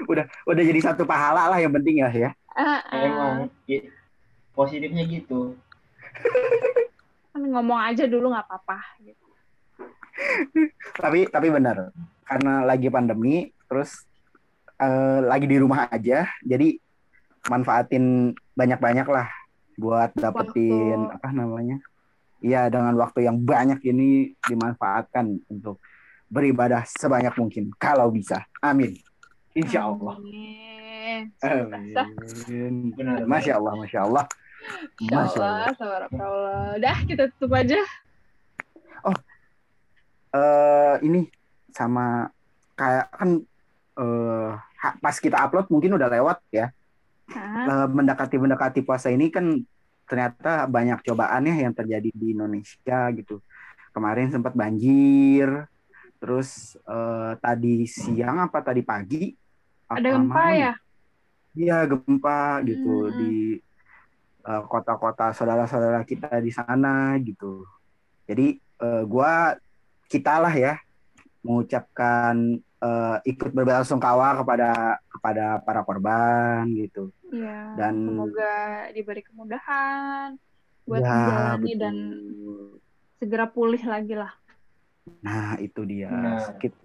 udah 0.07 0.25
udah 0.49 0.63
jadi 0.65 0.81
satu 0.81 1.03
pahala 1.05 1.51
lah 1.51 1.59
yang 1.59 1.75
penting 1.75 2.01
ya 2.01 2.09
ya. 2.15 2.31
Ah, 2.55 2.79
ah. 2.87 3.03
emang 3.03 3.35
positifnya 4.55 5.03
gitu 5.11 5.59
kan 7.35 7.43
ngomong 7.43 7.81
aja 7.91 8.07
dulu 8.07 8.31
nggak 8.31 8.47
apa-apa 8.47 8.79
gitu. 9.03 9.24
Tapi 10.95 11.27
tapi 11.29 11.47
benar. 11.51 11.91
Karena 12.25 12.65
lagi 12.65 12.89
pandemi 12.89 13.51
terus 13.69 14.07
eh, 14.81 15.21
lagi 15.23 15.47
di 15.51 15.57
rumah 15.59 15.91
aja 15.91 16.29
jadi 16.45 16.79
manfaatin 17.51 18.33
banyak-banyak 18.57 19.05
lah 19.05 19.29
buat 19.77 20.15
dapetin 20.17 21.11
Waktu. 21.11 21.17
apa 21.19 21.29
namanya? 21.35 21.77
Iya, 22.45 22.69
dengan 22.69 22.93
waktu 23.01 23.25
yang 23.25 23.41
banyak 23.41 23.81
ini 23.89 24.37
dimanfaatkan 24.45 25.49
untuk 25.49 25.81
beribadah 26.29 26.85
sebanyak 26.85 27.33
mungkin 27.41 27.73
kalau 27.81 28.13
bisa. 28.13 28.45
Amin. 28.61 28.97
Insya 29.57 29.89
Allah. 29.89 30.15
Amin. 30.21 31.31
Amin. 31.41 32.75
benar 32.93 33.25
Masya 33.25 33.53
Allah, 33.57 33.73
Masya 33.81 34.01
Allah. 34.05 34.25
Masya 34.99 35.41
Masya 35.41 35.85
Allah. 35.85 36.09
Allah. 36.11 36.61
Udah 36.77 36.97
kita 37.07 37.25
tutup 37.37 37.57
aja. 37.57 37.81
Eh 40.35 40.95
ini 41.07 41.31
sama 41.71 42.29
kayak 42.75 43.07
kan 43.15 43.31
ha- 44.85 44.99
pas 45.01 45.17
kita 45.17 45.41
upload 45.41 45.67
mungkin 45.73 45.97
udah 45.97 46.09
lewat 46.13 46.39
ya. 46.53 46.69
Hah? 47.33 47.65
Eh, 47.65 47.89
mendekati 47.89 48.37
mendekati 48.37 48.81
puasa 48.85 49.09
ini 49.09 49.33
kan 49.33 49.57
ternyata 50.05 50.69
banyak 50.69 51.01
cobaannya 51.01 51.65
yang 51.65 51.73
terjadi 51.73 52.11
di 52.13 52.37
Indonesia 52.37 53.09
gitu. 53.17 53.41
Kemarin 53.97 54.29
sempat 54.29 54.53
banjir, 54.53 55.49
terus 56.21 56.77
eh, 56.85 57.33
tadi 57.41 57.89
siang 57.89 58.45
apa 58.45 58.61
tadi 58.61 58.83
pagi? 58.85 59.33
Ada 59.89 60.09
apa 60.13 60.19
gempa 60.21 60.37
malam 60.37 60.53
ya? 60.61 60.73
Iya 61.55 61.79
gempa 61.87 62.41
gitu 62.69 62.93
Hmm. 63.09 63.17
di 63.17 63.33
eh, 64.45 64.63
kota-kota 64.69 65.33
saudara-saudara 65.33 66.05
kita 66.05 66.29
di 66.45 66.53
sana 66.53 67.17
gitu. 67.25 67.65
Jadi 68.29 68.61
eh, 68.61 69.03
gua 69.09 69.57
kita 70.07 70.39
lah 70.39 70.53
ya 70.53 70.75
mengucapkan 71.45 72.35
eh, 72.61 73.17
ikut 73.25 73.51
berbelasungkawa 73.51 74.41
kepada 74.41 74.71
kepada 75.09 75.45
para 75.61 75.81
korban 75.83 76.65
gitu. 76.73 77.13
Iya. 77.29 77.77
Dan- 77.77 78.09
semoga 78.09 78.55
diberi 78.91 79.23
kemudahan 79.23 80.37
buat 80.85 81.01
Ya, 81.01 81.09
menjalani 81.09 81.65
betul. 81.65 81.81
dan 81.81 81.97
segera 83.17 83.47
pulih 83.47 83.81
lagi 83.81 84.15
lah. 84.15 84.33
Nah 85.21 85.57
itu 85.59 85.85
dia. 85.85 86.13
Kita 86.57 86.77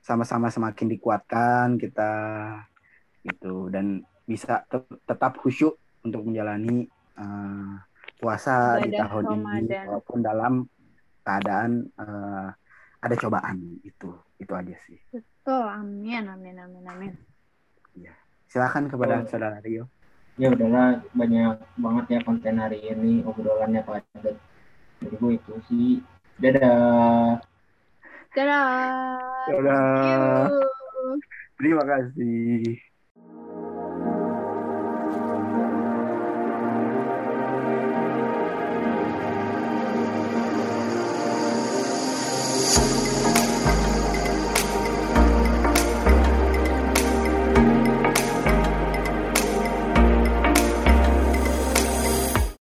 sama-sama 0.00 0.48
semakin 0.48 0.86
dikuatkan 0.90 1.76
kita 1.76 2.10
gitu 3.24 3.72
dan 3.72 4.04
bisa 4.24 4.64
te- 4.68 5.00
tetap 5.04 5.40
khusyuk 5.40 5.76
untuk 6.00 6.24
menjalani 6.24 6.84
eh, 7.14 7.72
puasa 8.16 8.80
di 8.80 8.88
Ibadah 8.88 9.00
tahun 9.08 9.24
ini 9.24 9.36
Ramadan. 9.36 9.84
walaupun 9.88 10.18
dalam 10.20 10.52
keadaan 11.24 11.88
eh, 11.98 12.48
ada 13.00 13.14
cobaan 13.16 13.80
itu 13.82 14.12
itu 14.38 14.52
aja 14.52 14.76
sih. 14.84 15.00
Betul, 15.10 15.64
amin, 15.64 16.24
amin, 16.28 16.56
amin, 16.60 16.84
amin. 16.88 17.12
Silakan 18.48 18.86
kepada 18.86 19.18
Oh. 19.18 19.26
saudara 19.26 19.58
Rio. 19.58 19.90
ya 20.34 20.50
udahlah 20.50 20.98
banyak 21.14 21.58
banget 21.78 22.04
ya 22.10 22.18
konten 22.26 22.58
hari 22.58 22.82
ini 22.82 23.22
obrolannya 23.22 23.86
padat 23.86 24.34
jadi 24.98 25.14
gue 25.14 25.32
itu 25.38 25.54
sih 25.70 26.02
dadah 26.42 27.38
Dadah. 28.34 29.46
Dadah. 29.46 30.50
Terima 31.54 31.82
kasih. 31.86 32.82